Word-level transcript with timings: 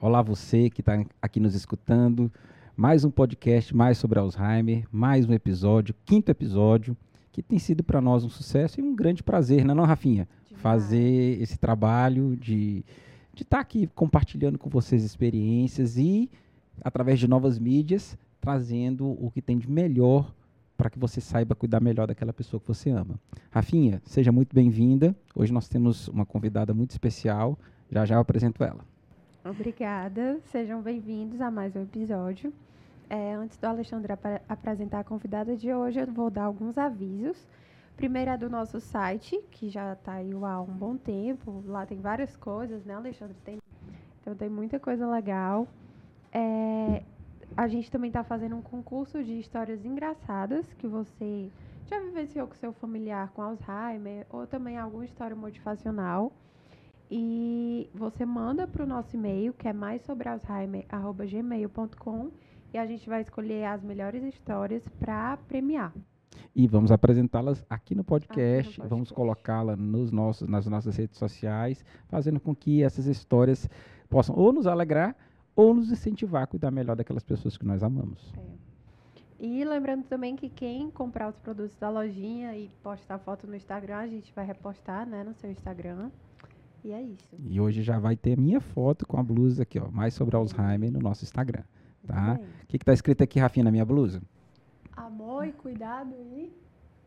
Olá 0.00 0.22
você 0.22 0.70
que 0.70 0.80
está 0.80 1.04
aqui 1.20 1.40
nos 1.40 1.56
escutando. 1.56 2.30
Mais 2.76 3.04
um 3.04 3.10
podcast 3.10 3.74
mais 3.74 3.98
sobre 3.98 4.20
Alzheimer, 4.20 4.86
mais 4.92 5.26
um 5.28 5.32
episódio, 5.32 5.92
quinto 6.04 6.30
episódio, 6.30 6.96
que 7.32 7.42
tem 7.42 7.58
sido 7.58 7.82
para 7.82 8.00
nós 8.00 8.22
um 8.22 8.28
sucesso 8.28 8.78
e 8.78 8.82
um 8.82 8.94
grande 8.94 9.24
prazer, 9.24 9.64
não 9.64 9.72
é 9.72 9.76
não, 9.76 9.84
Rafinha? 9.84 10.28
Demais. 10.46 10.62
Fazer 10.62 11.42
esse 11.42 11.58
trabalho 11.58 12.36
de 12.36 12.84
de 13.34 13.42
estar 13.42 13.58
aqui 13.58 13.88
compartilhando 13.88 14.56
com 14.56 14.70
vocês 14.70 15.02
experiências 15.02 15.96
e 15.96 16.30
através 16.80 17.18
de 17.18 17.26
novas 17.26 17.58
mídias 17.58 18.16
trazendo 18.40 19.04
o 19.04 19.32
que 19.32 19.42
tem 19.42 19.58
de 19.58 19.68
melhor 19.68 20.32
para 20.76 20.88
que 20.90 20.98
você 20.98 21.20
saiba 21.20 21.56
cuidar 21.56 21.80
melhor 21.80 22.06
daquela 22.06 22.32
pessoa 22.32 22.60
que 22.60 22.68
você 22.68 22.90
ama. 22.90 23.18
Rafinha, 23.50 24.00
seja 24.04 24.30
muito 24.30 24.54
bem-vinda. 24.54 25.12
Hoje 25.34 25.52
nós 25.52 25.68
temos 25.68 26.06
uma 26.06 26.24
convidada 26.24 26.72
muito 26.72 26.92
especial. 26.92 27.58
Já 27.90 28.04
já 28.04 28.14
eu 28.14 28.20
apresento 28.20 28.62
ela. 28.62 28.84
Obrigada, 29.44 30.40
sejam 30.46 30.82
bem-vindos 30.82 31.40
a 31.40 31.48
mais 31.48 31.74
um 31.76 31.82
episódio. 31.82 32.52
É, 33.08 33.34
antes 33.34 33.56
do 33.56 33.66
Alexandre 33.66 34.12
ap 34.12 34.24
apresentar 34.48 35.00
a 35.00 35.04
convidada 35.04 35.56
de 35.56 35.72
hoje, 35.72 36.00
eu 36.00 36.06
vou 36.08 36.28
dar 36.28 36.44
alguns 36.44 36.76
avisos. 36.76 37.46
Primeiro 37.96 38.32
é 38.32 38.36
do 38.36 38.50
nosso 38.50 38.80
site, 38.80 39.40
que 39.52 39.70
já 39.70 39.92
está 39.92 40.14
aí 40.14 40.32
há 40.32 40.60
um 40.60 40.66
bom 40.66 40.96
tempo. 40.96 41.62
Lá 41.66 41.86
tem 41.86 42.00
várias 42.00 42.36
coisas, 42.36 42.84
né, 42.84 42.94
Alexandre? 42.94 43.36
Tem, 43.44 43.58
então 44.20 44.34
tem 44.34 44.48
muita 44.48 44.78
coisa 44.80 45.08
legal. 45.08 45.68
É, 46.32 47.04
a 47.56 47.68
gente 47.68 47.90
também 47.90 48.08
está 48.08 48.24
fazendo 48.24 48.56
um 48.56 48.62
concurso 48.62 49.22
de 49.22 49.38
histórias 49.38 49.84
engraçadas 49.84 50.66
que 50.74 50.88
você 50.88 51.48
já 51.86 52.00
vivenciou 52.00 52.48
com 52.48 52.54
seu 52.54 52.72
familiar 52.72 53.30
com 53.30 53.40
Alzheimer 53.40 54.26
ou 54.30 54.48
também 54.48 54.76
alguma 54.76 55.04
história 55.04 55.36
motivacional. 55.36 56.32
E 57.10 57.90
você 57.94 58.26
manda 58.26 58.66
para 58.66 58.84
o 58.84 58.86
nosso 58.86 59.16
e-mail, 59.16 59.54
que 59.54 59.66
é 59.66 59.72
mais 59.72 60.02
sobre 60.02 60.28
e 62.72 62.78
a 62.78 62.86
gente 62.86 63.08
vai 63.08 63.22
escolher 63.22 63.64
as 63.64 63.82
melhores 63.82 64.22
histórias 64.22 64.86
para 65.00 65.36
premiar. 65.38 65.92
E 66.54 66.66
vamos 66.66 66.90
apresentá-las 66.90 67.64
aqui 67.70 67.94
no 67.94 68.04
podcast, 68.04 68.72
Aqui 68.72 68.82
no 68.82 68.88
vamos 68.88 69.08
podcast. 69.08 69.14
colocá-la 69.14 69.76
nos 69.76 70.10
nossos, 70.10 70.48
nas 70.48 70.66
nossas 70.66 70.96
redes 70.96 71.16
sociais, 71.18 71.84
fazendo 72.08 72.38
com 72.40 72.54
que 72.54 72.82
essas 72.82 73.06
histórias 73.06 73.68
possam 74.08 74.36
ou 74.36 74.52
nos 74.52 74.66
alegrar 74.66 75.16
ou 75.56 75.72
nos 75.74 75.90
incentivar 75.90 76.42
a 76.42 76.46
cuidar 76.46 76.70
melhor 76.70 76.94
daquelas 76.94 77.24
pessoas 77.24 77.56
que 77.56 77.64
nós 77.64 77.82
amamos. 77.82 78.32
E 79.40 79.64
lembrando 79.64 80.04
também 80.04 80.34
que 80.36 80.48
quem 80.48 80.90
comprar 80.90 81.28
os 81.28 81.38
produtos 81.38 81.76
da 81.76 81.88
lojinha 81.88 82.56
e 82.56 82.68
postar 82.82 83.18
foto 83.18 83.46
no 83.46 83.54
Instagram, 83.54 83.98
a 83.98 84.06
gente 84.06 84.32
vai 84.34 84.44
repostar, 84.44 85.06
né, 85.06 85.22
no 85.22 85.32
seu 85.34 85.50
Instagram. 85.50 86.10
E 86.88 86.92
é 86.92 87.02
isso. 87.02 87.36
E 87.50 87.60
hoje 87.60 87.82
já 87.82 87.98
vai 87.98 88.16
ter 88.16 88.38
minha 88.38 88.60
foto 88.62 89.06
com 89.06 89.18
a 89.18 89.22
blusa 89.22 89.62
aqui, 89.62 89.78
ó, 89.78 89.90
mais 89.90 90.14
sobre 90.14 90.34
Alzheimer 90.36 90.90
no 90.90 90.98
nosso 91.00 91.22
Instagram, 91.22 91.62
tá? 92.06 92.40
O 92.62 92.66
que 92.66 92.76
está 92.78 92.94
escrito 92.94 93.22
aqui, 93.22 93.38
Rafinha, 93.38 93.64
na 93.64 93.70
minha 93.70 93.84
blusa? 93.84 94.22
Amor 94.96 95.46
e 95.46 95.52
cuidado 95.52 96.14
e 96.32 96.50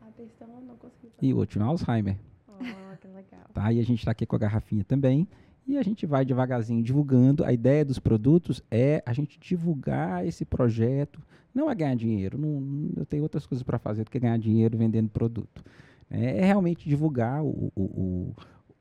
atenção, 0.00 0.46
não 0.66 0.76
consegui. 0.76 1.08
falar. 1.16 1.18
E 1.20 1.34
o 1.34 1.38
último, 1.38 1.64
Alzheimer, 1.64 2.16
Oh, 2.48 2.96
que 3.00 3.08
legal. 3.08 3.40
tá? 3.52 3.72
E 3.72 3.80
a 3.80 3.82
gente 3.82 3.98
está 3.98 4.12
aqui 4.12 4.24
com 4.24 4.36
a 4.36 4.38
garrafinha 4.38 4.84
também. 4.84 5.26
E 5.66 5.76
a 5.76 5.82
gente 5.82 6.06
vai 6.06 6.24
devagarzinho 6.24 6.82
divulgando. 6.82 7.44
A 7.44 7.52
ideia 7.52 7.84
dos 7.84 7.98
produtos 7.98 8.62
é 8.70 9.02
a 9.06 9.12
gente 9.12 9.38
divulgar 9.40 10.24
esse 10.26 10.44
projeto. 10.44 11.20
Não 11.54 11.68
é 11.70 11.74
ganhar 11.74 11.94
dinheiro. 11.96 12.38
Não- 12.38 12.90
eu 12.96 13.04
tenho 13.06 13.22
outras 13.24 13.46
coisas 13.46 13.62
para 13.64 13.78
fazer 13.80 14.04
do 14.04 14.10
que 14.10 14.18
ganhar 14.20 14.38
dinheiro 14.38 14.78
vendendo 14.78 15.08
produto. 15.08 15.64
É, 16.10 16.38
é 16.38 16.44
realmente 16.44 16.88
divulgar 16.88 17.42
o, 17.42 17.72
o, 17.74 17.82
o, 17.82 18.34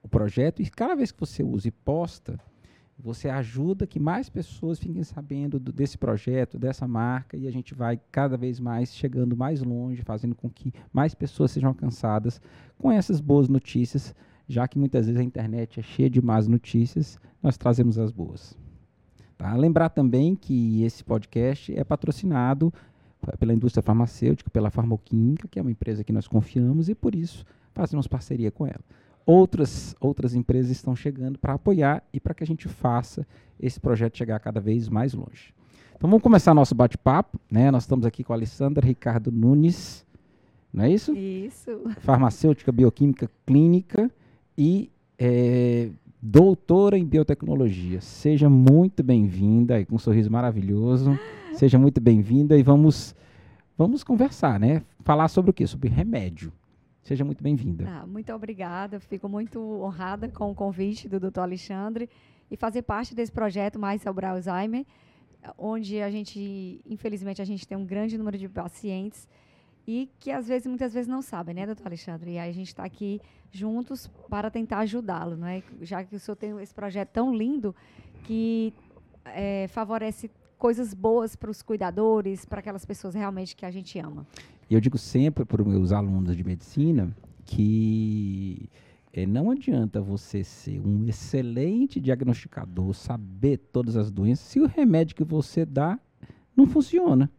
o 0.04 0.08
projeto. 0.08 0.62
E 0.62 0.70
cada 0.70 0.96
vez 0.96 1.12
que 1.12 1.20
você 1.20 1.44
usa 1.44 1.68
e 1.68 1.72
posta, 1.72 2.40
você 2.98 3.30
ajuda 3.30 3.88
que 3.88 4.00
mais 4.00 4.30
pessoas 4.30 4.80
fiquem 4.80 5.04
sabendo 5.04 5.60
do- 5.60 5.72
desse 5.72 5.98
projeto, 5.98 6.60
dessa 6.60 6.88
marca. 6.88 7.36
E 7.38 7.48
a 7.48 7.52
gente 7.52 7.74
vai 7.74 8.00
cada 8.12 8.38
vez 8.38 8.60
mais 8.60 8.94
chegando 8.94 9.36
mais 9.36 9.62
longe, 9.62 10.04
fazendo 10.04 10.36
com 10.36 10.50
que 10.50 10.74
mais 10.94 11.14
pessoas 11.16 11.52
sejam 11.52 11.70
alcançadas 11.70 12.42
com 12.78 12.92
essas 12.92 13.20
boas 13.20 13.48
notícias 13.48 14.16
já 14.52 14.68
que 14.68 14.78
muitas 14.78 15.06
vezes 15.06 15.20
a 15.20 15.24
internet 15.24 15.80
é 15.80 15.84
cheia 15.84 16.10
de 16.10 16.22
más 16.22 16.46
notícias, 16.46 17.18
nós 17.42 17.58
trazemos 17.58 17.98
as 17.98 18.12
boas. 18.12 18.58
Tá? 19.38 19.56
Lembrar 19.56 19.90
também 19.90 20.36
que 20.36 20.84
esse 20.84 21.04
podcast 21.06 21.74
é 21.74 21.84
patrocinado 21.86 22.74
pela 23.40 23.54
indústria 23.54 23.82
farmacêutica, 23.82 24.50
pela 24.50 24.70
Farmoquímica, 24.70 25.48
que 25.48 25.58
é 25.58 25.62
uma 25.62 25.72
empresa 25.72 26.04
que 26.04 26.12
nós 26.12 26.28
confiamos 26.28 26.90
e 26.90 26.96
por 26.96 27.16
isso 27.16 27.46
fazemos 27.74 28.08
parceria 28.08 28.52
com 28.52 28.68
ela. 28.68 28.82
Outras, 29.32 29.96
outras 30.02 30.36
empresas 30.36 30.70
estão 30.72 30.94
chegando 30.94 31.40
para 31.40 31.54
apoiar 31.54 32.04
e 32.12 32.20
para 32.20 32.34
que 32.34 32.44
a 32.44 32.46
gente 32.46 32.68
faça 32.68 33.26
esse 33.58 33.80
projeto 33.80 34.18
chegar 34.18 34.38
cada 34.42 34.60
vez 34.60 34.90
mais 34.90 35.14
longe. 35.14 35.54
Então 35.96 36.10
vamos 36.10 36.22
começar 36.22 36.54
nosso 36.54 36.76
bate-papo. 36.76 37.40
Né? 37.50 37.72
Nós 37.72 37.84
estamos 37.84 38.06
aqui 38.06 38.26
com 38.26 38.34
a 38.34 38.36
Alessandra 38.36 38.86
Ricardo 38.86 39.32
Nunes, 39.32 40.06
não 40.74 40.84
é 40.84 40.92
isso? 40.92 41.16
Isso. 41.16 41.82
farmacêutica, 42.00 42.74
bioquímica 42.74 43.32
clínica 43.46 44.12
e 44.58 44.92
é, 45.18 45.92
doutora 46.22 46.98
em 46.98 47.06
biotecnologia. 47.06 48.02
Seja 48.02 48.50
muito 48.50 49.02
bem-vinda, 49.02 49.76
aí 49.76 49.86
com 49.86 49.96
um 49.96 50.00
sorriso 50.00 50.30
maravilhoso. 50.30 51.18
Seja 51.54 51.80
muito 51.80 52.02
bem-vinda 52.02 52.58
e 52.58 52.64
vamos, 52.64 53.16
vamos 53.78 54.04
conversar, 54.04 54.60
né? 54.60 54.84
Falar 55.06 55.30
sobre 55.30 55.52
o 55.52 55.54
quê? 55.54 55.66
Sobre 55.66 55.88
remédio. 55.88 56.52
Seja 57.04 57.26
muito 57.26 57.44
bem-vinda. 57.44 57.86
Ah, 57.88 58.06
muito 58.06 58.32
obrigada. 58.32 59.00
Fico 59.00 59.28
muito 59.28 59.60
honrada 59.60 60.30
com 60.30 60.52
o 60.52 60.56
convite 60.56 61.10
do 61.10 61.20
Dr. 61.20 61.40
Alexandre 61.40 62.10
e 62.50 62.56
fazer 62.56 62.84
parte 62.84 63.16
desse 63.16 63.32
projeto 63.32 63.80
Mais 63.80 64.02
sobre 64.02 64.26
Alzheimer, 64.26 64.86
onde 65.58 66.00
a 66.00 66.12
gente, 66.12 66.80
infelizmente, 66.86 67.42
a 67.42 67.46
gente 67.46 67.68
tem 67.68 67.78
um 67.78 67.86
grande 67.86 68.18
número 68.18 68.38
de 68.38 68.48
pacientes 68.48 69.28
e 69.88 70.10
que 70.20 70.30
às 70.30 70.48
vezes, 70.48 70.68
muitas 70.68 70.94
vezes 70.94 71.08
não 71.08 71.24
sabem, 71.24 71.56
né, 71.56 71.66
doutor 71.66 71.88
Alexandre? 71.88 72.34
E 72.34 72.38
aí 72.38 72.50
a 72.50 72.54
gente 72.54 72.68
está 72.68 72.84
aqui 72.84 73.20
juntos 73.52 74.08
para 74.30 74.52
tentar 74.52 74.80
ajudá-lo, 74.80 75.36
né? 75.36 75.64
Já 75.82 76.04
que 76.04 76.16
o 76.16 76.20
senhor 76.20 76.36
tem 76.36 76.60
esse 76.62 76.74
projeto 76.74 77.10
tão 77.10 77.34
lindo 77.34 77.76
que 78.24 78.74
eh, 79.26 79.68
favorece 79.70 80.30
coisas 80.58 80.94
boas 80.94 81.36
para 81.36 81.50
os 81.50 81.64
cuidadores, 81.64 82.46
para 82.46 82.60
aquelas 82.60 82.86
pessoas 82.86 83.16
realmente 83.16 83.56
que 83.56 83.66
a 83.66 83.72
gente 83.72 83.98
ama. 83.98 84.28
E 84.72 84.74
eu 84.74 84.80
digo 84.80 84.98
sempre 84.98 85.44
para 85.44 85.62
os 85.62 85.68
meus 85.68 85.92
alunos 85.92 86.34
de 86.34 86.46
medicina 86.46 87.14
que 87.46 88.70
eh, 89.12 89.26
não 89.26 89.52
adianta 89.52 90.00
você 90.00 90.46
ser 90.46 90.80
um 90.80 91.06
excelente 91.06 92.00
diagnosticador, 92.00 92.94
saber 92.94 93.58
todas 93.74 93.98
as 93.98 94.10
doenças, 94.10 94.46
se 94.48 94.62
o 94.62 94.66
remédio 94.66 95.14
que 95.14 95.26
você 95.26 95.66
dá 95.66 96.00
não 96.56 96.66
funciona. 96.66 97.30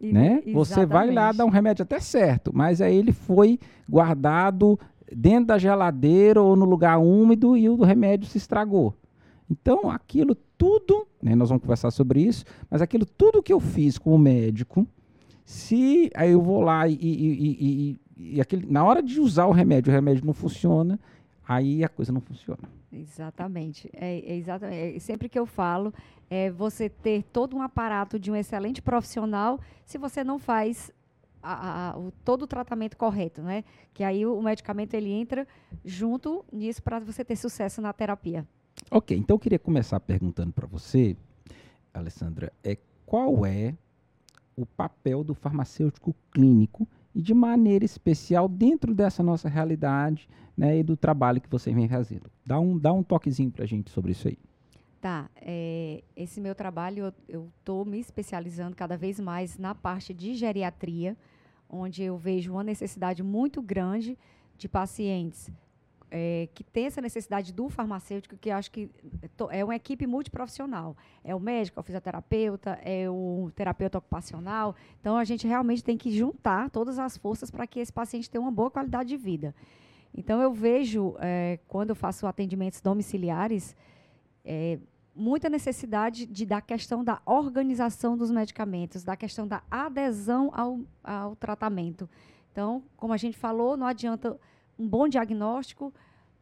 E- 0.00 0.12
né? 0.12 0.44
Você 0.52 0.86
vai 0.86 1.10
lá 1.10 1.32
dar 1.32 1.44
um 1.44 1.48
remédio 1.48 1.82
até 1.82 1.98
certo, 1.98 2.52
mas 2.54 2.80
aí 2.80 2.94
ele 2.94 3.10
foi 3.10 3.58
guardado 3.88 4.78
dentro 5.12 5.46
da 5.46 5.58
geladeira 5.58 6.40
ou 6.40 6.54
no 6.54 6.64
lugar 6.64 6.98
úmido 6.98 7.56
e 7.56 7.68
o 7.68 7.82
remédio 7.82 8.28
se 8.28 8.38
estragou. 8.38 8.94
Então, 9.50 9.90
aquilo 9.90 10.36
tudo, 10.56 11.04
né, 11.20 11.34
nós 11.34 11.48
vamos 11.48 11.62
conversar 11.62 11.90
sobre 11.90 12.22
isso, 12.22 12.44
mas 12.70 12.80
aquilo 12.80 13.04
tudo 13.04 13.42
que 13.42 13.52
eu 13.52 13.58
fiz 13.58 13.98
como 13.98 14.16
médico, 14.16 14.86
se 15.50 16.08
aí 16.14 16.30
eu 16.30 16.40
vou 16.40 16.60
lá 16.60 16.86
e, 16.86 16.94
e- 16.94 17.96
e- 17.96 18.00
e- 18.36 18.40
aquele, 18.40 18.66
na 18.70 18.84
hora 18.84 19.02
de 19.02 19.18
usar 19.18 19.46
o 19.46 19.50
remédio, 19.50 19.90
o 19.90 19.92
remédio 19.94 20.24
não 20.24 20.32
funciona, 20.32 20.96
aí 21.46 21.82
a 21.82 21.88
coisa 21.88 22.12
não 22.12 22.20
funciona. 22.20 22.62
Exatamente. 22.92 23.90
É, 23.92 24.20
é 24.20 24.36
exatamente. 24.36 24.96
É, 24.96 24.98
sempre 25.00 25.28
que 25.28 25.36
eu 25.36 25.44
falo, 25.46 25.92
é 26.30 26.52
você 26.52 26.88
ter 26.88 27.24
todo 27.32 27.56
um 27.56 27.62
aparato 27.62 28.16
de 28.16 28.30
um 28.30 28.36
excelente 28.36 28.80
profissional 28.80 29.58
se 29.84 29.98
você 29.98 30.22
não 30.22 30.38
faz 30.38 30.92
a- 31.42 31.90
a- 31.94 31.98
o, 31.98 32.12
todo 32.24 32.42
o 32.42 32.46
tratamento 32.46 32.96
correto, 32.96 33.42
né? 33.42 33.64
Que 33.92 34.04
aí 34.04 34.24
o, 34.24 34.38
o 34.38 34.42
medicamento 34.42 34.94
ele 34.94 35.10
entra 35.10 35.48
junto 35.84 36.44
nisso 36.52 36.80
para 36.80 37.00
você 37.00 37.24
ter 37.24 37.34
sucesso 37.34 37.82
na 37.82 37.92
terapia. 37.92 38.46
Ok, 38.88 39.16
então 39.16 39.34
eu 39.34 39.38
queria 39.40 39.58
começar 39.58 39.98
perguntando 39.98 40.52
para 40.52 40.68
você, 40.68 41.16
Alessandra, 41.92 42.52
é, 42.62 42.78
qual 43.04 43.44
é 43.44 43.74
o 44.62 44.66
papel 44.66 45.24
do 45.24 45.34
farmacêutico 45.34 46.14
clínico 46.30 46.86
e 47.14 47.20
de 47.20 47.34
maneira 47.34 47.84
especial 47.84 48.48
dentro 48.48 48.94
dessa 48.94 49.22
nossa 49.22 49.48
realidade 49.48 50.28
né, 50.56 50.78
e 50.78 50.82
do 50.82 50.96
trabalho 50.96 51.40
que 51.40 51.48
você 51.48 51.72
vem 51.72 51.88
fazendo? 51.88 52.30
Dá 52.46 52.58
um, 52.58 52.78
dá 52.78 52.92
um 52.92 53.02
toquezinho 53.02 53.50
para 53.50 53.64
a 53.64 53.66
gente 53.66 53.90
sobre 53.90 54.12
isso 54.12 54.28
aí. 54.28 54.38
Tá, 55.00 55.30
é, 55.36 56.04
esse 56.14 56.40
meu 56.40 56.54
trabalho, 56.54 57.12
eu 57.26 57.48
estou 57.58 57.84
me 57.86 57.98
especializando 57.98 58.76
cada 58.76 58.96
vez 58.98 59.18
mais 59.18 59.56
na 59.56 59.74
parte 59.74 60.12
de 60.12 60.34
geriatria, 60.34 61.16
onde 61.68 62.02
eu 62.02 62.18
vejo 62.18 62.52
uma 62.52 62.62
necessidade 62.62 63.22
muito 63.22 63.62
grande 63.62 64.18
de 64.58 64.68
pacientes 64.68 65.50
é, 66.10 66.48
que 66.54 66.64
têm 66.64 66.86
essa 66.86 67.00
necessidade 67.00 67.52
do 67.52 67.68
farmacêutico, 67.68 68.36
que 68.36 68.50
acho 68.50 68.70
que 68.70 68.90
to- 69.36 69.48
é 69.50 69.64
uma 69.64 69.76
equipe 69.76 70.06
multiprofissional. 70.06 70.96
É 71.22 71.34
o 71.34 71.40
médico, 71.40 71.78
é 71.78 71.80
o 71.80 71.84
fisioterapeuta, 71.84 72.78
é 72.82 73.08
o 73.08 73.50
terapeuta 73.54 73.98
ocupacional. 73.98 74.74
Então, 75.00 75.16
a 75.16 75.24
gente 75.24 75.46
realmente 75.46 75.84
tem 75.84 75.96
que 75.96 76.10
juntar 76.10 76.70
todas 76.70 76.98
as 76.98 77.16
forças 77.16 77.50
para 77.50 77.66
que 77.66 77.78
esse 77.80 77.92
paciente 77.92 78.28
tenha 78.28 78.42
uma 78.42 78.50
boa 78.50 78.70
qualidade 78.70 79.08
de 79.08 79.16
vida. 79.16 79.54
Então, 80.12 80.42
eu 80.42 80.52
vejo, 80.52 81.14
é, 81.20 81.58
quando 81.68 81.90
eu 81.90 81.96
faço 81.96 82.26
atendimentos 82.26 82.80
domiciliares, 82.80 83.76
é, 84.44 84.78
muita 85.14 85.48
necessidade 85.48 86.26
de, 86.26 86.44
da 86.44 86.60
questão 86.60 87.04
da 87.04 87.20
organização 87.24 88.16
dos 88.16 88.30
medicamentos, 88.30 89.04
da 89.04 89.16
questão 89.16 89.46
da 89.46 89.62
adesão 89.70 90.50
ao, 90.52 90.80
ao 91.04 91.36
tratamento. 91.36 92.08
Então, 92.50 92.82
como 92.96 93.12
a 93.12 93.16
gente 93.16 93.36
falou, 93.38 93.76
não 93.76 93.86
adianta 93.86 94.36
um 94.80 94.88
bom 94.88 95.06
diagnóstico, 95.06 95.92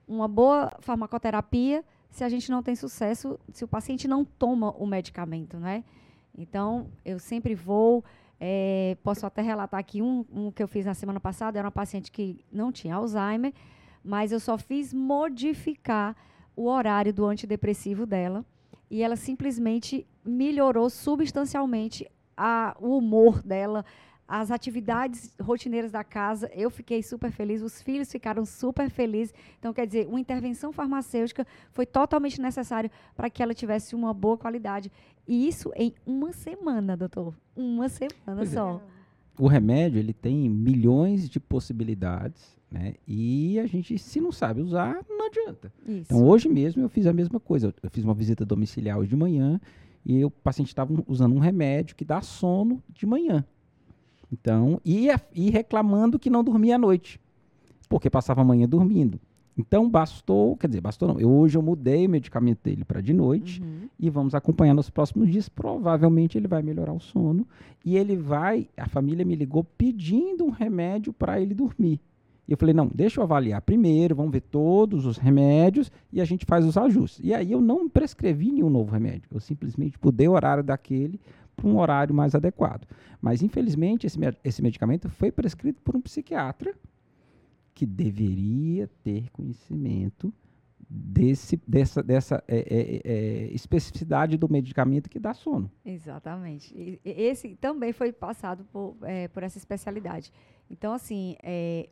uma 0.06 0.28
boa 0.28 0.72
farmacoterapia, 0.78 1.84
se 2.08 2.22
a 2.22 2.28
gente 2.28 2.50
não 2.50 2.62
tem 2.62 2.76
sucesso, 2.76 3.38
se 3.52 3.64
o 3.64 3.68
paciente 3.68 4.06
não 4.06 4.24
toma 4.24 4.70
o 4.70 4.86
medicamento, 4.86 5.56
né? 5.58 5.82
Então, 6.36 6.86
eu 7.04 7.18
sempre 7.18 7.54
vou, 7.54 8.04
é, 8.38 8.96
posso 9.02 9.26
até 9.26 9.42
relatar 9.42 9.80
aqui 9.80 10.00
um, 10.00 10.24
um 10.32 10.52
que 10.52 10.62
eu 10.62 10.68
fiz 10.68 10.86
na 10.86 10.94
semana 10.94 11.18
passada, 11.18 11.58
era 11.58 11.66
uma 11.66 11.72
paciente 11.72 12.12
que 12.12 12.44
não 12.50 12.70
tinha 12.70 12.94
Alzheimer, 12.94 13.52
mas 14.04 14.30
eu 14.30 14.38
só 14.38 14.56
fiz 14.56 14.94
modificar 14.94 16.16
o 16.54 16.68
horário 16.68 17.12
do 17.12 17.26
antidepressivo 17.26 18.06
dela 18.06 18.44
e 18.88 19.02
ela 19.02 19.16
simplesmente 19.16 20.06
melhorou 20.24 20.88
substancialmente 20.88 22.08
a, 22.36 22.76
o 22.78 22.96
humor 22.96 23.42
dela, 23.42 23.84
as 24.28 24.50
atividades 24.50 25.34
rotineiras 25.40 25.90
da 25.90 26.04
casa, 26.04 26.50
eu 26.54 26.68
fiquei 26.68 27.02
super 27.02 27.32
feliz, 27.32 27.62
os 27.62 27.80
filhos 27.80 28.12
ficaram 28.12 28.44
super 28.44 28.90
felizes. 28.90 29.32
Então, 29.58 29.72
quer 29.72 29.86
dizer, 29.86 30.06
uma 30.06 30.20
intervenção 30.20 30.70
farmacêutica 30.70 31.46
foi 31.72 31.86
totalmente 31.86 32.38
necessária 32.38 32.90
para 33.16 33.30
que 33.30 33.42
ela 33.42 33.54
tivesse 33.54 33.94
uma 33.94 34.12
boa 34.12 34.36
qualidade. 34.36 34.92
E 35.26 35.48
isso 35.48 35.72
em 35.74 35.94
uma 36.04 36.30
semana, 36.32 36.94
doutor. 36.94 37.34
Uma 37.56 37.88
semana 37.88 38.36
pois 38.36 38.52
é. 38.52 38.54
só. 38.54 38.82
É. 38.94 39.42
O 39.42 39.46
remédio, 39.46 39.98
ele 39.98 40.12
tem 40.12 40.50
milhões 40.50 41.26
de 41.26 41.40
possibilidades, 41.40 42.54
né? 42.70 42.94
E 43.06 43.58
a 43.58 43.66
gente, 43.66 43.96
se 43.96 44.20
não 44.20 44.32
sabe 44.32 44.60
usar, 44.60 45.02
não 45.08 45.26
adianta. 45.26 45.72
Isso. 45.86 46.00
Então, 46.00 46.26
hoje 46.26 46.50
mesmo 46.50 46.82
eu 46.82 46.88
fiz 46.90 47.06
a 47.06 47.14
mesma 47.14 47.40
coisa. 47.40 47.74
Eu 47.82 47.88
fiz 47.88 48.04
uma 48.04 48.14
visita 48.14 48.44
domiciliar 48.44 48.98
hoje 48.98 49.08
de 49.08 49.16
manhã 49.16 49.58
e 50.04 50.22
o 50.22 50.30
paciente 50.30 50.68
estava 50.68 50.92
usando 51.06 51.34
um 51.34 51.38
remédio 51.38 51.96
que 51.96 52.04
dá 52.04 52.20
sono 52.20 52.82
de 52.90 53.06
manhã. 53.06 53.42
Então, 54.32 54.80
e, 54.84 55.08
e 55.34 55.50
reclamando 55.50 56.18
que 56.18 56.30
não 56.30 56.44
dormia 56.44 56.76
à 56.76 56.78
noite, 56.78 57.20
porque 57.88 58.10
passava 58.10 58.42
a 58.42 58.44
manhã 58.44 58.68
dormindo. 58.68 59.18
Então, 59.58 59.90
bastou, 59.90 60.56
quer 60.56 60.68
dizer, 60.68 60.80
bastou 60.80 61.08
não. 61.08 61.18
Eu, 61.18 61.28
hoje 61.28 61.58
eu 61.58 61.62
mudei 61.62 62.06
o 62.06 62.10
medicamento 62.10 62.60
dele 62.62 62.84
para 62.84 63.00
de 63.00 63.12
noite 63.12 63.60
uhum. 63.60 63.88
e 63.98 64.08
vamos 64.08 64.32
acompanhar 64.32 64.72
nos 64.72 64.88
próximos 64.88 65.28
dias. 65.28 65.48
Provavelmente 65.48 66.38
ele 66.38 66.46
vai 66.46 66.62
melhorar 66.62 66.92
o 66.92 67.00
sono 67.00 67.44
e 67.84 67.96
ele 67.96 68.14
vai. 68.14 68.68
A 68.76 68.88
família 68.88 69.24
me 69.24 69.34
ligou 69.34 69.64
pedindo 69.64 70.44
um 70.44 70.50
remédio 70.50 71.12
para 71.12 71.40
ele 71.40 71.54
dormir. 71.54 72.00
E 72.46 72.52
eu 72.52 72.56
falei, 72.56 72.72
não, 72.72 72.88
deixa 72.94 73.20
eu 73.20 73.24
avaliar 73.24 73.60
primeiro, 73.60 74.14
vamos 74.14 74.32
ver 74.32 74.40
todos 74.40 75.04
os 75.04 75.18
remédios 75.18 75.90
e 76.12 76.20
a 76.20 76.24
gente 76.24 76.46
faz 76.46 76.64
os 76.64 76.78
ajustes. 76.78 77.20
E 77.22 77.34
aí 77.34 77.50
eu 77.50 77.60
não 77.60 77.88
prescrevi 77.88 78.52
nenhum 78.52 78.70
novo 78.70 78.92
remédio. 78.92 79.28
Eu 79.30 79.40
simplesmente 79.40 79.98
mudei 80.02 80.28
o 80.28 80.32
horário 80.32 80.62
daquele 80.62 81.20
para 81.58 81.68
um 81.68 81.76
horário 81.78 82.14
mais 82.14 82.34
adequado. 82.34 82.86
Mas, 83.20 83.42
infelizmente, 83.42 84.06
esse, 84.06 84.18
esse 84.44 84.62
medicamento 84.62 85.08
foi 85.08 85.32
prescrito 85.32 85.82
por 85.82 85.96
um 85.96 86.00
psiquiatra 86.00 86.74
que 87.74 87.84
deveria 87.84 88.88
ter 89.02 89.28
conhecimento 89.30 90.32
desse, 90.88 91.60
dessa, 91.66 92.02
dessa 92.02 92.42
é, 92.48 92.58
é, 92.58 93.00
é, 93.04 93.52
especificidade 93.52 94.36
do 94.36 94.50
medicamento 94.50 95.10
que 95.10 95.18
dá 95.18 95.34
sono. 95.34 95.70
Exatamente. 95.84 96.74
E, 96.74 97.00
esse 97.04 97.56
também 97.56 97.92
foi 97.92 98.12
passado 98.12 98.64
por, 98.72 98.96
é, 99.02 99.28
por 99.28 99.42
essa 99.42 99.58
especialidade. 99.58 100.32
Então, 100.70 100.92
assim, 100.92 101.36
é, 101.42 101.88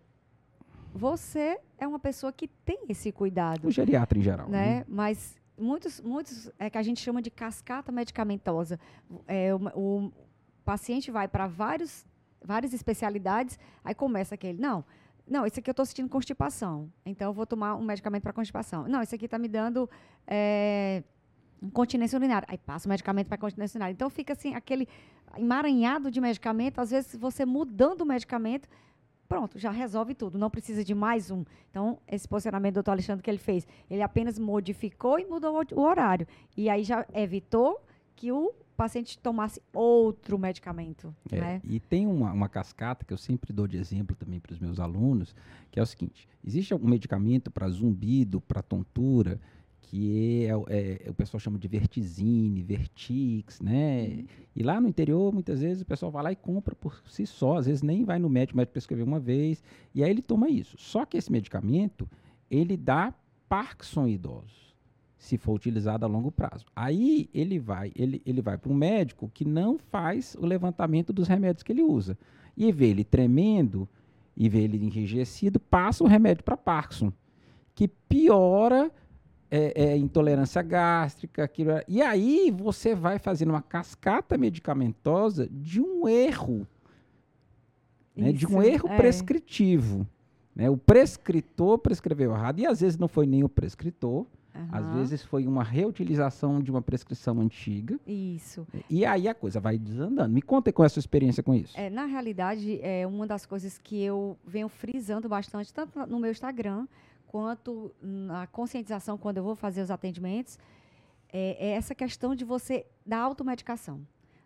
você 0.94 1.58
é 1.78 1.86
uma 1.86 1.98
pessoa 1.98 2.32
que 2.32 2.48
tem 2.48 2.84
esse 2.88 3.12
cuidado. 3.12 3.66
O 3.66 3.70
geriatra 3.70 4.18
em 4.18 4.22
geral. 4.22 4.48
Né? 4.48 4.78
né? 4.78 4.84
Mas 4.88 5.36
muitos, 5.58 6.00
muitos 6.00 6.50
é 6.58 6.68
que 6.70 6.78
a 6.78 6.82
gente 6.82 7.00
chama 7.00 7.20
de 7.22 7.30
cascata 7.30 7.90
medicamentosa. 7.92 8.78
É, 9.26 9.54
o, 9.54 9.58
o 9.74 10.12
paciente 10.64 11.10
vai 11.10 11.28
para 11.28 11.46
vários 11.46 12.04
várias 12.46 12.72
especialidades, 12.72 13.58
aí 13.84 13.94
começa 13.94 14.34
aquele, 14.34 14.60
não, 14.60 14.84
não, 15.26 15.44
esse 15.44 15.58
aqui 15.58 15.68
eu 15.68 15.72
estou 15.72 15.84
sentindo 15.84 16.08
constipação, 16.08 16.90
então 17.04 17.28
eu 17.28 17.32
vou 17.32 17.44
tomar 17.44 17.74
um 17.74 17.82
medicamento 17.82 18.22
para 18.22 18.32
constipação. 18.32 18.86
Não, 18.86 19.02
esse 19.02 19.14
aqui 19.14 19.24
está 19.24 19.38
me 19.38 19.48
dando 19.48 19.90
é, 20.26 21.02
continência 21.72 22.16
urinária, 22.16 22.46
aí 22.48 22.56
passa 22.56 22.86
o 22.86 22.88
medicamento 22.88 23.26
para 23.26 23.36
continência 23.36 23.76
urinária. 23.76 23.92
Então 23.92 24.08
fica 24.08 24.34
assim, 24.34 24.54
aquele 24.54 24.88
emaranhado 25.36 26.10
de 26.10 26.20
medicamento, 26.20 26.80
às 26.80 26.90
vezes 26.92 27.16
você 27.16 27.44
mudando 27.44 28.02
o 28.02 28.06
medicamento, 28.06 28.68
pronto, 29.28 29.58
já 29.58 29.70
resolve 29.70 30.14
tudo, 30.14 30.38
não 30.38 30.50
precisa 30.50 30.84
de 30.84 30.94
mais 30.94 31.30
um. 31.30 31.44
Então, 31.70 31.98
esse 32.06 32.26
posicionamento 32.26 32.74
do 32.74 32.76
doutor 32.76 32.92
Alexandre 32.92 33.22
que 33.22 33.30
ele 33.30 33.38
fez, 33.38 33.66
ele 33.90 34.02
apenas 34.02 34.38
modificou 34.38 35.18
e 35.18 35.24
mudou 35.24 35.62
o 35.74 35.80
horário. 35.80 36.26
E 36.56 36.68
aí 36.68 36.82
já 36.82 37.06
evitou 37.14 37.80
que 38.14 38.32
o 38.32 38.52
paciente 38.76 39.18
tomasse 39.18 39.60
outro 39.72 40.38
medicamento. 40.38 41.14
É, 41.30 41.40
né? 41.40 41.60
E 41.64 41.80
tem 41.80 42.06
uma, 42.06 42.32
uma 42.32 42.48
cascata 42.48 43.04
que 43.04 43.12
eu 43.12 43.18
sempre 43.18 43.52
dou 43.52 43.66
de 43.66 43.78
exemplo 43.78 44.14
também 44.14 44.38
para 44.38 44.52
os 44.52 44.58
meus 44.58 44.78
alunos, 44.78 45.34
que 45.70 45.80
é 45.80 45.82
o 45.82 45.86
seguinte: 45.86 46.28
existe 46.44 46.72
algum 46.72 46.88
medicamento 46.88 47.50
para 47.50 47.68
zumbido, 47.68 48.40
para 48.40 48.62
tontura, 48.62 49.40
que 49.86 50.46
é, 50.46 51.06
é, 51.06 51.10
o 51.10 51.14
pessoal 51.14 51.38
chama 51.38 51.58
de 51.58 51.68
vertizine, 51.68 52.60
vertix, 52.60 53.60
né? 53.60 54.24
E 54.54 54.62
lá 54.62 54.80
no 54.80 54.88
interior, 54.88 55.32
muitas 55.32 55.60
vezes, 55.60 55.82
o 55.82 55.86
pessoal 55.86 56.10
vai 56.10 56.24
lá 56.24 56.32
e 56.32 56.36
compra 56.36 56.74
por 56.74 57.00
si 57.08 57.24
só, 57.24 57.58
às 57.58 57.66
vezes 57.66 57.82
nem 57.82 58.04
vai 58.04 58.18
no 58.18 58.28
médico, 58.28 58.56
o 58.56 58.58
médico 58.58 58.72
prescreveu 58.72 59.06
uma 59.06 59.20
vez, 59.20 59.62
e 59.94 60.02
aí 60.02 60.10
ele 60.10 60.22
toma 60.22 60.48
isso. 60.48 60.76
Só 60.76 61.06
que 61.06 61.16
esse 61.16 61.30
medicamento, 61.30 62.08
ele 62.50 62.76
dá 62.76 63.14
Parkinson 63.48 64.08
idosos, 64.08 64.74
se 65.16 65.38
for 65.38 65.52
utilizado 65.52 66.04
a 66.04 66.08
longo 66.08 66.32
prazo. 66.32 66.66
Aí 66.74 67.30
ele 67.32 67.60
vai, 67.60 67.92
ele, 67.94 68.20
ele 68.26 68.42
vai 68.42 68.58
para 68.58 68.72
um 68.72 68.76
médico 68.76 69.30
que 69.32 69.44
não 69.44 69.78
faz 69.78 70.36
o 70.40 70.44
levantamento 70.44 71.12
dos 71.12 71.28
remédios 71.28 71.62
que 71.62 71.70
ele 71.70 71.82
usa. 71.82 72.18
E 72.56 72.72
vê 72.72 72.88
ele 72.88 73.04
tremendo, 73.04 73.88
e 74.36 74.48
vê 74.48 74.62
ele 74.62 74.84
enrijecido, 74.84 75.60
passa 75.60 76.02
o 76.02 76.08
remédio 76.08 76.42
para 76.42 76.56
Parkinson, 76.56 77.12
que 77.72 77.86
piora 77.86 78.90
é, 79.50 79.84
é, 79.84 79.96
intolerância 79.96 80.62
gástrica. 80.62 81.44
Aquilo, 81.44 81.72
e 81.86 82.02
aí 82.02 82.50
você 82.50 82.94
vai 82.94 83.18
fazendo 83.18 83.50
uma 83.50 83.62
cascata 83.62 84.36
medicamentosa 84.36 85.48
de 85.50 85.80
um 85.80 86.08
erro, 86.08 86.66
né, 88.14 88.32
de 88.32 88.46
um 88.46 88.62
erro 88.62 88.88
é. 88.88 88.96
prescritivo. 88.96 90.06
Né? 90.54 90.70
O 90.70 90.76
prescritor 90.76 91.78
prescreveu 91.78 92.32
errado, 92.32 92.60
e 92.60 92.66
às 92.66 92.80
vezes 92.80 92.98
não 92.98 93.08
foi 93.08 93.26
nem 93.26 93.44
o 93.44 93.48
prescritor, 93.48 94.26
Uhum. 94.56 94.68
Às 94.72 94.94
vezes 94.94 95.22
foi 95.22 95.46
uma 95.46 95.62
reutilização 95.62 96.62
de 96.62 96.70
uma 96.70 96.80
prescrição 96.80 97.40
antiga. 97.40 97.98
Isso. 98.06 98.66
E 98.88 99.04
aí 99.04 99.28
a 99.28 99.34
coisa 99.34 99.60
vai 99.60 99.78
desandando. 99.78 100.32
Me 100.32 100.42
conta 100.42 100.72
com 100.72 100.82
essa 100.82 100.98
experiência 100.98 101.42
com 101.42 101.54
isso. 101.54 101.78
É, 101.78 101.90
na 101.90 102.06
realidade, 102.06 102.80
é 102.82 103.06
uma 103.06 103.26
das 103.26 103.44
coisas 103.44 103.78
que 103.78 104.02
eu 104.02 104.36
venho 104.46 104.68
frisando 104.68 105.28
bastante, 105.28 105.72
tanto 105.72 105.98
no 106.06 106.18
meu 106.18 106.30
Instagram 106.30 106.86
quanto 107.36 107.94
na 108.00 108.46
conscientização 108.46 109.18
quando 109.18 109.36
eu 109.36 109.44
vou 109.44 109.54
fazer 109.54 109.82
os 109.82 109.90
atendimentos, 109.90 110.58
é, 111.30 111.68
é 111.68 111.70
essa 111.72 111.94
questão 111.94 112.34
de 112.34 112.46
você 112.46 112.86
da 113.04 113.18
automedicação. 113.18 114.00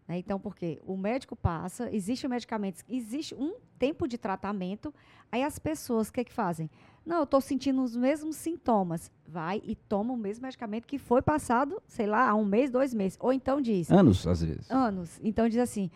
Né? 0.09 0.19
Então, 0.19 0.41
porque 0.41 0.81
o 0.85 0.97
médico 0.97 1.37
passa, 1.37 1.89
existe 1.95 2.27
medicamentos, 2.27 2.85
existe 2.89 3.33
um 3.33 3.55
tempo 3.79 4.09
de 4.09 4.19
tratamento, 4.19 4.93
aí 5.31 5.45
as 5.45 5.57
pessoas 5.57 6.09
o 6.09 6.13
que, 6.13 6.25
que 6.25 6.33
fazem? 6.33 6.69
Não, 7.07 7.19
eu 7.19 7.23
estou 7.23 7.41
sentindo 7.41 7.81
os 7.81 7.95
mesmos 7.95 8.35
sintomas. 8.35 9.09
Vai 9.25 9.63
e 9.65 9.77
toma 9.77 10.13
o 10.13 10.17
mesmo 10.17 10.43
medicamento 10.43 10.85
que 10.85 10.99
foi 10.99 11.23
passado, 11.23 11.81
sei 11.87 12.09
lá, 12.09 12.29
há 12.29 12.35
um 12.35 12.45
mês, 12.45 12.73
dois 12.73 12.93
meses. 12.93 13.17
Ou 13.21 13.33
então 13.33 13.61
diz. 13.61 13.89
Anos, 13.89 14.27
às 14.27 14.43
vezes. 14.43 14.69
Anos. 14.69 15.21
Então 15.23 15.49
diz 15.49 15.59
assim: 15.59 15.89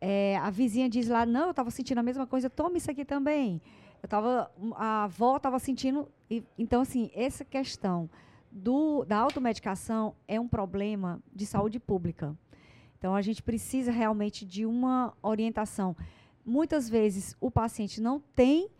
é, 0.00 0.38
a 0.38 0.48
vizinha 0.48 0.88
diz 0.88 1.08
lá, 1.08 1.26
não, 1.26 1.44
eu 1.44 1.50
estava 1.50 1.70
sentindo 1.70 1.98
a 1.98 2.02
mesma 2.02 2.26
coisa, 2.26 2.48
toma 2.48 2.78
isso 2.78 2.90
aqui 2.90 3.04
também. 3.04 3.60
Eu 4.02 4.08
tava, 4.08 4.50
a 4.74 5.04
avó 5.04 5.36
estava 5.36 5.58
sentindo. 5.58 6.08
E, 6.32 6.42
então, 6.56 6.80
assim, 6.80 7.10
essa 7.12 7.44
questão 7.44 8.08
do, 8.50 9.04
da 9.04 9.18
automedicação 9.18 10.14
é 10.26 10.40
um 10.40 10.48
problema 10.48 11.22
de 11.30 11.44
saúde 11.44 11.78
pública. 11.78 12.34
Então, 12.96 13.14
a 13.14 13.20
gente 13.20 13.42
precisa 13.42 13.92
realmente 13.92 14.46
de 14.46 14.64
uma 14.64 15.12
orientação. 15.22 15.94
Muitas 16.42 16.88
vezes 16.88 17.36
o 17.38 17.50
paciente 17.50 18.00
não 18.00 18.18
tem 18.18 18.70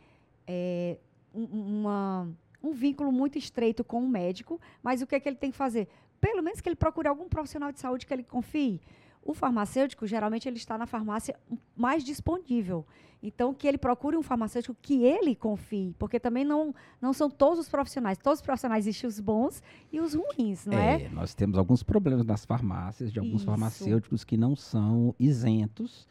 é, 0.46 0.96
uma, 1.34 2.26
um 2.62 2.72
vínculo 2.72 3.12
muito 3.12 3.36
estreito 3.36 3.84
com 3.84 4.02
o 4.02 4.08
médico, 4.08 4.58
mas 4.82 5.02
o 5.02 5.06
que, 5.06 5.14
é 5.14 5.20
que 5.20 5.28
ele 5.28 5.36
tem 5.36 5.50
que 5.50 5.56
fazer? 5.58 5.88
Pelo 6.22 6.42
menos 6.42 6.62
que 6.62 6.70
ele 6.70 6.76
procure 6.76 7.06
algum 7.06 7.28
profissional 7.28 7.70
de 7.70 7.80
saúde 7.80 8.06
que 8.06 8.14
ele 8.14 8.24
confie. 8.24 8.80
O 9.24 9.34
farmacêutico, 9.34 10.06
geralmente, 10.06 10.48
ele 10.48 10.56
está 10.56 10.76
na 10.76 10.86
farmácia 10.86 11.38
mais 11.76 12.02
disponível. 12.02 12.84
Então, 13.22 13.54
que 13.54 13.68
ele 13.68 13.78
procure 13.78 14.16
um 14.16 14.22
farmacêutico 14.22 14.76
que 14.82 15.04
ele 15.04 15.36
confie, 15.36 15.94
porque 15.96 16.18
também 16.18 16.44
não, 16.44 16.74
não 17.00 17.12
são 17.12 17.30
todos 17.30 17.60
os 17.60 17.68
profissionais. 17.68 18.18
Todos 18.18 18.40
os 18.40 18.44
profissionais 18.44 18.84
existem 18.84 19.06
os 19.06 19.20
bons 19.20 19.62
e 19.92 20.00
os 20.00 20.12
ruins, 20.12 20.66
não 20.66 20.76
é? 20.76 21.04
é? 21.04 21.08
Nós 21.08 21.32
temos 21.32 21.56
alguns 21.56 21.84
problemas 21.84 22.26
nas 22.26 22.44
farmácias, 22.44 23.12
de 23.12 23.20
alguns 23.20 23.36
Isso. 23.36 23.46
farmacêuticos 23.46 24.24
que 24.24 24.36
não 24.36 24.56
são 24.56 25.14
isentos 25.20 26.08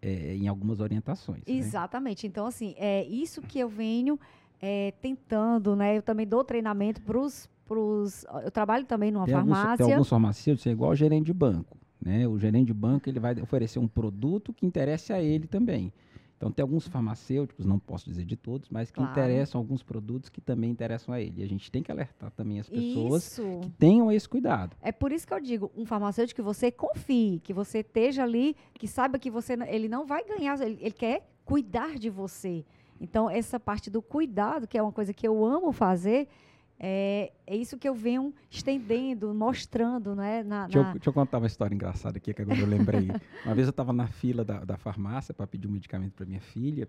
é, 0.00 0.36
em 0.36 0.46
algumas 0.46 0.78
orientações. 0.78 1.38
Né? 1.38 1.54
Exatamente. 1.54 2.24
Né? 2.24 2.28
Então, 2.28 2.46
assim, 2.46 2.76
é 2.78 3.04
isso 3.04 3.42
que 3.42 3.58
eu 3.58 3.68
venho 3.68 4.18
é, 4.62 4.92
tentando, 5.00 5.74
né? 5.74 5.96
Eu 5.96 6.02
também 6.02 6.26
dou 6.26 6.44
treinamento 6.44 7.02
para 7.02 7.18
os 7.18 7.48
pros. 7.66 8.24
Eu 8.44 8.50
trabalho 8.50 8.84
também 8.84 9.10
numa 9.10 9.24
Tem 9.24 9.34
alguns, 9.34 9.56
farmácia. 9.56 9.84
tem 9.84 9.94
alguns 9.94 10.08
farmacêuticos, 10.08 10.66
é 10.66 10.70
igual 10.70 10.94
gerente 10.94 11.26
de 11.26 11.32
banco. 11.32 11.76
Né? 12.04 12.28
O 12.28 12.38
gerente 12.38 12.66
de 12.66 12.74
banco 12.74 13.08
ele 13.08 13.18
vai 13.18 13.34
oferecer 13.40 13.78
um 13.78 13.88
produto 13.88 14.52
que 14.52 14.66
interesse 14.66 15.12
a 15.12 15.22
ele 15.22 15.46
também. 15.46 15.90
Então, 16.36 16.50
tem 16.52 16.62
alguns 16.62 16.86
farmacêuticos, 16.86 17.64
não 17.64 17.78
posso 17.78 18.04
dizer 18.04 18.26
de 18.26 18.36
todos, 18.36 18.68
mas 18.68 18.90
que 18.90 18.96
Claro. 18.96 19.10
interessam 19.12 19.58
alguns 19.58 19.82
produtos 19.82 20.28
que 20.28 20.40
também 20.42 20.70
interessam 20.70 21.14
a 21.14 21.20
ele. 21.20 21.40
E 21.40 21.42
a 21.42 21.48
gente 21.48 21.70
tem 21.70 21.82
que 21.82 21.90
alertar 21.90 22.30
também 22.32 22.60
as 22.60 22.68
pessoas 22.68 23.24
Isso. 23.24 23.60
que 23.62 23.70
tenham 23.70 24.12
esse 24.12 24.28
cuidado. 24.28 24.76
É 24.82 24.92
por 24.92 25.10
isso 25.12 25.26
que 25.26 25.32
eu 25.32 25.40
digo, 25.40 25.72
um 25.74 25.86
farmacêutico 25.86 26.42
que 26.42 26.44
você 26.44 26.70
confie, 26.70 27.40
que 27.42 27.54
você 27.54 27.78
esteja 27.78 28.24
ali, 28.24 28.54
que 28.74 28.86
saiba 28.86 29.18
que 29.18 29.30
você 29.30 29.54
ele 29.68 29.88
não 29.88 30.04
vai 30.04 30.22
ganhar, 30.24 30.60
ele, 30.60 30.76
ele 30.82 30.90
quer 30.90 31.26
cuidar 31.46 31.94
de 31.94 32.10
você. 32.10 32.64
Então, 33.00 33.30
essa 33.30 33.58
parte 33.58 33.88
do 33.88 34.02
cuidado, 34.02 34.66
que 34.66 34.76
é 34.76 34.82
uma 34.82 34.92
coisa 34.92 35.14
que 35.14 35.26
eu 35.26 35.42
amo 35.44 35.72
fazer, 35.72 36.28
é, 36.78 37.32
é 37.46 37.56
isso 37.56 37.78
que 37.78 37.88
eu 37.88 37.94
venho 37.94 38.34
estendendo, 38.50 39.32
mostrando, 39.34 40.14
né? 40.14 40.42
Na, 40.42 40.64
Deixa 40.64 40.78
eu, 40.78 40.84
deixa 40.92 41.08
eu 41.08 41.12
contar 41.12 41.38
uma 41.38 41.46
história 41.46 41.74
engraçada 41.74 42.18
aqui, 42.18 42.34
que 42.34 42.42
agora 42.42 42.58
eu 42.58 42.66
lembrei. 42.66 43.08
uma 43.44 43.54
vez 43.54 43.66
eu 43.66 43.70
estava 43.70 43.92
na 43.92 44.06
fila 44.06 44.44
da, 44.44 44.64
da 44.64 44.76
farmácia 44.76 45.32
para 45.32 45.46
pedir 45.46 45.68
um 45.68 45.70
medicamento 45.72 46.12
para 46.12 46.26
minha 46.26 46.40
filha, 46.40 46.88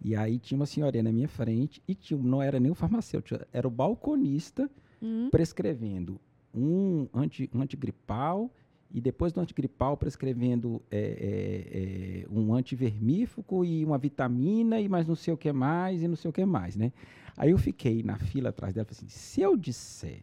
e 0.00 0.14
aí 0.14 0.38
tinha 0.38 0.56
uma 0.56 0.66
senhorinha 0.66 1.02
na 1.02 1.12
minha 1.12 1.28
frente, 1.28 1.82
e 1.86 1.94
tinha, 1.94 2.20
não 2.20 2.40
era 2.42 2.60
nem 2.60 2.70
o 2.70 2.74
farmacêutico, 2.74 3.44
era 3.52 3.66
o 3.66 3.70
balconista 3.70 4.70
Hum, 5.02 5.28
prescrevendo 5.30 6.18
um, 6.54 7.06
anti, 7.12 7.50
um 7.52 7.60
antigripal 7.60 8.50
e 8.96 9.00
depois 9.00 9.30
do 9.30 9.42
antigripal 9.42 9.94
prescrevendo 9.94 10.82
é, 10.90 10.98
é, 10.98 12.22
é, 12.22 12.26
um 12.30 12.54
antivermífugo 12.54 13.62
e 13.62 13.84
uma 13.84 13.98
vitamina 13.98 14.80
e 14.80 14.88
mais 14.88 15.06
não 15.06 15.14
sei 15.14 15.34
o 15.34 15.36
que 15.36 15.52
mais 15.52 16.02
e 16.02 16.08
não 16.08 16.16
sei 16.16 16.30
o 16.30 16.32
que 16.32 16.46
mais, 16.46 16.76
né? 16.76 16.90
Aí 17.36 17.50
eu 17.50 17.58
fiquei 17.58 18.02
na 18.02 18.16
fila 18.16 18.48
atrás 18.48 18.72
dela 18.72 18.86
e 18.90 18.94
falei 18.94 19.06
assim, 19.06 19.14
se 19.14 19.42
eu 19.42 19.54
disser 19.54 20.22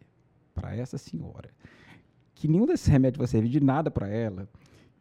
para 0.55 0.75
essa 0.75 0.97
senhora 0.97 1.51
que 2.33 2.47
nenhum 2.47 2.65
desses 2.65 2.87
remédios 2.87 3.19
vai 3.19 3.27
servir 3.27 3.49
de 3.49 3.59
nada 3.59 3.91
para 3.91 4.07
ela, 4.07 4.49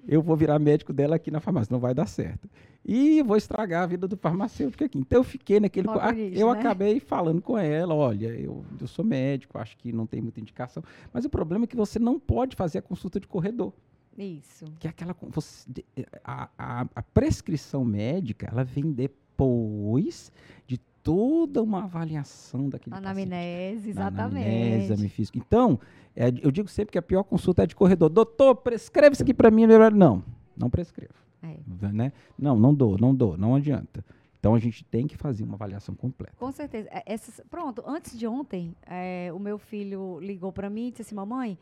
eu 0.06 0.20
vou 0.20 0.36
virar 0.36 0.58
médico 0.58 0.92
dela 0.92 1.16
aqui 1.16 1.30
na 1.30 1.40
farmácia, 1.40 1.72
não 1.72 1.80
vai 1.80 1.94
dar 1.94 2.06
certo. 2.06 2.50
E 2.84 3.22
vou 3.22 3.36
estragar 3.36 3.84
a 3.84 3.86
vida 3.86 4.08
do 4.08 4.16
farmacêutico 4.16 4.82
aqui. 4.82 4.98
Então 4.98 5.20
eu 5.20 5.24
fiquei 5.24 5.60
naquele. 5.60 5.86
co- 5.86 5.94
a- 5.94 5.98
Balconista, 6.06 6.38
eu 6.40 6.52
né? 6.52 6.58
acabei 6.58 6.98
falando 7.00 7.40
com 7.40 7.56
ela: 7.56 7.94
olha, 7.94 8.28
eu, 8.28 8.64
eu 8.80 8.86
sou 8.88 9.04
médico, 9.04 9.56
acho 9.58 9.76
que 9.76 9.92
não 9.92 10.06
tem 10.06 10.20
muita 10.20 10.40
indicação. 10.40 10.82
Mas 11.12 11.24
o 11.24 11.30
problema 11.30 11.64
é 11.64 11.66
que 11.68 11.76
você 11.76 11.98
não 11.98 12.18
pode 12.18 12.56
fazer 12.56 12.78
a 12.78 12.82
consulta 12.82 13.20
de 13.20 13.28
corredor. 13.28 13.72
isso. 14.18 14.64
Que 14.80 14.88
é 14.88 14.90
aquela. 14.90 15.14
você- 15.30 15.84
a, 16.24 16.48
a- 16.58 16.86
a 16.94 17.02
prescrição 17.02 17.84
médica, 17.84 18.48
ela 18.50 18.64
vem 18.64 18.90
depois 18.90 20.32
de 20.66 20.78
toda 21.04 21.62
uma 21.62 21.84
avaliação 21.84 22.68
daquele 22.68 22.94
paciente 22.94 23.08
Anamnese, 23.10 23.94
na 23.94 24.06
anamnese, 24.06 24.48
exatamente. 24.48 24.84
exame 24.92 25.08
físico. 25.08 25.38
Então, 25.38 25.78
é, 26.14 26.28
eu 26.42 26.50
digo 26.50 26.68
sempre 26.68 26.92
que 26.92 26.98
a 26.98 27.02
pior 27.02 27.22
consulta 27.24 27.62
é 27.62 27.66
de 27.66 27.74
corredor. 27.74 28.08
Doutor, 28.08 28.56
prescreve 28.56 29.14
isso 29.14 29.22
aqui 29.22 29.34
para 29.34 29.50
mim. 29.50 29.66
Não, 29.66 30.22
não 30.56 30.70
prescrevo. 30.70 31.14
É. 31.42 31.56
Né? 31.92 32.12
Não, 32.38 32.56
não 32.58 32.74
dou, 32.74 32.96
não 32.98 33.14
dou, 33.14 33.36
não 33.36 33.54
adianta. 33.54 34.04
Então, 34.38 34.54
a 34.54 34.58
gente 34.58 34.84
tem 34.84 35.06
que 35.06 35.16
fazer 35.16 35.44
uma 35.44 35.54
avaliação 35.54 35.94
completa. 35.94 36.34
Com 36.38 36.50
certeza. 36.50 36.88
É, 36.90 37.02
essas- 37.06 37.40
pronto, 37.48 37.82
antes 37.86 38.18
de 38.18 38.26
ontem, 38.26 38.74
é, 38.86 39.30
o 39.34 39.38
meu 39.38 39.56
filho 39.58 40.18
ligou 40.20 40.52
para 40.52 40.68
mim 40.68 40.88
e 40.88 40.90
disse 40.90 41.02
assim, 41.02 41.14
mamãe, 41.14 41.56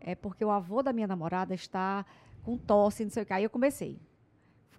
é 0.00 0.14
porque 0.14 0.44
o 0.44 0.50
avô 0.50 0.82
da 0.82 0.92
minha 0.92 1.06
namorada 1.06 1.54
está 1.54 2.04
com 2.42 2.56
tosse, 2.56 3.04
não 3.04 3.10
sei 3.10 3.22
o 3.22 3.26
que. 3.26 3.32
Aí 3.32 3.44
eu 3.44 3.50
comecei. 3.50 3.98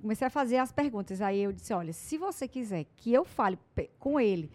Comecei 0.02 0.28
a 0.28 0.30
fazer 0.30 0.58
as 0.58 0.72
perguntas. 0.72 1.22
Aí 1.22 1.40
eu 1.42 1.54
disse, 1.54 1.74
olha, 1.74 1.94
se 1.94 2.18
você 2.18 2.48
quiser 2.48 2.86
que 2.98 3.14
eu 3.14 3.24
fale 3.24 3.58
com 4.00 4.20
ele, 4.20 4.52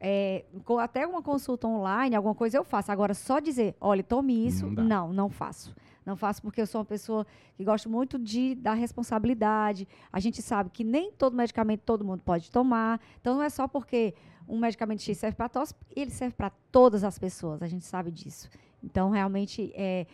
é, 0.00 0.44
com 0.64 0.78
até 0.78 1.06
uma 1.06 1.22
consulta 1.22 1.66
online, 1.68 2.14
alguma 2.16 2.34
coisa 2.34 2.56
eu 2.58 2.64
faço. 2.64 2.90
Agora, 2.90 3.14
só 3.14 3.38
dizer, 3.38 3.74
olha, 3.80 4.02
tome 4.02 4.46
isso, 4.46 4.66
Não 4.66 4.84
não, 4.84 5.12
não 5.12 5.30
faço. 5.30 5.74
Não 6.04 6.16
faço 6.16 6.42
porque 6.42 6.60
eu 6.60 6.66
sou 6.66 6.80
uma 6.80 6.84
pessoa 6.84 7.26
que 7.54 7.64
gosto 7.64 7.88
muito 7.88 8.18
de 8.18 8.54
da 8.54 8.74
responsabilidade. 8.74 9.86
A 10.12 10.18
gente 10.18 10.42
sabe 10.42 10.70
que 10.70 10.82
nem 10.82 11.12
todo 11.12 11.36
medicamento 11.36 11.82
todo 11.82 12.04
mundo 12.04 12.22
pode 12.24 12.50
tomar. 12.50 13.00
Então 13.20 13.34
não 13.34 13.42
é 13.42 13.48
só 13.48 13.68
porque 13.68 14.14
um 14.48 14.58
medicamento 14.58 15.02
X 15.02 15.18
serve 15.18 15.36
para 15.36 15.48
tosse, 15.48 15.74
ele 15.94 16.10
serve 16.10 16.34
para 16.34 16.50
todas 16.70 17.04
as 17.04 17.18
pessoas. 17.18 17.62
A 17.62 17.68
gente 17.68 17.84
sabe 17.84 18.10
disso. 18.10 18.48
Então 18.82 19.10
realmente 19.10 19.72
é, 19.74 20.06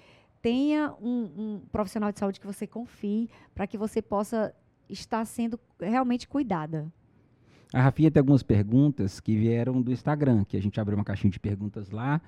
tenha 0.42 0.94
um, 1.00 1.30
um 1.36 1.62
profissional 1.72 2.12
de 2.12 2.18
saúde 2.18 2.38
que 2.38 2.46
você 2.46 2.66
confie 2.66 3.30
para 3.54 3.66
que 3.66 3.78
você 3.78 4.02
possa 4.02 4.54
estar 4.88 5.24
sendo 5.24 5.58
realmente 5.80 6.28
cuidada. 6.28 6.90
A 7.72 7.82
Rafinha 7.82 8.10
tem 8.10 8.20
algumas 8.20 8.42
perguntas 8.42 9.20
que 9.20 9.36
vieram 9.36 9.82
do 9.82 9.92
Instagram, 9.92 10.44
que 10.44 10.56
a 10.56 10.62
gente 10.62 10.80
abriu 10.80 10.96
uma 10.96 11.04
caixinha 11.04 11.30
de 11.30 11.38
perguntas 11.38 11.90
lá 11.90 12.20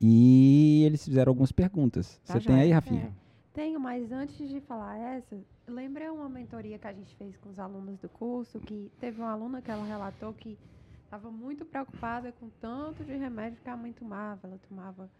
e 0.00 0.82
eles 0.84 1.04
fizeram 1.04 1.30
algumas 1.30 1.52
perguntas. 1.52 2.20
Tá 2.24 2.34
Você 2.34 2.46
tem 2.46 2.60
aí, 2.60 2.70
Rafinha? 2.70 3.12
É. 3.24 3.28
Tenho, 3.52 3.80
mas 3.80 4.12
antes 4.12 4.48
de 4.48 4.60
falar 4.60 4.96
essa, 4.98 5.36
lembra 5.66 6.12
uma 6.12 6.28
mentoria 6.28 6.78
que 6.78 6.86
a 6.86 6.92
gente 6.92 7.14
fez 7.16 7.36
com 7.38 7.48
os 7.50 7.58
alunos 7.58 7.98
do 7.98 8.08
curso, 8.08 8.60
que 8.60 8.90
teve 9.00 9.20
uma 9.20 9.32
aluna 9.32 9.60
que 9.60 9.70
ela 9.70 9.84
relatou 9.84 10.32
que 10.32 10.56
estava 11.04 11.30
muito 11.30 11.64
preocupada 11.64 12.30
com 12.32 12.48
tanto 12.60 13.02
de 13.02 13.16
remédio 13.16 13.58
que 13.62 13.68
a 13.68 13.76
mãe 13.76 13.92
tomava. 13.92 14.46
Ela 14.46 14.60
tomava 14.68 15.10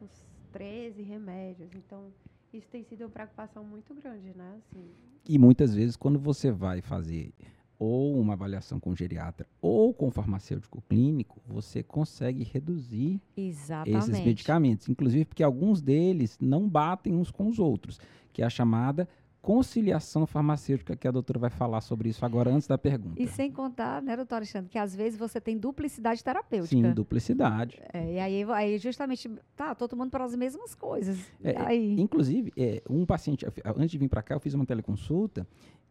uns 0.00 0.24
13 0.52 1.02
remédios. 1.02 1.70
Então, 1.74 2.12
isso 2.52 2.68
tem 2.70 2.84
sido 2.84 3.02
uma 3.02 3.10
preocupação 3.10 3.64
muito 3.64 3.92
grande, 3.94 4.32
né? 4.36 4.58
Assim, 4.58 4.90
E 5.28 5.38
muitas 5.38 5.74
vezes, 5.74 5.96
quando 5.96 6.18
você 6.18 6.52
vai 6.52 6.80
fazer 6.80 7.32
ou 7.78 8.18
uma 8.18 8.32
avaliação 8.32 8.80
com 8.80 8.94
geriatra 8.94 9.46
ou 9.60 9.94
com 9.94 10.10
farmacêutico 10.10 10.82
clínico, 10.88 11.40
você 11.46 11.82
consegue 11.82 12.42
reduzir 12.42 13.20
Exatamente. 13.36 13.98
esses 13.98 14.24
medicamentos. 14.24 14.88
Inclusive 14.88 15.24
porque 15.24 15.42
alguns 15.42 15.80
deles 15.80 16.36
não 16.40 16.68
batem 16.68 17.14
uns 17.14 17.30
com 17.30 17.48
os 17.48 17.58
outros, 17.58 18.00
que 18.32 18.42
é 18.42 18.44
a 18.46 18.50
chamada 18.50 19.08
conciliação 19.40 20.26
farmacêutica, 20.26 20.96
que 20.96 21.06
a 21.06 21.10
doutora 21.10 21.38
vai 21.38 21.48
falar 21.48 21.80
sobre 21.80 22.08
isso 22.08 22.24
agora, 22.24 22.50
antes 22.50 22.66
da 22.66 22.76
pergunta. 22.76 23.22
E 23.22 23.26
sem 23.26 23.50
contar, 23.50 24.02
né, 24.02 24.16
doutor 24.16 24.36
Alexandre, 24.36 24.68
que 24.68 24.78
às 24.78 24.94
vezes 24.94 25.18
você 25.18 25.40
tem 25.40 25.56
duplicidade 25.56 26.22
terapêutica. 26.22 26.88
Sim, 26.88 26.92
duplicidade. 26.92 27.80
É, 27.92 28.14
e 28.14 28.18
aí, 28.18 28.44
aí 28.52 28.78
justamente, 28.78 29.30
tá, 29.56 29.74
tô 29.74 29.88
tomando 29.88 30.10
para 30.10 30.24
as 30.24 30.34
mesmas 30.34 30.74
coisas. 30.74 31.18
E 31.40 31.48
É, 31.48 31.60
aí, 31.60 32.00
Inclusive, 32.00 32.52
é, 32.58 32.82
um 32.90 33.06
paciente, 33.06 33.46
antes 33.64 33.90
de 33.90 33.98
vir 33.98 34.08
para 34.08 34.22
cá, 34.22 34.34
eu 34.34 34.40
fiz 34.40 34.52
uma 34.54 34.66
teleconsulta 34.66 35.46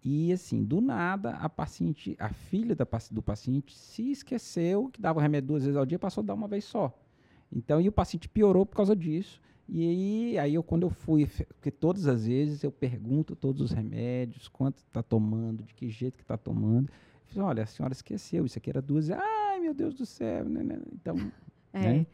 e, 0.10 0.32
assim, 0.32 0.64
do 0.64 0.80
nada, 0.80 1.32
a 1.32 1.50
paciente, 1.50 2.16
a 2.18 2.30
filha 2.30 2.74
da 2.74 2.88
do 3.12 3.22
paciente 3.22 3.78
se 3.78 4.10
esqueceu 4.10 4.88
que 4.88 5.02
dava 5.02 5.22
remédio 5.22 5.50
duas 5.50 5.64
vezes 5.64 5.76
ao 5.76 5.86
dia, 5.86 6.00
passou 6.00 6.22
a 6.22 6.28
dar 6.28 6.34
uma 6.34 6.48
vez 6.48 6.64
só. 6.64 6.98
Então, 7.52 7.82
e 7.82 7.90
o 7.90 7.92
paciente 7.92 8.30
piorou 8.30 8.66
por 8.66 8.78
causa 8.78 8.96
disso. 8.96 9.42
E 9.68 9.86
aí, 9.86 10.38
aí 10.38 10.54
eu, 10.54 10.64
quando 10.64 10.84
eu 10.84 10.90
fui, 10.90 11.28
porque 11.28 11.70
todas 11.70 12.08
as 12.08 12.26
vezes 12.26 12.64
eu 12.64 12.72
pergunto 12.72 13.36
todos 13.36 13.62
os 13.62 13.72
remédios, 13.72 14.48
quanto 14.48 14.78
está 14.78 15.04
tomando, 15.04 15.66
de 15.66 15.74
que 15.74 15.90
jeito 15.90 16.16
que 16.16 16.24
está 16.24 16.38
tomando. 16.38 16.88
Eu 16.88 17.28
falei, 17.34 17.50
olha, 17.50 17.64
a 17.64 17.66
senhora 17.66 17.92
esqueceu, 17.92 18.46
isso 18.46 18.58
aqui 18.58 18.70
era 18.70 18.82
duas. 18.82 19.10
Ai, 19.10 19.60
meu 19.60 19.74
Deus 19.74 19.94
do 19.94 20.06
céu. 20.06 20.46
né, 20.46 20.64
né. 20.64 20.80
Então, 20.94 21.18
é, 21.78 21.94
né? 21.94 22.06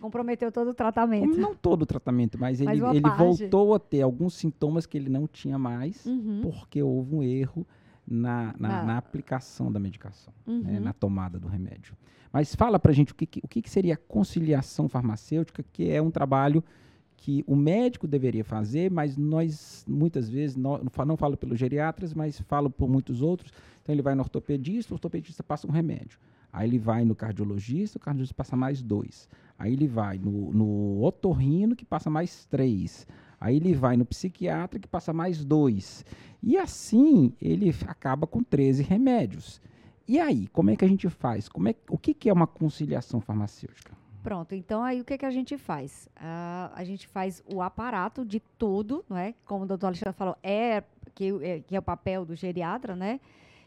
comprometeu 0.00 0.50
todo 0.50 0.70
o 0.70 0.74
tratamento. 0.74 1.36
Não 1.38 1.54
todo 1.54 1.82
o 1.82 1.86
tratamento, 1.86 2.38
mas, 2.38 2.60
Mas 2.60 2.78
ele, 2.78 2.96
ele 2.96 3.10
voltou 3.10 3.74
a 3.74 3.78
ter 3.78 4.02
alguns 4.02 4.34
sintomas 4.34 4.86
que 4.86 4.96
ele 4.96 5.08
não 5.10 5.26
tinha 5.26 5.58
mais, 5.58 6.04
Uhum, 6.06 6.40
porque 6.42 6.82
houve 6.82 7.14
um 7.14 7.22
erro 7.22 7.66
na, 8.06 8.54
na, 8.58 8.68
Na- 8.68 8.84
na 8.84 8.96
aplicação 8.98 9.70
da 9.70 9.78
medicação, 9.78 10.32
né, 10.46 10.78
uhum. 10.78 10.80
na 10.80 10.92
tomada 10.92 11.38
do 11.38 11.46
remédio. 11.48 11.94
Mas 12.32 12.54
fala 12.54 12.78
pra 12.78 12.92
gente 12.92 13.12
o 13.12 13.14
que, 13.14 13.26
que- 13.26 13.40
o 13.44 13.48
que, 13.48 13.60
que 13.60 13.68
seria 13.70 13.94
a 13.94 13.96
conciliação 13.96 14.88
farmacêutica, 14.88 15.64
que 15.72 15.90
é 15.90 16.00
um 16.00 16.10
trabalho 16.10 16.62
que 17.16 17.44
o 17.46 17.54
médico 17.54 18.06
deveria 18.08 18.42
fazer, 18.42 18.90
mas 18.90 19.14
nós, 19.18 19.84
muitas 19.86 20.30
vezes, 20.30 20.56
não 20.56 20.80
não 21.06 21.16
falo 21.18 21.36
pelos 21.36 21.58
geriatras, 21.58 22.14
mas 22.14 22.40
falo 22.40 22.70
por 22.70 22.88
muitos 22.88 23.20
outros. 23.20 23.52
Então, 23.82 23.94
ele 23.94 24.00
vai 24.00 24.14
no 24.14 24.22
ortopedista, 24.22 24.94
o 24.94 24.96
ortopedista 24.96 25.42
passa 25.44 25.66
um 25.66 25.70
remédio. 25.70 26.18
Aí 26.52 26.68
ele 26.68 26.78
vai 26.78 27.04
no 27.04 27.14
cardiologista, 27.14 27.98
o 27.98 28.00
cardiologista 28.00 28.34
passa 28.34 28.56
mais 28.56 28.82
dois. 28.82 29.28
Aí 29.58 29.72
ele 29.72 29.86
vai 29.86 30.18
no, 30.18 30.52
no 30.52 31.02
otorrino, 31.04 31.76
que 31.76 31.84
passa 31.84 32.08
mais 32.10 32.44
três. 32.46 33.06
Aí 33.40 33.56
ele 33.56 33.74
vai 33.74 33.96
no 33.96 34.04
psiquiatra, 34.04 34.78
que 34.78 34.88
passa 34.88 35.12
mais 35.12 35.44
dois. 35.44 36.04
E 36.42 36.56
assim, 36.56 37.32
ele 37.40 37.74
acaba 37.86 38.26
com 38.26 38.42
13 38.42 38.82
remédios. 38.82 39.60
E 40.08 40.18
aí, 40.18 40.48
como 40.48 40.70
é 40.70 40.76
que 40.76 40.84
a 40.84 40.88
gente 40.88 41.08
faz? 41.08 41.48
Como 41.48 41.68
é, 41.68 41.74
o 41.88 41.96
que, 41.96 42.12
que 42.12 42.28
é 42.28 42.32
uma 42.32 42.46
conciliação 42.46 43.20
farmacêutica? 43.20 43.92
Pronto, 44.22 44.54
então 44.54 44.82
aí 44.82 45.00
o 45.00 45.04
que, 45.04 45.16
que 45.16 45.24
a 45.24 45.30
gente 45.30 45.56
faz? 45.56 46.06
Ah, 46.16 46.70
a 46.74 46.84
gente 46.84 47.06
faz 47.06 47.42
o 47.46 47.62
aparato 47.62 48.24
de 48.24 48.40
tudo, 48.58 49.02
não 49.08 49.16
é? 49.16 49.34
Como 49.46 49.64
o 49.64 49.66
doutor 49.66 49.86
Alexandre 49.86 50.12
falou, 50.14 50.36
é 50.42 50.82
que, 51.14 51.28
é 51.42 51.60
que 51.60 51.74
é 51.76 51.78
o 51.78 51.82
papel 51.82 52.24
do 52.26 52.34
geriatra, 52.34 52.94
né? 52.94 53.18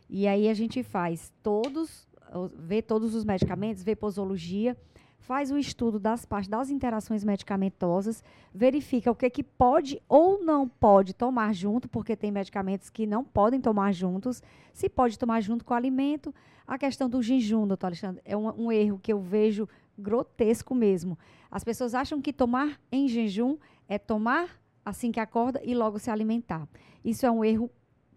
E 0.09 0.27
aí 0.27 0.47
a 0.47 0.53
gente 0.53 0.83
faz 0.83 1.31
todos, 1.41 1.89
os- 1.89 2.07
vê 2.55 2.81
todos 2.81 3.15
os 3.15 3.23
medicamentos, 3.23 3.83
vê 3.83 3.95
posologia, 3.95 4.77
faz 5.19 5.51
o 5.51 5.57
estudo 5.57 5.99
das 5.99 6.25
partes 6.25 6.49
das 6.49 6.69
interações 6.69 7.23
medicamentosas, 7.23 8.23
verifica 8.53 9.09
o 9.09 9.15
que, 9.15 9.29
que 9.29 9.43
pode 9.43 10.01
ou 10.07 10.43
não 10.43 10.67
pode 10.67 11.13
tomar 11.13 11.53
junto, 11.53 11.87
porque 11.87 12.15
tem 12.15 12.31
medicamentos 12.31 12.89
que 12.89 13.07
não 13.07 13.23
podem 13.23 13.61
tomar 13.61 13.93
juntos, 13.93 14.43
se 14.73 14.89
pode 14.89 15.17
tomar 15.17 15.41
junto 15.41 15.63
com 15.63 15.73
o 15.73 15.77
alimento. 15.77 16.35
A 16.67 16.77
questão 16.77 17.09
do 17.09 17.21
jejum, 17.21 17.65
doutor 17.65 17.87
Alexandre, 17.87 18.21
é 18.25 18.35
um, 18.35 18.65
um 18.65 18.71
erro 18.71 18.99
que 19.01 19.13
eu 19.13 19.19
vejo 19.19 19.67
grotesco 19.97 20.75
mesmo. 20.75 21.17
As 21.49 21.63
pessoas 21.63 21.93
acham 21.93 22.21
que 22.21 22.33
tomar 22.33 22.79
em 22.91 23.07
jejum 23.07 23.57
é 23.87 23.97
tomar 23.97 24.59
assim 24.85 25.11
que 25.11 25.19
acorda 25.19 25.61
e 25.63 25.73
logo 25.73 25.99
se 25.99 26.09
alimentar. 26.09 26.67
Isso 27.03 27.25
é 27.25 27.31
um 27.31 27.45
erro 27.45 27.69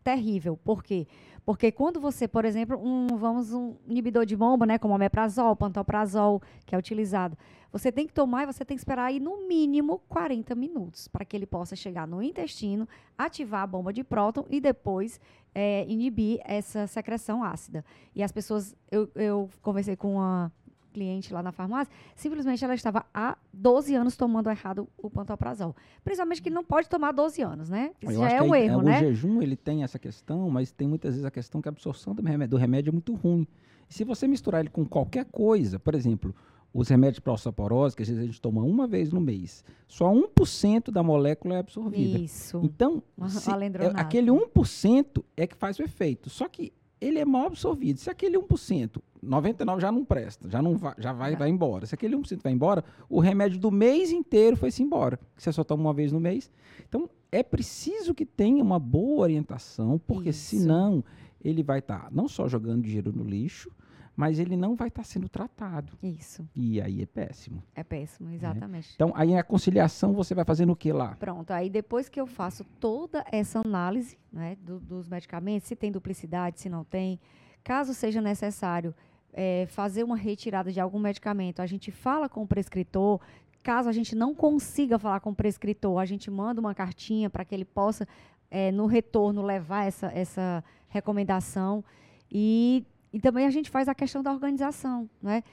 terrível. 0.03 0.57
Por 0.57 0.83
quê? 0.83 1.07
Porque 1.47 1.71
quando 1.71 2.01
você, 2.01 2.27
por 2.27 2.45
exemplo, 2.45 2.77
um, 2.77 3.07
vamos 3.17 3.53
um 3.53 3.77
inibidor 3.87 4.27
de 4.27 4.35
bomba, 4.37 4.67
né, 4.67 4.79
como 4.79 4.93
o 4.93 4.97
omeprazol, 4.97 5.55
pantoprazol, 5.55 6.43
que 6.67 6.75
é 6.75 6.79
utilizado, 6.79 7.39
você 7.71 7.93
tem 7.93 8.05
que 8.05 8.13
tomar 8.13 8.43
e 8.43 8.47
você 8.47 8.65
tem 8.65 8.77
que 8.77 8.81
esperar 8.81 9.05
aí 9.05 9.21
no 9.21 9.47
mínimo 9.47 10.01
40 10.09 10.57
minutos 10.57 11.07
para 11.07 11.25
que 11.25 11.37
ele 11.37 11.47
possa 11.47 11.77
chegar 11.77 12.05
no 12.05 12.21
intestino, 12.21 12.89
ativar 13.17 13.63
a 13.63 13.67
bomba 13.67 13.93
de 13.93 14.03
próton 14.03 14.45
e 14.51 14.61
depois 14.61 15.21
é, 15.55 15.87
inibir 15.87 16.41
essa 16.45 16.89
secreção 16.89 17.45
ácida. 17.45 17.85
E 18.13 18.25
as 18.25 18.33
pessoas, 18.33 18.75
eu, 18.91 19.09
eu 19.15 19.49
conversei 19.63 19.95
com 19.95 20.17
uma 20.17 20.51
cliente 20.97 21.31
lá 21.35 21.43
na 21.43 21.53
farmácia, 21.53 21.93
simplesmente 22.15 22.65
ela 22.65 22.75
estava 22.75 23.05
há 23.13 23.37
12 23.53 23.95
anos 23.95 24.17
tomando 24.17 24.49
errado 24.49 24.89
o 24.97 25.11
pantoprazol. 25.11 25.77
Principalmente 26.03 26.41
que 26.41 26.49
ele 26.49 26.55
não 26.55 26.65
pode 26.65 26.89
tomar 26.89 27.13
12 27.13 27.43
anos, 27.43 27.69
né? 27.69 27.91
Isso 28.01 28.13
Eu 28.13 28.21
já 28.21 28.31
é 28.31 28.41
um 28.43 28.55
aí, 28.55 28.65
erro, 28.65 28.79
o 28.79 28.83
né? 28.83 28.99
jejum 29.01 29.43
ele 29.43 29.57
tem 29.57 29.83
essa 29.85 29.99
questão, 29.99 30.49
mas 30.49 30.73
tem 30.73 30.89
muitas 30.89 31.11
vezes 31.13 31.27
a 31.27 31.31
questão 31.31 31.61
que 31.61 31.69
a 31.69 31.71
absorção 31.71 32.15
do 32.15 32.23
remédio, 32.23 32.49
do 32.53 32.57
remédio 32.57 32.89
é 32.89 32.93
muito 32.93 33.15
ruim. 33.15 33.47
E 33.91 33.93
se 33.93 34.05
você 34.05 34.27
misturar 34.27 34.61
ele 34.63 34.71
com 34.71 34.87
qualquer 34.87 35.27
coisa, 35.27 35.79
por 35.79 35.95
exemplo, 35.95 36.35
os 36.73 36.89
remédios 36.89 37.21
para 37.21 37.35
osteoporose, 37.35 37.95
que 37.95 38.03
às 38.03 38.09
vezes 38.09 38.23
a 38.23 38.27
gente 38.27 38.41
toma 38.41 38.63
uma 38.63 38.87
vez 38.87 39.13
no 39.13 39.21
mês, 39.21 39.63
só 39.87 40.11
1% 40.11 40.91
da 40.91 41.03
molécula 41.03 41.57
é 41.57 41.59
absorvida. 41.59 42.19
Isso. 42.19 42.59
Então, 42.65 43.03
se- 43.29 43.51
é- 43.51 43.93
aquele 44.01 44.31
1% 44.31 45.23
é 45.37 45.47
que 45.47 45.55
faz 45.57 45.79
o 45.79 45.83
efeito. 45.83 46.31
Só 46.31 46.49
que 46.49 46.73
ele 47.01 47.19
é 47.19 47.25
mal 47.27 47.47
absorvido. 47.47 47.99
Se 47.99 48.09
aquele 48.09 48.39
1%, 48.39 49.03
99% 49.27 49.81
já 49.81 49.93
não 49.93 50.05
presta, 50.05 50.49
já, 50.49 50.63
não 50.63 50.77
vai, 50.77 50.95
já 50.99 51.13
vai, 51.13 51.33
Já. 51.33 51.39
vai 51.39 51.49
embora. 51.49 51.87
Se 51.87 51.95
aquele 51.95 52.17
1% 52.17 52.43
vai 52.43 52.53
embora, 52.53 52.85
o 53.09 53.21
remédio 53.21 53.59
do 53.59 53.71
mês 53.71 54.11
inteiro 54.13 54.57
foi-se 54.57 54.83
embora. 54.83 55.17
que 55.37 55.43
Você 55.43 55.53
só 55.53 55.65
toma 55.65 55.83
uma 55.83 55.95
vez 55.95 56.13
no 56.13 56.21
mês. 56.21 56.51
Então, 56.89 57.09
é 57.33 57.43
preciso 57.43 58.15
que 58.15 58.25
tenha 58.25 58.63
uma 58.63 58.79
boa 58.79 59.23
orientação, 59.23 59.99
porque 60.07 60.31
Isso. 60.31 60.57
senão 60.57 61.05
ele 61.45 61.63
vai 61.63 61.81
estar 61.81 62.09
não 62.11 62.29
só 62.29 62.49
jogando 62.49 62.83
dinheiro 62.83 63.13
no 63.13 63.25
lixo, 63.25 63.71
mas 64.19 64.39
ele 64.39 64.57
não 64.57 64.75
vai 64.75 64.89
estar 64.89 65.05
sendo 65.05 65.29
tratado. 65.29 65.93
Isso. 66.03 66.49
E 66.57 66.81
aí 66.81 67.03
é 67.03 67.07
péssimo. 67.07 67.63
É 67.75 67.85
péssimo, 67.85 68.31
exatamente. 68.31 68.93
Então, 68.95 69.13
aí 69.15 69.37
a 69.37 69.43
conciliação 69.45 70.15
você 70.15 70.35
vai 70.35 70.43
fazendo 70.45 70.73
o 70.73 70.77
que 70.77 70.91
lá? 70.91 71.15
Pronto, 71.17 71.51
aí 71.51 71.69
depois 71.69 72.09
que 72.09 72.19
eu 72.19 72.27
faço 72.27 72.65
toda 72.81 73.23
essa 73.31 73.61
análise 73.63 74.17
né, 74.33 74.57
do- 74.63 74.81
dos 74.81 75.07
medicamentos, 75.07 75.69
se 75.69 75.77
tem 75.77 75.93
duplicidade, 75.93 76.59
se 76.61 76.71
não 76.71 76.83
tem, 76.83 77.21
caso 77.63 77.93
seja 77.93 78.23
necessário 78.23 78.95
eh, 79.37 79.67
fazer 79.69 80.03
uma 80.03 80.17
retirada 80.17 80.73
de 80.73 80.81
algum 80.81 80.99
medicamento, 80.99 81.61
a 81.61 81.67
gente 81.67 81.93
fala 81.93 82.27
com 82.27 82.43
o 82.43 82.47
prescritor. 82.47 83.21
Caso 83.63 83.89
a 83.89 83.93
gente 83.93 84.17
não 84.17 84.35
consiga 84.35 84.99
falar 84.99 85.21
com 85.21 85.31
o 85.31 85.35
prescritor, 85.35 85.99
a 86.01 86.07
gente 86.07 86.31
manda 86.31 86.59
uma 86.59 86.75
cartinha 86.75 87.29
para 87.29 87.45
que 87.45 87.55
ele 87.55 87.65
possa, 87.65 88.09
eh, 88.51 88.73
no 88.73 88.87
retorno, 88.87 89.43
levar 89.43 89.85
essa, 89.85 90.07
essa 90.07 90.65
recomendação. 90.89 91.85
E, 92.33 92.83
e 93.13 93.21
também 93.21 93.45
a 93.45 93.51
gente 93.51 93.69
faz 93.69 93.89
a 93.89 93.95
questão 93.95 94.23
da 94.23 94.33
organização, 94.33 95.09
né? 95.23 95.45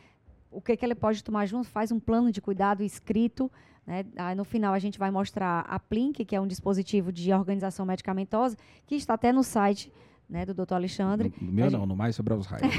O 0.50 0.62
que, 0.62 0.78
que 0.78 0.86
ele 0.86 0.96
pode 0.96 1.24
tomar 1.24 1.46
junto, 1.46 1.68
faz 1.68 1.92
um 1.92 2.00
plano 2.00 2.32
de 2.32 2.40
cuidado 2.40 2.84
escrito, 2.84 3.52
né? 3.86 4.06
Aí, 4.16 4.34
no 4.34 4.46
final, 4.46 4.74
a 4.74 4.80
gente 4.80 4.98
vai 4.98 5.12
mostrar 5.12 5.66
a 5.68 5.78
Plink, 5.78 6.24
que 6.24 6.36
é 6.36 6.40
um 6.40 6.48
dispositivo 6.48 7.12
de 7.12 7.34
organização 7.34 7.86
medicamentosa, 7.86 8.56
que 8.88 8.96
está 8.96 9.16
até 9.16 9.34
no 9.34 9.44
site 9.44 9.92
né, 10.34 10.46
do 10.48 10.54
Dr. 10.54 10.74
Alexandre, 10.74 11.32
No, 11.40 11.48
no 11.48 11.54
meu 11.54 11.68
a 11.68 11.70
não, 11.70 11.86
no 11.86 11.96
mais 11.96 12.16
sobre 12.16 12.34
Alzheimer. 12.34 12.72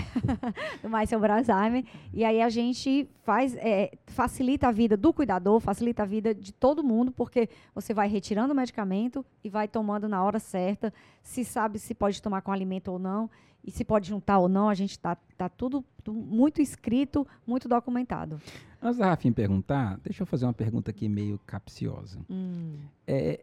do 0.82 0.88
Mais 0.90 1.08
sobre 1.08 1.30
Alzheimer. 1.30 1.84
E 2.12 2.24
aí 2.24 2.42
a 2.42 2.48
gente 2.48 3.08
faz, 3.22 3.54
é, 3.56 3.92
facilita 4.08 4.66
a 4.68 4.72
vida 4.72 4.96
do 4.96 5.12
cuidador, 5.12 5.60
facilita 5.60 6.02
a 6.02 6.06
vida 6.06 6.34
de 6.34 6.52
todo 6.52 6.82
mundo, 6.82 7.12
porque 7.12 7.48
você 7.72 7.94
vai 7.94 8.08
retirando 8.08 8.52
o 8.52 8.56
medicamento 8.56 9.24
e 9.44 9.48
vai 9.48 9.68
tomando 9.68 10.08
na 10.08 10.22
hora 10.24 10.40
certa, 10.40 10.92
se 11.22 11.44
sabe 11.44 11.78
se 11.78 11.94
pode 11.94 12.20
tomar 12.20 12.42
com 12.42 12.50
alimento 12.50 12.88
ou 12.90 12.98
não, 12.98 13.30
e 13.66 13.70
se 13.70 13.84
pode 13.84 14.08
juntar 14.08 14.38
ou 14.40 14.48
não, 14.48 14.68
a 14.68 14.74
gente 14.74 14.90
está 14.90 15.16
tá 15.38 15.48
tudo, 15.48 15.82
tu- 16.02 16.12
muito 16.12 16.60
escrito, 16.60 17.26
muito 17.46 17.66
documentado. 17.68 18.38
Antes 18.82 18.98
da 18.98 19.06
Rafinha 19.06 19.32
perguntar, 19.32 19.98
deixa 20.02 20.22
eu 20.22 20.26
fazer 20.26 20.44
uma 20.44 20.52
pergunta 20.52 20.90
aqui 20.90 21.08
meio 21.08 21.40
capciosa. 21.46 22.18
Hum. 22.28 22.74
É, 23.06 23.42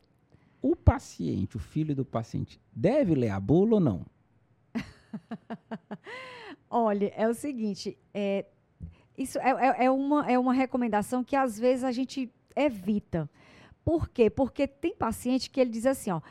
o 0.61 0.75
paciente, 0.75 1.55
o 1.57 1.59
filho 1.59 1.95
do 1.95 2.05
paciente, 2.05 2.59
deve 2.71 3.15
ler 3.15 3.29
a 3.29 3.39
bula 3.39 3.75
ou 3.75 3.79
não? 3.79 4.05
Olha, 6.69 7.11
é 7.15 7.27
o 7.27 7.33
seguinte, 7.33 7.97
é, 8.13 8.45
isso 9.17 9.37
é, 9.39 9.49
é- 9.49 9.85
é 9.85 9.91
uma, 9.91 10.31
é 10.31 10.37
uma 10.39 10.53
recomendação 10.53 11.23
que 11.23 11.35
às 11.35 11.59
vezes 11.59 11.83
a 11.83 11.91
gente 11.91 12.31
evita. 12.55 13.29
Por 13.83 14.07
quê? 14.09 14.29
Porque 14.29 14.67
tem 14.67 14.95
paciente 14.95 15.49
que 15.49 15.59
ele 15.59 15.69
diz 15.71 15.85
assim, 15.85 16.11
ó, 16.11 16.21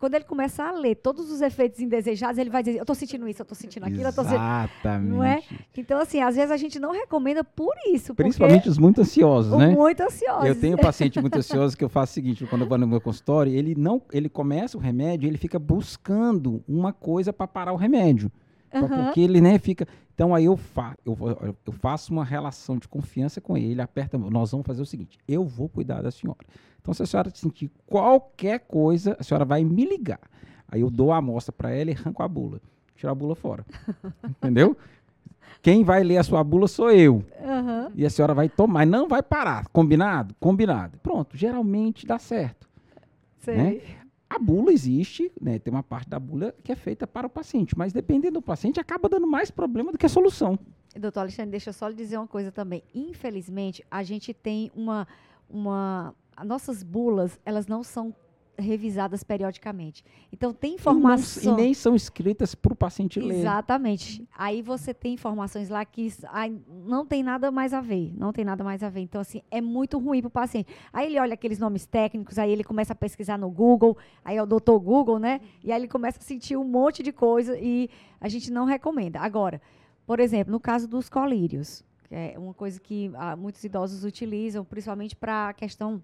quando 0.00 0.14
ele 0.14 0.24
começar 0.24 0.70
a 0.70 0.72
ler 0.72 0.94
todos 0.94 1.30
os 1.30 1.42
efeitos 1.42 1.78
indesejados, 1.78 2.38
ele 2.38 2.48
vai 2.48 2.62
dizer, 2.62 2.78
eu 2.78 2.82
estou 2.82 2.96
sentindo 2.96 3.28
isso, 3.28 3.42
eu 3.42 3.44
estou 3.44 3.54
sentindo 3.54 3.84
aquilo, 3.84 4.04
eu 4.04 4.08
estou 4.08 4.24
sentindo... 4.24 4.42
Exatamente. 4.42 5.10
Não 5.10 5.22
é? 5.22 5.42
Então, 5.76 6.00
assim, 6.00 6.22
às 6.22 6.36
vezes 6.36 6.50
a 6.50 6.56
gente 6.56 6.80
não 6.80 6.90
recomenda 6.90 7.44
por 7.44 7.74
isso, 7.86 8.14
Principalmente 8.14 8.66
os 8.66 8.78
muito 8.78 9.02
ansiosos, 9.02 9.52
né? 9.58 9.68
muito 9.68 10.00
ansioso. 10.02 10.46
Eu 10.46 10.58
tenho 10.58 10.78
paciente 10.78 11.20
muito 11.20 11.36
ansioso 11.36 11.76
que 11.76 11.84
eu 11.84 11.90
faço 11.90 12.12
o 12.12 12.14
seguinte, 12.14 12.46
quando 12.46 12.62
eu 12.62 12.68
vou 12.68 12.78
no 12.78 12.88
meu 12.88 13.00
consultório, 13.00 13.52
ele 13.52 13.74
não, 13.74 14.00
ele 14.10 14.30
começa 14.30 14.78
o 14.78 14.80
remédio, 14.80 15.28
ele 15.28 15.36
fica 15.36 15.58
buscando 15.58 16.64
uma 16.66 16.94
coisa 16.94 17.30
para 17.30 17.46
parar 17.46 17.74
o 17.74 17.76
remédio. 17.76 18.32
Aham. 18.72 19.04
Porque 19.04 19.20
ele, 19.20 19.40
né, 19.40 19.58
fica. 19.58 19.86
Então 20.14 20.34
aí 20.34 20.44
eu, 20.44 20.56
fa 20.56 20.94
eu, 21.04 21.16
eu- 21.66 21.72
faço 21.72 22.12
uma 22.12 22.24
relação 22.24 22.76
de 22.78 22.86
confiança 22.86 23.40
com 23.40 23.56
ele, 23.56 23.72
ele 23.72 23.82
aperta, 23.82 24.16
nós 24.18 24.50
vamos 24.50 24.66
fazer 24.66 24.82
o 24.82 24.86
seguinte: 24.86 25.18
eu 25.26 25.44
vou 25.44 25.68
cuidar 25.68 26.02
da 26.02 26.10
senhora. 26.10 26.38
Então, 26.80 26.94
se 26.94 27.02
a 27.02 27.06
senhora 27.06 27.30
sentir 27.34 27.70
qualquer 27.86 28.60
coisa, 28.60 29.16
a 29.18 29.22
senhora 29.22 29.44
vai 29.44 29.62
me 29.64 29.84
ligar. 29.84 30.20
Aí 30.68 30.80
eu 30.80 30.90
dou 30.90 31.12
a 31.12 31.16
amostra 31.18 31.52
para 31.52 31.70
ela 31.70 31.90
e 31.90 31.94
arranco 31.94 32.22
a 32.22 32.28
bula. 32.28 32.60
Tiro 32.96 33.10
a 33.10 33.14
bula 33.14 33.34
fora. 33.34 33.64
Entendeu? 34.24 34.76
Quem 35.62 35.84
vai 35.84 36.02
ler 36.02 36.16
a 36.18 36.22
sua 36.22 36.42
bula 36.42 36.66
sou 36.68 36.90
eu. 36.90 37.22
Aham. 37.44 37.90
E 37.94 38.06
a 38.06 38.10
senhora 38.10 38.32
vai 38.32 38.48
tomar, 38.48 38.86
não 38.86 39.08
vai 39.08 39.22
parar. 39.22 39.66
Combinado? 39.68 40.34
Combinado. 40.40 40.98
Pronto, 41.02 41.36
geralmente 41.36 42.06
dá 42.06 42.18
certo. 42.18 42.68
Sei. 43.40 43.56
Né? 43.56 43.80
A 44.30 44.38
bula 44.38 44.72
existe, 44.72 45.32
né? 45.40 45.58
Tem 45.58 45.74
uma 45.74 45.82
parte 45.82 46.08
da 46.08 46.20
bula 46.20 46.54
que 46.62 46.70
é 46.70 46.76
feita 46.76 47.04
para 47.04 47.26
o 47.26 47.30
paciente, 47.30 47.76
mas 47.76 47.92
dependendo 47.92 48.34
do 48.34 48.42
paciente, 48.42 48.78
acaba 48.78 49.08
dando 49.08 49.26
mais 49.26 49.50
problema 49.50 49.90
do 49.90 49.98
que 49.98 50.06
a 50.06 50.08
solução. 50.08 50.56
Doutor 50.94 51.20
Alexandre, 51.20 51.50
deixa 51.50 51.70
eu 51.70 51.74
só 51.74 51.88
lhe 51.88 51.96
dizer 51.96 52.16
uma 52.16 52.28
coisa 52.28 52.52
também. 52.52 52.84
Infelizmente, 52.94 53.84
a 53.90 54.04
gente 54.04 54.32
tem 54.32 54.70
uma. 54.72 55.06
uma 55.48 56.14
as 56.36 56.46
nossas 56.46 56.84
bulas, 56.84 57.40
elas 57.44 57.66
não 57.66 57.82
são 57.82 58.14
revisadas 58.60 59.22
periodicamente. 59.24 60.04
Então, 60.32 60.52
tem 60.52 60.72
E, 60.72 60.74
informação. 60.74 61.52
não- 61.52 61.58
e 61.58 61.62
nem 61.62 61.74
são 61.74 61.94
escritas 61.94 62.54
para 62.54 62.72
o 62.72 62.76
paciente 62.76 63.18
ler. 63.20 63.40
Exatamente. 63.40 64.26
Aí 64.36 64.62
você 64.62 64.92
tem 64.94 65.14
informações 65.14 65.68
lá 65.68 65.84
que 65.84 66.12
não 66.86 67.04
tem 67.06 67.22
nada 67.22 67.50
mais 67.50 67.72
a 67.72 67.80
ver. 67.80 68.12
Não 68.16 68.32
tem 68.32 68.44
nada 68.44 68.62
mais 68.62 68.82
a 68.82 68.88
ver. 68.88 69.00
Então, 69.00 69.20
assim, 69.20 69.42
é 69.50 69.60
muito 69.60 69.98
ruim 69.98 70.20
para 70.20 70.28
o 70.28 70.30
paciente. 70.30 70.68
Aí 70.92 71.06
ele 71.06 71.18
olha 71.18 71.34
aqueles 71.34 71.58
nomes 71.58 71.86
técnicos, 71.86 72.38
aí 72.38 72.50
ele 72.50 72.64
começa 72.64 72.92
a 72.92 72.96
pesquisar 72.96 73.38
no 73.38 73.50
Google, 73.50 73.96
aí 74.24 74.36
é 74.36 74.42
o 74.42 74.46
doutor 74.46 74.78
Google, 74.80 75.18
né? 75.18 75.40
E 75.64 75.72
aí 75.72 75.80
ele 75.80 75.88
começa 75.88 76.18
a 76.18 76.22
sentir 76.22 76.56
um 76.56 76.64
monte 76.64 77.02
de 77.02 77.12
coisa 77.12 77.58
e 77.58 77.88
a 78.20 78.28
gente 78.28 78.50
não 78.50 78.64
recomenda. 78.64 79.20
Agora, 79.20 79.60
por 80.06 80.20
exemplo, 80.20 80.50
no 80.52 80.60
caso 80.60 80.88
dos 80.88 81.08
colírios, 81.08 81.84
que 82.08 82.14
é 82.14 82.34
uma 82.36 82.52
coisa 82.54 82.80
que 82.80 83.10
ah, 83.14 83.36
muitos 83.36 83.62
idosos 83.62 84.04
utilizam, 84.04 84.64
principalmente 84.64 85.14
para 85.14 85.50
a 85.50 85.52
questão 85.54 86.02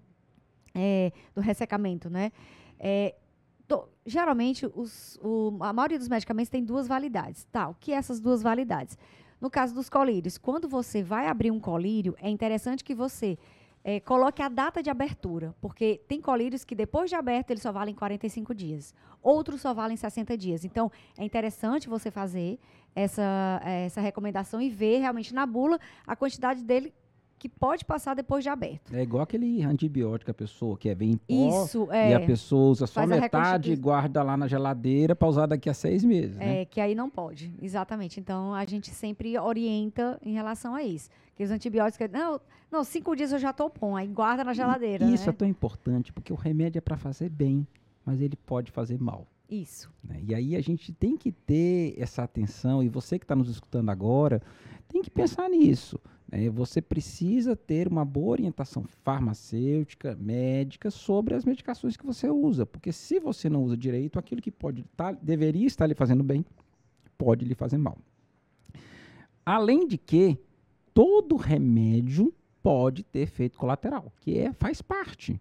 eh, 0.77 1.11
do 1.35 1.41
ressecamento, 1.41 2.09
né? 2.09 2.31
To- 3.67 3.89
geralmente, 4.05 4.65
os- 4.73 5.19
o- 5.21 5.57
a 5.59 5.73
maioria 5.73 5.99
dos 5.99 6.07
medicamentos 6.07 6.49
tem 6.49 6.63
duas 6.63 6.87
validades. 6.87 7.43
Tá, 7.51 7.67
o 7.67 7.73
que 7.75 7.91
é 7.91 7.95
essas 7.95 8.19
duas 8.21 8.41
validades? 8.41 8.97
No 9.41 9.49
caso 9.49 9.75
dos 9.75 9.89
colírios, 9.89 10.37
quando 10.37 10.69
você 10.69 11.03
vai 11.03 11.27
abrir 11.27 11.51
um 11.51 11.59
colírio, 11.59 12.15
é 12.21 12.29
interessante 12.29 12.83
que 12.83 12.95
você 12.95 13.37
eh, 13.83 14.01
coloque 14.01 14.41
a 14.41 14.49
data 14.49 14.83
de 14.83 14.89
abertura, 14.89 15.55
porque 15.61 16.01
tem 16.09 16.19
colírios 16.19 16.65
que 16.65 16.75
depois 16.75 17.09
de 17.09 17.15
aberto 17.15 17.51
eles 17.51 17.61
só 17.63 17.71
valem 17.71 17.95
45 17.95 18.53
dias, 18.53 18.93
outros 19.21 19.61
só 19.61 19.73
valem 19.73 19.95
60 19.95 20.35
dias. 20.37 20.65
Então, 20.65 20.91
é 21.17 21.23
interessante 21.23 21.87
você 21.87 22.11
fazer 22.11 22.59
essa, 22.93 23.61
essa 23.63 24.01
recomendação 24.01 24.61
e 24.61 24.69
ver 24.69 24.97
realmente 24.99 25.33
na 25.33 25.45
bula 25.45 25.79
a 26.05 26.17
quantidade 26.17 26.63
dele 26.65 26.93
que 27.37 27.47
pode 27.47 27.85
passar 27.85 28.15
depois 28.15 28.43
de 28.43 28.49
aberto. 28.49 28.93
É 28.93 29.03
igual 29.03 29.23
aquele 29.23 29.63
antibiótico, 29.63 30.31
a 30.31 30.33
pessoa 30.33 30.77
que 30.77 30.89
é 30.89 30.95
vem 30.95 31.11
em 31.11 31.17
pó, 31.17 31.63
Isso, 31.63 31.87
e 31.91 32.13
a 32.13 32.19
é. 32.19 32.25
pessoa 32.25 32.71
usa 32.71 32.87
só 32.87 33.01
Faz 33.05 33.09
metade 33.09 33.71
e 33.71 33.75
guarda 33.75 34.23
lá 34.23 34.35
na 34.35 34.47
geladeira 34.47 35.15
para 35.15 35.27
usar 35.27 35.45
daqui 35.45 35.69
a 35.69 35.73
seis 35.73 36.03
meses, 36.03 36.35
né? 36.35 36.61
É, 36.61 36.65
que 36.65 36.81
aí 36.81 36.95
não 36.95 37.09
pode, 37.09 37.53
exatamente. 37.61 38.19
Então, 38.19 38.53
a 38.53 38.65
gente 38.65 38.89
sempre 38.89 39.37
orienta 39.37 40.19
em 40.23 40.33
relação 40.33 40.73
a 40.73 40.83
isso. 40.83 41.09
Que 41.35 41.43
os 41.43 41.51
antibióticos, 41.51 42.09
não, 42.11 42.41
não 42.71 42.83
cinco 42.83 43.15
dias 43.15 43.31
eu 43.31 43.39
já 43.39 43.53
tô 43.53 43.69
bom, 43.69 43.95
aí 43.95 44.07
guarda 44.07 44.43
na 44.43 44.53
geladeira, 44.53 45.05
E 45.05 45.13
Isso 45.13 45.25
né? 45.25 45.29
é 45.29 45.33
tão 45.33 45.47
importante, 45.47 46.11
porque 46.11 46.33
o 46.33 46.35
remédio 46.35 46.79
é 46.79 46.81
para 46.81 46.97
fazer 46.97 47.29
bem, 47.29 47.67
mas 48.03 48.19
ele 48.19 48.35
pode 48.35 48.71
fazer 48.71 48.99
mal. 48.99 49.27
Isso. 49.49 49.89
né? 50.03 50.19
E 50.27 50.35
aí 50.35 50.55
a 50.55 50.61
gente 50.61 50.91
tem 50.91 51.15
que 51.15 51.31
ter 51.31 51.95
essa 51.97 52.23
atenção, 52.23 52.81
e 52.81 52.89
você 52.89 53.19
que 53.19 53.23
está 53.23 53.35
nos 53.35 53.47
escutando 53.49 53.89
agora, 53.89 54.41
tem 54.89 55.01
que 55.01 55.09
pensar 55.09 55.47
nisso. 55.49 55.99
Né, 56.29 56.49
você 56.49 56.81
precisa 56.81 57.55
ter 57.55 57.87
uma 57.87 58.03
boa 58.03 58.31
orientação 58.31 58.83
farmacêutica, 59.03 60.15
médica, 60.19 60.91
sobre 60.91 61.35
as 61.35 61.45
medicações 61.45 61.95
que 61.95 62.05
você 62.05 62.29
usa. 62.29 62.65
Porque 62.65 62.91
se 62.91 63.19
você 63.19 63.49
não 63.49 63.63
usa 63.63 63.77
direito, 63.77 64.19
aquilo 64.19 64.41
que 64.41 64.51
pode 64.51 64.83
tá, 64.95 65.11
deveria 65.11 65.67
estar 65.67 65.87
lhe 65.87 65.95
fazendo 65.95 66.23
bem, 66.23 66.45
pode 67.17 67.45
lhe 67.45 67.55
fazer 67.55 67.77
mal. 67.77 67.97
Além 69.45 69.87
de 69.87 69.97
que, 69.97 70.37
todo 70.93 71.35
remédio 71.35 72.33
pode 72.61 73.03
ter 73.03 73.19
efeito 73.19 73.57
colateral, 73.57 74.11
que 74.19 74.37
é, 74.37 74.51
faz 74.51 74.81
parte 74.81 75.39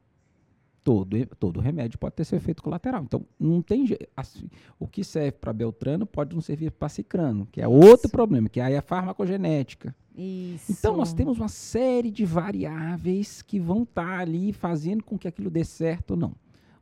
todo, 0.86 1.26
todo 1.40 1.58
remédio 1.58 1.98
pode 1.98 2.14
ter 2.14 2.24
seu 2.24 2.36
efeito 2.36 2.62
colateral. 2.62 3.02
Então, 3.02 3.26
não 3.40 3.60
tem 3.60 3.84
assim, 4.16 4.48
o 4.78 4.86
que 4.86 5.02
serve 5.02 5.32
para 5.32 5.52
Beltrano 5.52 6.06
pode 6.06 6.32
não 6.32 6.40
servir 6.40 6.70
para 6.70 6.88
Cicrano, 6.88 7.44
que 7.50 7.60
é 7.60 7.66
outro 7.66 8.08
problema, 8.08 8.48
que 8.48 8.60
aí 8.60 8.74
é 8.74 8.78
a 8.78 8.82
farmacogenética. 8.82 9.92
Isso. 10.16 10.72
Então, 10.72 10.96
nós 10.96 11.12
temos 11.12 11.38
uma 11.38 11.48
série 11.48 12.10
de 12.10 12.24
variáveis 12.24 13.42
que 13.42 13.60
vão 13.60 13.82
estar 13.82 14.16
tá 14.16 14.18
ali 14.18 14.52
fazendo 14.52 15.04
com 15.04 15.18
que 15.18 15.28
aquilo 15.28 15.50
dê 15.50 15.62
certo 15.62 16.12
ou 16.12 16.16
não. 16.16 16.34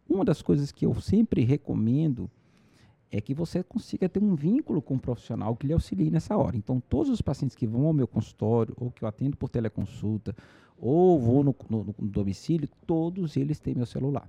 Uma 0.08 0.24
das 0.24 0.40
coisas 0.40 0.70
que 0.70 0.86
eu 0.86 0.94
sempre 1.00 1.42
recomendo 1.42 2.30
é 3.10 3.20
que 3.20 3.34
você 3.34 3.62
consiga 3.62 4.08
ter 4.08 4.22
um 4.22 4.34
vínculo 4.34 4.80
com 4.80 4.94
um 4.94 4.98
profissional 4.98 5.56
que 5.56 5.66
lhe 5.66 5.72
auxilie 5.72 6.10
nessa 6.10 6.36
hora. 6.36 6.56
Então, 6.56 6.80
todos 6.88 7.10
os 7.10 7.20
pacientes 7.20 7.56
que 7.56 7.66
vão 7.66 7.86
ao 7.86 7.92
meu 7.92 8.06
consultório, 8.06 8.74
ou 8.78 8.90
que 8.90 9.02
eu 9.02 9.08
atendo 9.08 9.36
por 9.36 9.48
teleconsulta, 9.48 10.34
ou 10.78 11.18
vou 11.18 11.42
no, 11.42 11.54
no, 11.68 11.94
no 11.98 12.08
domicílio, 12.08 12.68
todos 12.86 13.36
eles 13.36 13.58
têm 13.58 13.74
meu 13.74 13.86
celular. 13.86 14.28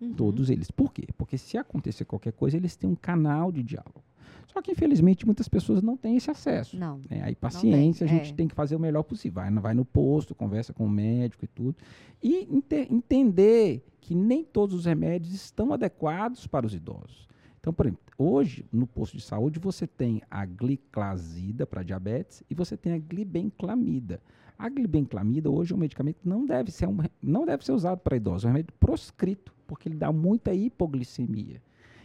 Uhum. 0.00 0.14
Todos 0.14 0.50
eles. 0.50 0.70
Por 0.70 0.92
quê? 0.92 1.06
Porque 1.16 1.38
se 1.38 1.56
acontecer 1.56 2.04
qualquer 2.04 2.32
coisa, 2.32 2.56
eles 2.56 2.76
têm 2.76 2.90
um 2.90 2.96
canal 2.96 3.52
de 3.52 3.62
diálogo. 3.62 4.02
Só 4.46 4.62
que, 4.62 4.70
infelizmente, 4.70 5.26
muitas 5.26 5.48
pessoas 5.48 5.82
não 5.82 5.96
têm 5.96 6.16
esse 6.16 6.30
acesso. 6.30 6.76
Não. 6.76 7.00
É, 7.10 7.22
aí, 7.22 7.34
paciência, 7.34 8.04
a 8.04 8.08
gente 8.08 8.32
é. 8.32 8.34
tem 8.34 8.46
que 8.46 8.54
fazer 8.54 8.76
o 8.76 8.80
melhor 8.80 9.02
possível. 9.02 9.42
Vai, 9.42 9.50
vai 9.50 9.74
no 9.74 9.84
posto, 9.84 10.34
conversa 10.34 10.72
com 10.72 10.86
o 10.86 10.90
médico 10.90 11.44
e 11.44 11.48
tudo. 11.48 11.76
E 12.22 12.48
entender 12.90 13.84
que 14.00 14.14
nem 14.14 14.44
todos 14.44 14.74
os 14.74 14.84
remédios 14.84 15.34
estão 15.34 15.72
adequados 15.72 16.46
para 16.46 16.66
os 16.66 16.74
idosos. 16.74 17.26
Então, 17.58 17.72
por 17.72 17.86
exemplo, 17.86 18.04
hoje, 18.18 18.66
no 18.70 18.86
posto 18.86 19.16
de 19.16 19.22
saúde, 19.22 19.58
você 19.58 19.86
tem 19.86 20.20
a 20.30 20.44
gliclazida 20.44 21.66
para 21.66 21.82
diabetes 21.82 22.42
e 22.48 22.54
você 22.54 22.76
tem 22.76 22.92
a 22.92 22.98
glibenclamida. 22.98 24.20
A 24.58 24.68
glibenclamida 24.68 25.50
hoje 25.50 25.72
é 25.72 25.76
um 25.76 25.78
medicamento 25.78 26.20
que 26.20 26.28
não 26.28 26.44
deve 26.44 26.70
ser, 26.70 26.86
um, 26.86 26.98
não 27.22 27.44
deve 27.44 27.64
ser 27.64 27.72
usado 27.72 28.00
para 28.00 28.16
idosos, 28.16 28.44
é 28.44 28.48
um 28.48 28.50
remédio 28.52 28.74
proscrito, 28.78 29.54
porque 29.66 29.88
ele 29.88 29.96
dá 29.96 30.12
muita 30.12 30.54
hipoglicemia. 30.54 31.62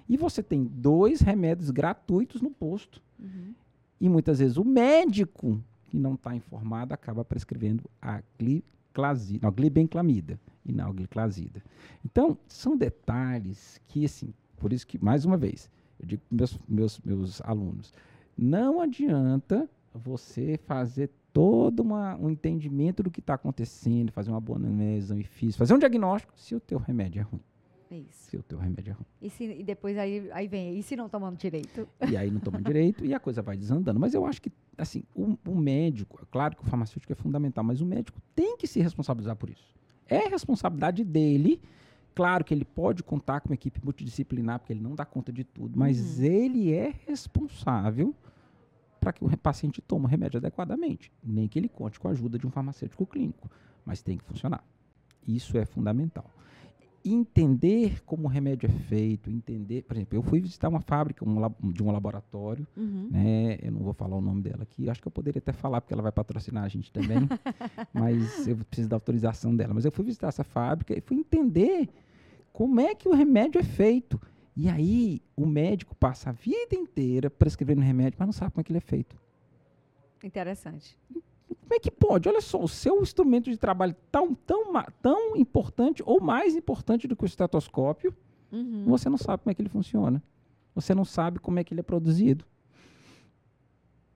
E 0.10 0.18
você 0.18 0.42
tem 0.42 0.64
dois 0.64 1.22
remédios 1.22 1.70
gratuitos 1.70 2.42
no 2.42 2.50
posto. 2.50 3.00
Uhum. 3.20 3.54
E 4.02 4.10
muitas 4.10 4.40
vezes 4.40 4.58
o 4.58 4.66
médico 4.66 5.64
que 5.88 5.98
não 5.98 6.16
está 6.16 6.36
informado 6.36 6.94
acaba 6.94 7.24
prescrevendo 7.24 7.84
a 8.02 8.22
gliclazida, 8.38 9.46
não, 9.46 9.54
glibenclamida 9.54 10.40
e 10.66 10.72
não 10.72 10.88
a 10.88 10.94
gliclazida. 10.94 11.62
Então, 12.04 12.38
são 12.48 12.76
detalhes 12.76 13.80
que, 13.88 14.06
assim, 14.06 14.34
por 14.58 14.74
isso 14.74 14.88
que, 14.88 15.04
mais 15.04 15.26
uma 15.26 15.38
vez, 15.38 15.70
eu 16.00 16.08
digo 16.08 16.22
para 16.28 16.38
meus, 16.38 16.60
meus, 16.68 17.00
meus 17.02 17.42
alunos, 17.42 17.94
não 18.38 18.82
adianta 18.82 19.70
você 19.94 20.60
fazer 20.66 21.10
todo 21.34 21.82
uma, 21.82 22.16
um 22.18 22.30
entendimento 22.30 23.04
do 23.04 23.12
que 23.12 23.20
está 23.20 23.34
acontecendo, 23.34 24.12
fazer 24.12 24.32
uma 24.32 24.42
boa 24.42 24.58
anamnese, 24.58 25.20
e 25.20 25.24
fiz, 25.24 25.56
fazer 25.56 25.74
um 25.74 25.80
diagnóstico, 25.80 26.34
se 26.36 26.56
o 26.56 26.60
teu 26.60 26.80
remédio 26.80 27.20
é 27.20 27.24
ruim. 27.24 27.42
Isso. 27.92 28.30
Se 28.30 28.38
o 28.38 28.44
teu 28.44 28.60
remédio 28.60 28.92
é 28.92 28.94
ruim. 28.94 29.06
E, 29.22 29.30
se, 29.30 29.44
e 29.44 29.64
depois 29.64 29.98
aí, 29.98 30.30
aí 30.32 30.48
vem, 30.48 30.78
e 30.78 30.84
se 30.84 30.96
não 30.96 31.10
tomamos 31.10 31.40
direito? 31.40 31.88
E 32.08 32.16
aí 32.16 32.30
não 32.30 32.40
tomamos 32.40 32.66
direito 32.66 33.04
e 33.04 33.14
a 33.14 33.20
coisa 33.20 33.42
vai 33.42 33.58
desandando. 33.58 34.00
Mas 34.00 34.14
eu 34.14 34.26
acho 34.26 34.42
que, 34.42 34.52
assim, 34.78 35.04
o, 35.16 35.36
o 35.48 35.56
médico, 35.56 36.20
é 36.22 36.26
claro 36.30 36.56
que 36.56 36.62
o 36.62 36.66
farmacêutico 36.66 37.12
é 37.12 37.16
fundamental, 37.16 37.64
mas 37.64 37.82
o 37.82 37.86
médico 37.86 38.22
tem 38.36 38.58
que 38.58 38.68
se 38.68 38.80
responsabilizar 38.80 39.36
por 39.36 39.50
isso. 39.50 39.74
É 40.08 40.28
responsabilidade 40.28 41.04
dele. 41.04 41.60
Claro 42.14 42.44
que 42.44 42.54
ele 42.54 42.66
pode 42.66 43.02
contar 43.02 43.40
com 43.40 43.50
uma 43.50 43.56
equipe 43.56 43.80
multidisciplinar, 43.84 44.60
porque 44.60 44.74
ele 44.74 44.82
não 44.82 44.94
dá 44.94 45.06
conta 45.06 45.32
de 45.32 45.44
tudo, 45.44 45.80
mas 45.80 46.18
uhum. 46.20 46.26
ele 46.26 46.74
é 46.74 46.94
responsável 47.08 48.14
para 49.00 49.14
que 49.14 49.24
o 49.24 49.38
paciente 49.38 49.82
tome 49.82 50.06
o 50.06 50.08
remédio 50.08 50.38
adequadamente. 50.38 51.12
Nem 51.24 51.48
que 51.48 51.58
ele 51.58 51.70
conte 51.70 52.00
com 52.00 52.08
a 52.08 52.12
ajuda 52.12 52.38
de 52.38 52.46
um 52.46 52.52
farmacêutico 52.52 53.06
clínico, 53.06 53.50
mas 53.86 54.02
tem 54.02 54.18
que 54.18 54.24
funcionar. 54.24 54.64
Isso 55.26 55.58
é 55.58 55.66
fundamental. 55.66 56.30
Entender 57.04 58.04
como 58.06 58.26
o 58.26 58.28
remédio 58.28 58.68
é 58.68 58.72
feito, 58.88 59.30
entender, 59.30 59.84
por 59.84 59.96
exemplo, 59.96 60.18
eu 60.18 60.22
fui 60.22 60.40
visitar 60.40 60.68
uma 60.68 60.82
fábrica 60.82 61.24
um, 61.28 61.72
de 61.72 61.82
um 61.82 61.92
laboratório, 61.92 62.68
uhum. 62.76 63.10
né? 63.12 63.58
Eu 63.62 63.72
não 63.72 63.82
vou 63.82 63.94
falar 63.94 64.18
o 64.18 64.22
nome 64.22 64.42
dela 64.42 64.64
aqui, 64.64 64.90
acho 64.90 65.02
que 65.02 65.08
eu 65.08 65.12
poderia 65.12 65.40
até 65.40 65.54
falar 65.54 65.82
porque 65.82 65.94
ela 65.94 66.04
vai 66.04 66.12
patrocinar 66.12 66.64
a 66.64 66.68
gente 66.68 66.92
também, 66.92 67.20
mas 67.94 68.48
eu 68.48 68.58
preciso 68.58 68.90
da 68.90 68.96
autorização 68.96 69.56
dela. 69.56 69.74
Mas 69.74 69.86
eu 69.86 69.92
fui 69.92 70.04
visitar 70.04 70.28
essa 70.28 70.44
fábrica 70.44 70.98
e 70.98 71.02
fui 71.02 71.18
entender 71.18 71.90
como 72.52 72.80
é 72.80 72.94
que 72.94 73.08
o 73.08 73.14
remédio 73.14 73.60
é 73.60 73.64
feito. 73.64 74.20
E 74.56 74.68
aí 74.68 75.22
o 75.38 75.46
médico 75.46 75.96
passa 75.96 76.32
a 76.32 76.34
vida 76.34 76.76
inteira 76.76 77.30
prescrevendo 77.30 77.82
remédio, 77.82 78.18
mas 78.20 78.28
não 78.28 78.34
sabe 78.34 78.52
como 78.52 78.62
é 78.62 78.64
que 78.66 78.72
ele 78.72 78.78
é 78.78 78.82
feito. 78.82 79.18
Interessante. 80.22 80.98
Como 81.62 81.74
é 81.74 81.80
que 81.80 81.92
pode? 81.92 82.30
Olha 82.30 82.42
só, 82.42 82.62
o 82.62 82.68
seu 82.68 83.02
instrumento 83.02 83.50
de 83.50 83.58
trabalho 83.58 83.96
tão, 84.12 84.34
tão, 84.34 84.74
tão 85.02 85.36
importante 85.36 86.04
ou 86.06 86.22
mais 86.22 86.56
importante 86.56 87.08
do 87.08 87.16
que 87.16 87.24
o 87.24 87.26
estetoscópio, 87.26 88.16
uhum. 88.52 88.86
você 88.86 89.10
não 89.10 89.18
sabe 89.18 89.44
como 89.44 89.52
é 89.52 89.56
que 89.56 89.62
ele 89.62 89.70
funciona. 89.70 90.22
Você 90.76 90.94
não 90.94 91.06
sabe 91.06 91.40
como 91.40 91.60
é 91.60 91.64
que 91.64 91.74
ele 91.74 91.82
é 91.82 91.84
produzido. 91.84 92.46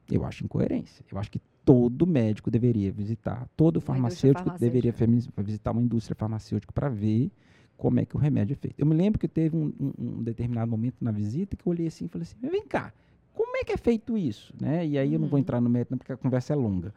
Eu 0.10 0.26
acho 0.26 0.43
incoerência. 0.43 1.04
Eu 1.12 1.17
acho 1.17 1.32
que 1.32 1.39
todo 1.65 2.06
médico 2.06 2.52
deveria 2.52 2.91
visitar, 2.91 3.48
todo 3.56 3.80
farmacêutico, 3.80 4.50
deveria 4.60 4.93
visitar 5.38 5.72
uma 5.72 5.82
indústria 5.82 6.15
farmacêutica 6.15 6.74
para 6.74 6.89
ver 6.89 7.32
como 7.78 8.00
é 8.00 8.06
que 8.06 8.15
o 8.15 8.19
remédio 8.19 8.54
é 8.54 8.56
feito. 8.56 8.80
Eu 8.80 8.86
me 8.86 8.96
lembro 8.96 9.19
que 9.19 9.28
teve 9.28 9.56
um, 9.56 9.74
um, 9.80 9.93
um 9.98 10.24
determinado 10.24 10.69
momento 10.69 10.98
na 11.02 11.12
visita 11.12 11.56
que 11.56 11.65
eu 11.65 11.72
olhei 11.72 11.88
assim 11.88 12.06
e 12.06 12.08
falei 12.08 12.24
assim, 12.24 12.36
vem 12.39 12.65
cá, 12.65 12.93
como 13.34 13.58
é 13.58 13.63
que 13.63 13.72
é 13.72 13.78
feito 13.78 14.17
isso? 14.17 14.54
Né? 14.60 14.86
E 14.86 14.98
aí 14.98 15.08
uhum. 15.10 15.13
eu 15.13 15.19
não 15.19 15.28
vou 15.28 15.38
uhum. 15.38 15.41
entrar 15.41 15.60
no 15.60 15.69
método 15.69 15.98
porque 15.98 16.13
a 16.13 16.17
conversa 16.17 16.54
é 16.54 16.56
longa. 16.56 16.93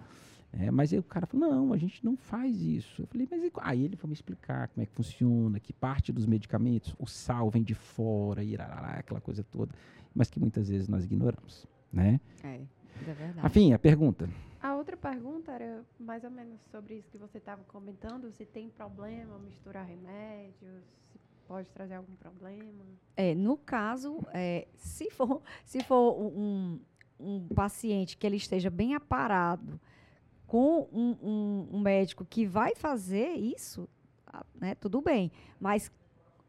É, 0.53 0.71
mas 0.71 0.93
aí 0.93 0.99
o 0.99 1.03
cara 1.03 1.27
falou, 1.27 1.51
não, 1.51 1.73
a 1.73 1.77
gente 1.77 2.03
não 2.05 2.17
faz 2.17 2.63
isso. 2.63 3.03
Eu 3.03 3.07
falei, 3.07 3.29
mas 3.31 3.43
e, 3.43 3.53
aí 3.61 3.85
ele 3.85 3.97
foi 3.97 4.09
me 4.09 4.15
explicar 4.15 4.69
como 4.69 4.83
é 4.83 4.87
que 4.87 4.93
funciona, 4.93 5.61
que 5.61 5.73
parte 5.73 6.13
dos 6.13 6.25
medicamentos, 6.25 6.95
o 6.99 7.07
sal 7.07 7.51
vem 7.51 7.63
de 7.63 7.75
fora, 7.75 8.43
irarará, 8.43 8.99
aquela 8.99 9.21
coisa 9.21 9.45
toda, 9.45 9.75
mas 10.15 10.31
que 10.31 10.41
muitas 10.41 10.69
vezes 10.69 10.89
nós 10.89 11.05
ignoramos, 11.05 11.67
né? 11.93 12.21
É, 12.43 12.61
é 13.07 13.13
verdade. 13.13 13.47
Afim, 13.47 13.73
a 13.75 13.79
pergunta. 13.79 14.29
A 14.63 14.75
outra 14.75 14.97
pergunta 14.97 15.53
era 15.53 15.85
mais 16.01 16.25
ou 16.25 16.31
menos 16.31 16.59
sobre 16.71 16.95
isso 16.95 17.11
que 17.11 17.19
você 17.19 17.37
estava 17.39 17.63
comentando, 17.65 18.33
se 18.33 18.47
tem 18.47 18.71
problema 18.71 19.39
misturar 19.39 19.85
remédios, 19.85 20.83
se 21.13 21.19
pode 21.47 21.71
trazer 21.71 21.95
algum 21.95 22.15
problema. 22.17 22.85
É, 23.17 23.35
no 23.35 23.57
caso, 23.57 24.19
é, 24.33 24.67
se 24.77 25.11
for, 25.11 25.43
se 25.65 25.83
for 25.83 26.21
um, 26.21 26.79
um 27.19 27.49
paciente 27.49 28.17
que 28.17 28.27
ele 28.27 28.37
esteja 28.37 28.71
bem 28.71 28.95
aparado 28.95 29.81
com 30.47 30.89
um, 30.93 31.17
um, 31.23 31.69
um 31.73 31.81
médico 31.81 32.25
que 32.25 32.47
vai 32.47 32.75
fazer 32.75 33.31
isso, 33.31 33.89
ah, 34.27 34.45
né, 34.55 34.75
tudo 34.75 35.01
bem. 35.01 35.31
Mas 35.59 35.91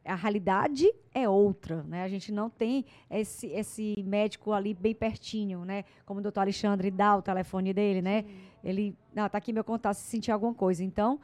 a 0.06 0.16
realidade 0.16 0.90
é 1.14 1.28
outra, 1.28 1.84
né? 1.84 2.04
A 2.04 2.08
gente 2.08 2.32
não 2.32 2.50
tem 2.50 2.86
esse, 3.10 3.48
esse 3.48 3.96
médico 4.06 4.54
ali 4.54 4.74
bem 4.74 4.96
pertinho, 4.96 5.66
né? 5.66 5.84
Como 6.06 6.20
o 6.20 6.24
doutor 6.24 6.42
Alexandre 6.42 6.90
dá 6.90 7.16
o 7.18 7.22
telefone 7.22 7.74
dele, 7.74 8.02
né? 8.02 8.24
Sim. 8.24 8.48
Ele, 8.64 8.98
não, 9.14 9.28
tá 9.28 9.38
aqui 9.38 9.52
meu 9.52 9.64
contato 9.64 9.96
se 9.96 10.08
sentir 10.08 10.32
alguma 10.32 10.54
coisa. 10.54 10.84
Então, 10.84 11.20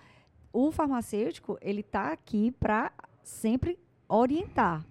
o 0.52 0.72
farmacêutico, 0.72 1.58
ele 1.62 1.82
tá 1.82 2.12
aqui 2.12 2.52
para 2.52 2.92
sempre 3.24 3.80
orientar. 4.08 4.86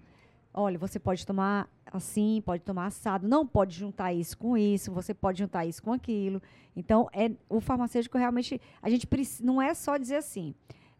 Olha, 0.53 0.77
você 0.77 0.99
pode 0.99 1.25
tomar 1.25 1.69
assim, 1.85 2.41
pode 2.45 2.63
tomar 2.63 2.87
assado, 2.87 3.27
não 3.27 3.45
pode 3.45 3.75
juntar 3.75 4.13
isso 4.13 4.37
com 4.37 4.57
isso, 4.57 4.91
você 4.91 5.13
pode 5.13 5.39
juntar 5.39 5.65
isso 5.65 5.81
com 5.81 5.93
aquilo. 5.93 6.41
Então, 6.75 7.07
é 7.13 7.31
o 7.47 7.61
farmacêutico 7.61 8.17
realmente, 8.17 8.59
a 8.81 8.89
gente 8.89 9.07
não 9.41 9.61
é 9.61 9.73
só 9.73 9.97
dizer 9.97 10.15
assim, 10.17 10.55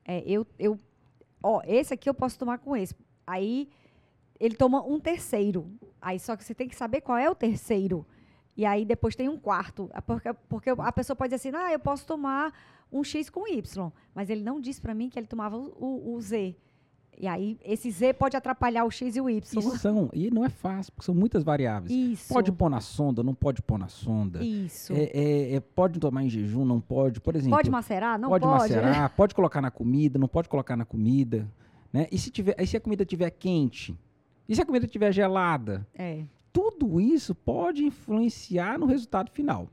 é, 0.06 0.24
eu, 0.26 0.46
eu 0.60 0.78
ó, 1.42 1.62
esse 1.66 1.94
aqui 1.94 2.10
eu 2.10 2.14
posso 2.14 2.38
tomar 2.38 2.60
com 2.60 2.76
esse. 2.76 2.96
Aí 3.26 3.70
ele 4.40 4.56
toma 4.56 4.86
um 4.86 5.00
terceiro. 5.00 5.70
Aí 6.02 6.20
só 6.20 6.36
que 6.36 6.44
você 6.44 6.54
tem 6.54 6.68
que 6.68 6.76
saber 6.76 7.02
qual 7.02 7.18
é 7.18 7.30
o 7.30 7.36
terceiro. 7.36 8.06
E 8.56 8.66
aí 8.66 8.86
depois 8.86 9.16
tem 9.16 9.30
um 9.30 9.38
quarto. 9.38 9.90
É 9.94 10.02
porque, 10.02 10.34
porque 10.48 10.70
a 10.70 10.92
pessoa 10.92 11.16
pode 11.16 11.34
dizer 11.34 11.50
assim, 11.50 11.58
ah, 11.58 11.72
eu 11.72 11.80
posso 11.80 12.06
tomar 12.06 12.54
um 12.92 13.04
X 13.04 13.30
com 13.30 13.48
Y. 13.48 13.92
Mas 14.14 14.30
ele 14.30 14.44
não 14.44 14.60
disse 14.60 14.82
para 14.82 14.94
mim 14.94 15.10
que 15.10 15.20
ele 15.20 15.28
tomava 15.28 15.58
o, 15.58 16.14
o, 16.14 16.22
Z. 16.22 16.56
E 17.18 17.28
aí, 17.28 17.58
esse 17.64 17.90
Z 17.92 18.14
pode 18.14 18.36
atrapalhar 18.36 18.86
o 18.86 18.92
X 18.92 19.16
e 19.16 19.22
o 19.22 19.30
Y. 19.30 19.60
E, 19.60 19.78
são, 19.78 20.10
e 20.14 20.32
não 20.32 20.44
é 20.44 20.50
fácil, 20.50 20.92
porque 20.94 21.06
são 21.06 21.16
muitas 21.16 21.44
variáveis. 21.44 21.92
Isso. 21.92 22.34
Pode 22.34 22.52
pôr 22.52 22.70
na 22.70 22.82
sonda, 22.82 23.24
não 23.24 23.34
pode 23.34 23.62
pôr 23.62 23.78
na 23.78 23.88
sonda. 23.88 24.44
Isso. 24.44 24.94
É, 24.94 25.04
é, 25.14 25.56
é, 25.56 25.60
pode 25.60 26.00
tomar 26.00 26.24
em 26.24 26.30
jejum, 26.30 26.66
não 26.66 26.82
pode. 26.82 27.20
Por 27.20 27.36
exemplo. 27.36 27.58
Pode 27.58 27.70
macerar? 27.70 28.20
Não 28.20 28.30
pode. 28.30 28.46
Pode 28.46 28.62
macerar, 28.62 29.10
pode 29.16 29.36
colocar 29.36 29.62
na 29.62 29.72
comida, 29.72 30.18
não 30.18 30.28
pode 30.28 30.50
colocar 30.50 30.76
na 30.76 30.86
comida. 30.86 31.50
Né? 31.92 32.08
E 32.12 32.18
se, 32.18 32.32
tiver, 32.32 32.56
e 32.60 32.66
se 32.66 32.76
a 32.76 32.82
comida 32.82 33.04
estiver 33.04 33.30
quente? 33.30 33.98
E 34.50 34.56
se 34.56 34.62
a 34.62 34.66
comida 34.66 34.86
estiver 34.86 35.12
gelada? 35.12 35.88
É. 35.94 36.24
Tudo 36.52 37.00
isso 37.00 37.34
pode 37.34 37.84
influenciar 37.84 38.78
no 38.78 38.86
resultado 38.86 39.32
final. 39.32 39.70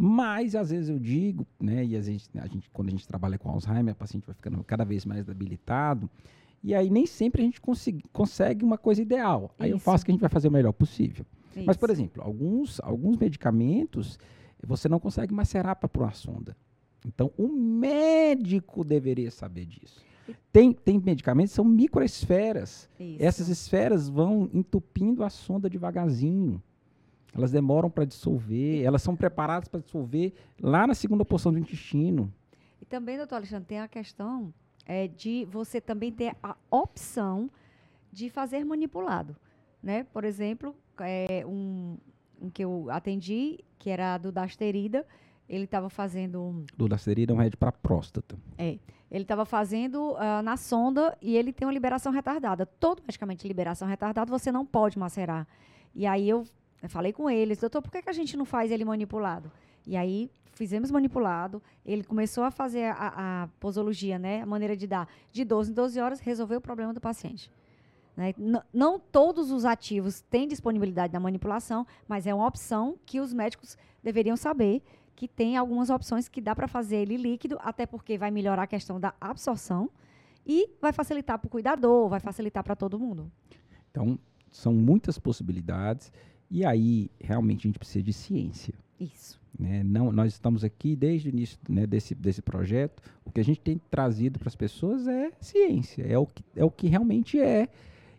Mas, 0.00 0.54
às 0.54 0.70
vezes, 0.70 0.88
eu 0.88 0.98
digo, 0.98 1.44
né, 1.60 1.84
e 1.84 1.96
a 1.96 2.00
gente, 2.00 2.28
a 2.38 2.46
gente, 2.46 2.70
quando 2.70 2.86
a 2.86 2.90
gente 2.92 3.06
trabalha 3.06 3.36
com 3.36 3.50
Alzheimer, 3.50 3.94
o 3.94 3.96
paciente 3.96 4.24
vai 4.24 4.34
ficando 4.34 4.62
cada 4.62 4.84
vez 4.84 5.04
mais 5.04 5.26
debilitado, 5.26 6.08
e 6.62 6.74
aí 6.74 6.90
nem 6.90 7.06
sempre 7.06 7.42
a 7.42 7.44
gente 7.44 7.60
consegue, 7.60 8.64
uma 8.64 8.78
coisa 8.78 9.00
ideal. 9.00 9.54
Aí 9.58 9.70
eu 9.70 9.76
Isso. 9.76 9.84
faço 9.84 10.02
o 10.02 10.04
que 10.04 10.10
a 10.10 10.14
gente 10.14 10.20
vai 10.20 10.30
fazer 10.30 10.48
o 10.48 10.52
melhor 10.52 10.72
possível. 10.72 11.24
Mas, 11.64 11.76
por 11.76 11.88
Isso. 11.88 12.00
exemplo, 12.00 12.22
alguns, 12.22 12.80
alguns 12.80 13.16
medicamentos 13.16 14.18
você 14.66 14.88
não 14.88 14.98
consegue 14.98 15.32
macerar 15.32 15.76
para 15.76 15.88
uma 15.96 16.12
sonda. 16.12 16.56
Então, 17.06 17.30
o 17.38 17.48
médico 17.48 18.84
deveria 18.84 19.30
saber 19.30 19.64
disso. 19.64 20.04
Tem, 20.52 20.72
tem 20.72 20.98
medicamentos 20.98 21.52
que 21.52 21.56
são 21.56 21.64
microesferas. 21.64 22.88
Isso. 22.98 23.22
Essas 23.22 23.48
esferas 23.48 24.08
vão 24.08 24.50
entupindo 24.52 25.22
a 25.22 25.30
sonda 25.30 25.70
devagarzinho. 25.70 26.62
Elas 27.34 27.52
demoram 27.52 27.90
para 27.90 28.04
dissolver, 28.04 28.82
elas 28.82 29.02
são 29.02 29.14
preparadas 29.14 29.68
para 29.68 29.80
dissolver 29.80 30.32
lá 30.60 30.86
na 30.86 30.94
segunda 30.94 31.24
porção 31.24 31.52
do 31.52 31.58
intestino. 31.58 32.32
E 32.80 32.84
também, 32.84 33.16
doutor 33.16 33.36
Alexandre, 33.36 33.66
tem 33.68 33.80
a 33.80 33.88
questão 33.88 34.52
é, 34.88 35.06
de 35.06 35.44
você 35.44 35.80
também 35.80 36.10
ter 36.10 36.34
a 36.42 36.56
opção 36.70 37.50
de 38.10 38.30
fazer 38.30 38.64
manipulado. 38.64 39.36
Né? 39.82 40.04
Por 40.04 40.24
exemplo, 40.24 40.74
é, 40.98 41.44
um, 41.46 41.98
um 42.40 42.50
que 42.50 42.64
eu 42.64 42.88
atendi, 42.90 43.60
que 43.78 43.90
era 43.90 44.16
do 44.16 44.32
Dasterida, 44.32 45.06
ele 45.48 45.64
estava 45.64 45.88
fazendo 45.88 46.42
um 46.42 46.66
Do 46.76 46.86
lacerida 46.86 47.32
é 47.32 47.34
um 47.34 47.38
remédio 47.38 47.58
para 47.58 47.70
próstata. 47.70 48.36
É. 48.56 48.78
Ele 49.10 49.22
estava 49.22 49.46
fazendo 49.46 50.14
ah, 50.18 50.42
na 50.42 50.56
sonda 50.58 51.16
e 51.22 51.36
ele 51.36 51.52
tem 51.52 51.66
uma 51.66 51.72
liberação 51.72 52.12
retardada. 52.12 52.66
Todo 52.66 53.02
medicamento 53.02 53.40
de 53.40 53.48
liberação 53.48 53.88
retardada 53.88 54.30
você 54.30 54.52
não 54.52 54.66
pode 54.66 54.98
macerar. 54.98 55.46
E 55.94 56.06
aí 56.06 56.28
eu, 56.28 56.44
eu 56.82 56.88
falei 56.90 57.12
com 57.12 57.30
eles, 57.30 57.58
doutor, 57.58 57.80
por 57.80 57.90
que, 57.90 58.02
que 58.02 58.10
a 58.10 58.12
gente 58.12 58.36
não 58.36 58.44
faz 58.44 58.70
ele 58.70 58.84
manipulado? 58.84 59.50
E 59.86 59.96
aí 59.96 60.30
fizemos 60.58 60.90
manipulado, 60.90 61.62
ele 61.86 62.02
começou 62.02 62.42
a 62.42 62.50
fazer 62.50 62.86
a, 62.86 63.44
a 63.44 63.48
posologia, 63.60 64.18
né? 64.18 64.42
A 64.42 64.46
maneira 64.46 64.76
de 64.76 64.86
dar 64.86 65.08
de 65.30 65.44
12 65.44 65.70
em 65.70 65.74
12 65.74 66.00
horas, 66.00 66.20
resolveu 66.20 66.58
o 66.58 66.60
problema 66.60 66.92
do 66.92 67.00
paciente. 67.00 67.50
né? 68.16 68.34
Não 68.74 68.98
todos 68.98 69.52
os 69.52 69.64
ativos 69.64 70.20
têm 70.20 70.48
disponibilidade 70.48 71.12
da 71.12 71.20
manipulação, 71.20 71.86
mas 72.08 72.26
é 72.26 72.34
uma 72.34 72.46
opção 72.46 72.98
que 73.06 73.20
os 73.20 73.32
médicos 73.32 73.78
deveriam 74.02 74.36
saber 74.36 74.82
que 75.14 75.28
tem 75.28 75.56
algumas 75.56 75.90
opções 75.90 76.28
que 76.28 76.40
dá 76.40 76.54
para 76.54 76.68
fazer 76.68 76.96
ele 76.96 77.16
líquido, 77.16 77.56
até 77.60 77.86
porque 77.86 78.18
vai 78.18 78.30
melhorar 78.30 78.64
a 78.64 78.66
questão 78.66 79.00
da 79.00 79.14
absorção 79.20 79.88
e 80.46 80.68
vai 80.80 80.92
facilitar 80.92 81.38
para 81.38 81.46
o 81.46 81.50
cuidador, 81.50 82.08
vai 82.08 82.20
facilitar 82.20 82.64
para 82.64 82.74
todo 82.74 82.98
mundo. 82.98 83.30
Então, 83.90 84.18
são 84.50 84.72
muitas 84.72 85.18
possibilidades. 85.18 86.12
E 86.50 86.64
aí, 86.64 87.10
realmente, 87.20 87.60
a 87.60 87.68
gente 87.68 87.78
precisa 87.78 88.02
de 88.02 88.12
ciência. 88.12 88.74
Isso. 89.00 89.40
né? 89.58 89.82
Não, 89.82 90.10
nós 90.10 90.32
estamos 90.32 90.64
aqui 90.64 90.96
desde 90.96 91.28
o 91.28 91.30
início 91.30 91.58
né, 91.68 91.86
desse, 91.86 92.14
desse 92.14 92.42
projeto. 92.42 93.02
O 93.24 93.30
que 93.30 93.40
a 93.40 93.44
gente 93.44 93.60
tem 93.60 93.80
trazido 93.90 94.38
para 94.38 94.48
as 94.48 94.56
pessoas 94.56 95.06
é 95.06 95.30
ciência, 95.40 96.02
é 96.02 96.18
o, 96.18 96.26
que, 96.26 96.44
é 96.56 96.64
o 96.64 96.70
que 96.70 96.88
realmente 96.88 97.40
é 97.40 97.68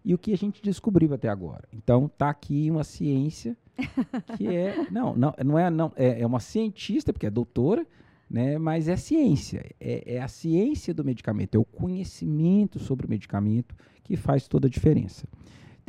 e 0.04 0.13
o 0.13 0.18
que 0.18 0.34
a 0.34 0.38
gente 0.38 0.62
descobriu 0.62 1.13
até 1.13 1.28
agora. 1.28 1.68
Então, 1.74 2.10
tá 2.18 2.30
aqui 2.30 2.70
uma 2.72 2.84
ciência 2.84 3.58
que 4.38 4.48
é. 4.48 4.88
Não, 4.92 5.15
não, 5.15 5.34
não 5.46 5.60
é, 5.60 5.70
não, 5.70 5.92
é, 5.96 6.22
é 6.22 6.26
uma 6.26 6.39
cientista, 6.39 7.13
porque 7.13 7.26
é 7.26 7.30
doutora, 7.30 7.86
né? 8.30 8.58
Mas 8.58 8.88
é 8.88 8.96
ciência. 8.96 9.65
É, 9.80 10.15
é 10.15 10.22
a 10.22 10.28
ciência 10.28 10.94
do 10.94 11.04
medicamento, 11.04 11.56
é 11.56 11.60
o 11.60 11.65
conhecimento 11.65 12.80
sobre 12.80 13.06
o 13.06 13.10
medicamento 13.10 13.76
que 14.04 14.15
faz 14.15 14.48
toda 14.48 14.68
a 14.68 14.70
diferença. 14.70 15.28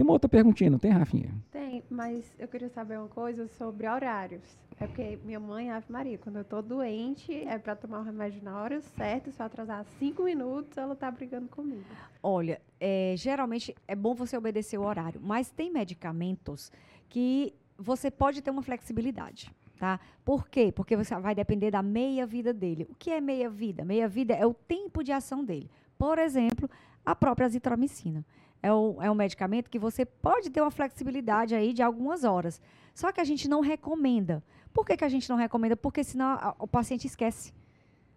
Tem 0.00 0.04
uma 0.06 0.14
outra 0.14 0.30
perguntinha, 0.30 0.70
não 0.70 0.78
tem, 0.78 0.92
Rafinha? 0.92 1.30
Tem, 1.50 1.84
mas 1.90 2.24
eu 2.38 2.48
queria 2.48 2.70
saber 2.70 2.98
uma 2.98 3.08
coisa 3.08 3.46
sobre 3.48 3.86
horários. 3.86 4.40
É 4.78 4.86
porque 4.86 5.18
minha 5.26 5.38
mãe, 5.38 5.70
Ave 5.70 5.92
Maria, 5.92 6.16
quando 6.16 6.36
eu 6.36 6.44
tô 6.44 6.62
doente, 6.62 7.34
é 7.34 7.58
para 7.58 7.76
tomar 7.76 8.00
o 8.00 8.02
remédio 8.02 8.42
na 8.42 8.58
hora 8.62 8.80
certa. 8.80 9.30
Se 9.30 9.42
eu 9.42 9.44
atrasar 9.44 9.84
cinco 9.98 10.22
minutos, 10.22 10.78
ela 10.78 10.96
tá 10.96 11.10
brigando 11.10 11.48
comigo. 11.48 11.84
Olha, 12.22 12.62
é, 12.80 13.12
geralmente 13.14 13.76
é 13.86 13.94
bom 13.94 14.14
você 14.14 14.38
obedecer 14.38 14.78
o 14.78 14.84
horário, 14.84 15.20
mas 15.22 15.50
tem 15.50 15.70
medicamentos 15.70 16.72
que 17.06 17.52
você 17.76 18.10
pode 18.10 18.40
ter 18.40 18.50
uma 18.50 18.62
flexibilidade. 18.62 19.54
Tá? 19.78 20.00
Por 20.24 20.48
quê? 20.48 20.72
Porque 20.72 20.96
você 20.96 21.14
vai 21.16 21.34
depender 21.34 21.70
da 21.70 21.82
meia-vida 21.82 22.54
dele. 22.54 22.86
O 22.88 22.94
que 22.94 23.10
é 23.10 23.20
meia-vida? 23.20 23.84
Meia-vida 23.84 24.32
é 24.32 24.46
o 24.46 24.54
tempo 24.54 25.04
de 25.04 25.12
ação 25.12 25.44
dele. 25.44 25.70
Por 25.98 26.18
exemplo, 26.18 26.70
a 27.04 27.14
própria 27.14 27.44
azitromicina. 27.44 28.24
É, 28.62 28.72
o, 28.72 28.96
é 29.00 29.10
um 29.10 29.14
medicamento 29.14 29.70
que 29.70 29.78
você 29.78 30.04
pode 30.04 30.50
ter 30.50 30.60
uma 30.60 30.70
flexibilidade 30.70 31.54
aí 31.54 31.72
de 31.72 31.82
algumas 31.82 32.24
horas. 32.24 32.60
Só 32.94 33.10
que 33.10 33.20
a 33.20 33.24
gente 33.24 33.48
não 33.48 33.60
recomenda. 33.60 34.42
Por 34.72 34.84
que, 34.84 34.96
que 34.96 35.04
a 35.04 35.08
gente 35.08 35.28
não 35.28 35.36
recomenda? 35.36 35.76
Porque 35.76 36.04
senão 36.04 36.26
a- 36.26 36.54
o 36.58 36.66
paciente 36.66 37.06
esquece. 37.06 37.52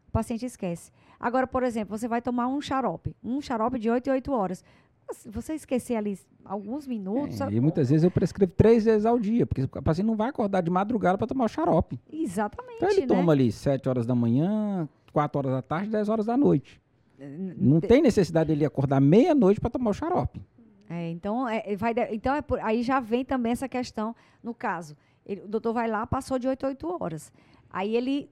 O 0.08 0.12
paciente 0.12 0.46
esquece. 0.46 0.92
Agora, 1.20 1.48
por 1.48 1.64
exemplo, 1.64 1.98
você 1.98 2.08
vai 2.08 2.22
tomar 2.22 2.48
um 2.48 2.60
xarope. 2.60 3.16
Um 3.24 3.42
xarope 3.42 3.80
de 3.80 3.90
8 3.90 4.08
em 4.08 4.12
8 4.12 4.32
horas. 4.32 4.64
Se 5.12 5.30
você 5.30 5.54
esquecer 5.54 5.96
ali 5.96 6.18
alguns 6.44 6.86
minutos. 6.88 7.40
É, 7.40 7.50
e 7.52 7.60
muitas 7.60 7.90
vezes 7.90 8.04
eu 8.04 8.12
prescrevo 8.12 8.52
três 8.52 8.86
vezes 8.86 9.06
ao 9.06 9.20
dia, 9.20 9.46
porque 9.46 9.64
o 9.64 9.82
paciente 9.82 10.08
não 10.08 10.16
vai 10.16 10.30
acordar 10.30 10.62
de 10.62 10.70
madrugada 10.70 11.18
para 11.18 11.28
tomar 11.28 11.46
o 11.46 11.48
xarope. 11.50 12.00
Exatamente. 12.12 12.78
Então 12.78 12.90
ele 12.90 13.02
né? 13.02 13.08
toma 13.08 13.32
ali 13.32 13.52
7 13.52 13.88
horas 13.88 14.06
da 14.06 14.16
manhã, 14.16 14.88
4 15.12 15.38
horas 15.38 15.52
da 15.52 15.62
tarde, 15.62 15.90
10 15.90 16.10
horas 16.10 16.26
da 16.26 16.36
noite. 16.36 16.82
Não 17.18 17.80
te- 17.80 17.88
tem 17.88 18.02
necessidade 18.02 18.48
dele 18.48 18.66
acordar 18.66 19.00
meia-noite 19.00 19.60
para 19.62 19.70
tomar 19.70 19.92
o 19.92 19.94
xarope. 19.94 20.42
É, 20.90 21.10
então, 21.10 21.48
é, 21.48 21.64
é, 21.66 21.76
vai, 21.76 21.94
então 22.12 22.36
é 22.36 22.42
por- 22.42 22.60
aí 22.60 22.84
já 22.84 23.00
vem 23.00 23.24
também 23.24 23.52
essa 23.52 23.68
questão, 23.70 24.16
no 24.44 24.54
caso, 24.54 24.96
ele- 25.26 25.42
o 25.42 25.48
doutor 25.48 25.74
vai 25.74 25.88
lá, 25.88 26.06
passou 26.06 26.38
de 26.38 26.48
8 26.48 26.66
a 26.66 26.70
8 26.70 26.88
horas. 27.02 27.32
Aí 27.70 27.96
ele, 27.96 28.30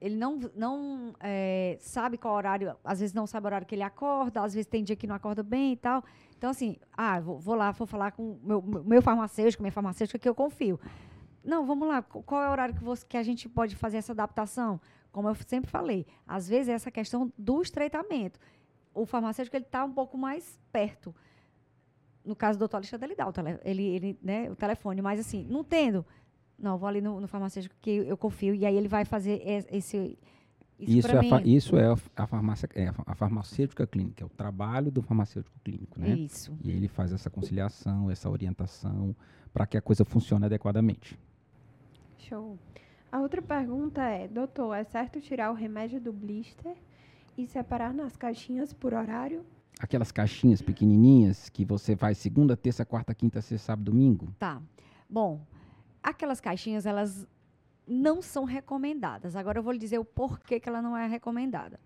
ele 0.00 0.16
não, 0.16 0.38
não 0.54 1.14
é, 1.20 1.76
sabe 1.80 2.18
qual 2.18 2.34
horário, 2.34 2.76
às 2.84 3.00
vezes 3.00 3.14
não 3.14 3.26
sabe 3.26 3.46
o 3.46 3.48
horário 3.48 3.66
que 3.66 3.74
ele 3.74 3.82
acorda, 3.82 4.42
às 4.42 4.52
vezes 4.54 4.66
tem 4.66 4.84
dia 4.84 4.94
que 4.94 5.06
não 5.06 5.14
acorda 5.14 5.42
bem 5.42 5.72
e 5.72 5.76
tal. 5.76 6.04
Então, 6.36 6.50
assim, 6.50 6.76
ah, 6.92 7.18
vou, 7.20 7.38
vou 7.38 7.54
lá, 7.54 7.70
vou 7.72 7.86
falar 7.86 8.12
com 8.12 8.22
o 8.32 8.40
meu, 8.44 8.62
meu 8.84 9.00
farmacêutico, 9.00 9.62
minha 9.62 9.72
farmacêutica 9.72 10.18
que 10.18 10.28
eu 10.28 10.34
confio. 10.34 10.78
Não, 11.42 11.64
vamos 11.66 11.88
lá, 11.88 12.02
qu- 12.02 12.22
qual 12.22 12.42
é 12.42 12.48
o 12.48 12.52
horário 12.52 12.74
que, 12.74 12.84
você, 12.84 13.04
que 13.08 13.16
a 13.16 13.22
gente 13.22 13.48
pode 13.48 13.74
fazer 13.76 13.96
essa 13.96 14.12
adaptação? 14.12 14.78
Como 15.14 15.28
eu 15.28 15.34
sempre 15.46 15.70
falei, 15.70 16.04
às 16.26 16.48
vezes 16.48 16.68
é 16.68 16.72
essa 16.72 16.90
questão 16.90 17.32
do 17.38 17.62
estreitamento. 17.62 18.40
O 18.92 19.06
farmacêutico 19.06 19.56
ele 19.56 19.64
está 19.64 19.84
um 19.84 19.92
pouco 19.92 20.18
mais 20.18 20.58
perto 20.72 21.14
no 22.24 22.34
caso 22.34 22.58
do 22.58 22.60
doutor 22.60 22.78
Alexandre, 22.78 23.06
ele 23.06 23.14
dá 23.14 23.28
o, 23.28 23.32
tele, 23.32 23.58
ele, 23.64 23.82
ele, 23.84 24.18
né, 24.22 24.50
o 24.50 24.56
telefone, 24.56 25.00
mas 25.02 25.20
assim, 25.20 25.46
não 25.48 25.62
tendo, 25.62 26.04
não, 26.58 26.78
vou 26.78 26.88
ali 26.88 27.00
no, 27.02 27.20
no 27.20 27.28
farmacêutico 27.28 27.74
que 27.82 27.90
eu 27.90 28.16
confio, 28.16 28.54
e 28.54 28.64
aí 28.64 28.74
ele 28.74 28.88
vai 28.88 29.04
fazer 29.04 29.40
es- 29.46 29.66
esse. 29.70 30.18
Isso, 30.78 30.98
Isso, 30.98 31.08
é, 31.08 31.18
a 31.18 31.22
mim. 31.22 31.28
fa- 31.28 31.42
isso 31.42 31.76
é 31.76 31.86
a, 31.86 31.96
a 32.16 32.26
farmácia, 32.26 32.68
é 32.74 32.88
a 32.88 32.94
a 33.06 33.14
farmacêutica 33.14 33.86
clínica, 33.86 34.24
é 34.24 34.26
o 34.26 34.30
trabalho 34.30 34.90
do 34.90 35.02
farmacêutico 35.02 35.54
clínico, 35.62 36.00
né? 36.00 36.08
Isso. 36.16 36.56
E 36.64 36.70
ele 36.70 36.88
faz 36.88 37.12
essa 37.12 37.28
conciliação, 37.30 38.10
essa 38.10 38.28
orientação, 38.28 39.14
para 39.52 39.66
que 39.66 39.76
a 39.76 39.80
coisa 39.82 40.04
funcione 40.04 40.46
adequadamente. 40.46 41.16
Show. 42.18 42.58
A 43.14 43.20
outra 43.20 43.40
pergunta 43.40 44.02
é, 44.02 44.26
doutor, 44.26 44.74
é 44.74 44.82
certo 44.82 45.20
tirar 45.20 45.52
o 45.52 45.54
remédio 45.54 46.00
do 46.00 46.12
blister 46.12 46.76
e 47.38 47.46
separar 47.46 47.94
nas 47.94 48.16
caixinhas 48.16 48.72
por 48.72 48.92
horário? 48.92 49.46
Aquelas 49.78 50.10
caixinhas 50.10 50.60
pequenininhas 50.60 51.48
que 51.48 51.64
você 51.64 51.94
faz 51.94 52.18
segunda, 52.18 52.56
terça, 52.56 52.84
quarta, 52.84 53.14
quinta, 53.14 53.40
sexta, 53.40 53.66
sábado, 53.66 53.92
domingo. 53.92 54.34
Tá. 54.36 54.60
Bom, 55.08 55.46
aquelas 56.02 56.40
caixinhas, 56.40 56.86
elas 56.86 57.24
não 57.86 58.20
são 58.20 58.42
recomendadas. 58.42 59.36
Agora 59.36 59.60
eu 59.60 59.62
vou 59.62 59.72
lhe 59.72 59.78
dizer 59.78 60.00
o 60.00 60.04
porquê 60.04 60.58
que 60.58 60.68
ela 60.68 60.82
não 60.82 60.96
é 60.96 61.06
recomendada. 61.06 61.78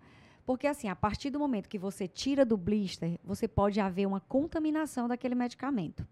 Porque, 0.47 0.65
assim, 0.65 0.87
a 0.87 0.95
partir 0.95 1.29
do 1.29 1.37
momento 1.37 1.69
que 1.69 1.77
você 1.77 2.07
tira 2.07 2.43
do 2.43 2.57
blister, 2.57 3.19
você 3.23 3.47
pode 3.47 3.79
haver 3.79 4.07
uma 4.07 4.19
contaminação 4.19 5.07
daquele 5.07 5.35
medicamento. 5.35 6.07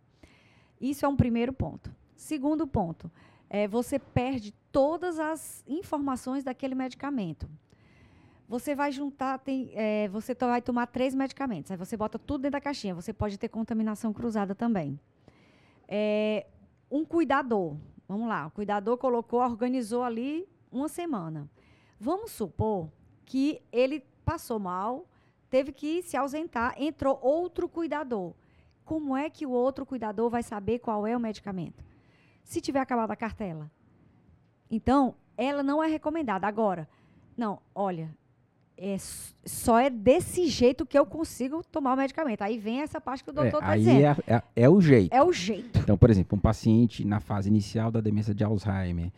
Isso 0.79 1.07
é 1.07 1.09
um 1.09 1.15
primeiro 1.15 1.51
ponto. 1.51 1.91
Segundo 2.15 2.67
ponto, 2.67 3.11
é, 3.49 3.67
você 3.67 3.97
perde 3.97 4.53
todas 4.77 5.17
as 5.17 5.63
informações 5.67 6.43
daquele 6.43 6.75
medicamento. 6.75 7.49
Você 8.47 8.75
vai 8.75 8.91
juntar, 8.91 9.39
tem, 9.39 9.71
é, 9.73 10.07
você 10.07 10.35
vai 10.35 10.61
tomar 10.61 10.85
três 10.85 11.15
medicamentos, 11.15 11.71
aí 11.71 11.77
você 11.77 11.97
bota 11.97 12.19
tudo 12.19 12.43
dentro 12.43 12.51
da 12.51 12.61
caixinha. 12.61 12.93
Você 12.93 13.11
pode 13.11 13.39
ter 13.39 13.49
contaminação 13.49 14.13
cruzada 14.13 14.53
também. 14.53 14.99
É, 15.87 16.45
um 16.91 17.03
cuidador, 17.03 17.75
vamos 18.07 18.27
lá, 18.27 18.45
o 18.45 18.51
cuidador 18.51 18.97
colocou, 18.97 19.39
organizou 19.39 20.03
ali 20.03 20.47
uma 20.71 20.87
semana. 20.87 21.49
Vamos 21.99 22.29
supor 22.29 22.87
que 23.25 23.59
ele 23.71 24.03
passou 24.23 24.59
mal, 24.59 25.07
teve 25.49 25.71
que 25.71 26.03
se 26.03 26.15
ausentar, 26.15 26.75
entrou 26.77 27.17
outro 27.19 27.67
cuidador. 27.67 28.31
Como 28.85 29.17
é 29.17 29.27
que 29.27 29.43
o 29.43 29.49
outro 29.49 29.87
cuidador 29.87 30.29
vai 30.29 30.43
saber 30.43 30.77
qual 30.77 31.07
é 31.07 31.17
o 31.17 31.19
medicamento? 31.19 31.83
Se 32.43 32.61
tiver 32.61 32.79
acabado 32.79 33.09
a 33.09 33.15
cartela. 33.15 33.71
Então, 34.69 35.15
ela 35.37 35.63
não 35.63 35.83
é 35.83 35.87
recomendada. 35.87 36.47
Agora, 36.47 36.87
não, 37.37 37.59
olha, 37.73 38.09
é, 38.77 38.95
só 39.45 39.79
é 39.79 39.89
desse 39.89 40.47
jeito 40.47 40.85
que 40.85 40.97
eu 40.97 41.05
consigo 41.05 41.63
tomar 41.71 41.93
o 41.93 41.97
medicamento. 41.97 42.41
Aí 42.43 42.57
vem 42.57 42.81
essa 42.81 43.01
parte 43.01 43.23
que 43.23 43.29
o 43.29 43.33
doutor 43.33 43.57
é, 43.57 43.59
está 43.59 43.69
aí 43.69 43.79
dizendo. 43.79 44.23
é, 44.27 44.35
é, 44.35 44.43
é 44.55 44.69
o 44.69 44.79
jeito. 44.79 45.13
É 45.13 45.23
o 45.23 45.33
jeito. 45.33 45.79
Então, 45.79 45.97
por 45.97 46.09
exemplo, 46.09 46.37
um 46.37 46.41
paciente 46.41 47.05
na 47.05 47.19
fase 47.19 47.49
inicial 47.49 47.91
da 47.91 48.01
demência 48.01 48.33
de 48.33 48.43
Alzheimer, 48.43 49.11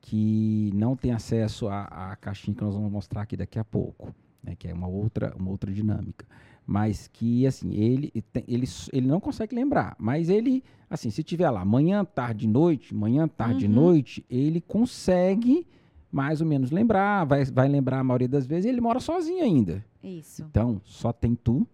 que 0.00 0.70
não 0.74 0.94
tem 0.94 1.12
acesso 1.12 1.68
à, 1.68 1.84
à 1.84 2.16
caixinha 2.16 2.54
que 2.54 2.62
nós 2.62 2.74
vamos 2.74 2.92
mostrar 2.92 3.22
aqui 3.22 3.36
daqui 3.36 3.58
a 3.58 3.64
pouco, 3.64 4.14
né, 4.42 4.54
que 4.56 4.68
é 4.68 4.74
uma 4.74 4.88
outra, 4.88 5.34
uma 5.38 5.50
outra 5.50 5.72
dinâmica. 5.72 6.26
Mas 6.66 7.08
que, 7.08 7.46
assim, 7.46 7.72
ele, 7.74 8.12
ele, 8.48 8.66
ele 8.92 9.06
não 9.06 9.20
consegue 9.20 9.54
lembrar, 9.54 9.94
mas 9.98 10.28
ele, 10.28 10.64
assim, 10.90 11.10
se 11.10 11.22
tiver 11.22 11.48
lá 11.48 11.64
manhã, 11.64 12.04
tarde, 12.04 12.48
noite, 12.48 12.94
manhã, 12.94 13.28
tarde, 13.28 13.66
uhum. 13.66 13.72
noite, 13.72 14.24
ele 14.28 14.60
consegue 14.60 15.66
mais 16.10 16.40
ou 16.40 16.46
menos 16.46 16.70
lembrar, 16.70 17.24
vai, 17.24 17.44
vai 17.44 17.68
lembrar 17.68 18.00
a 18.00 18.04
maioria 18.04 18.28
das 18.28 18.46
vezes, 18.46 18.64
e 18.64 18.68
ele 18.68 18.80
mora 18.80 18.98
sozinho 19.00 19.44
ainda. 19.44 19.84
Isso. 20.02 20.44
Então, 20.48 20.80
só 20.84 21.12
tem 21.12 21.34
tu, 21.34 21.66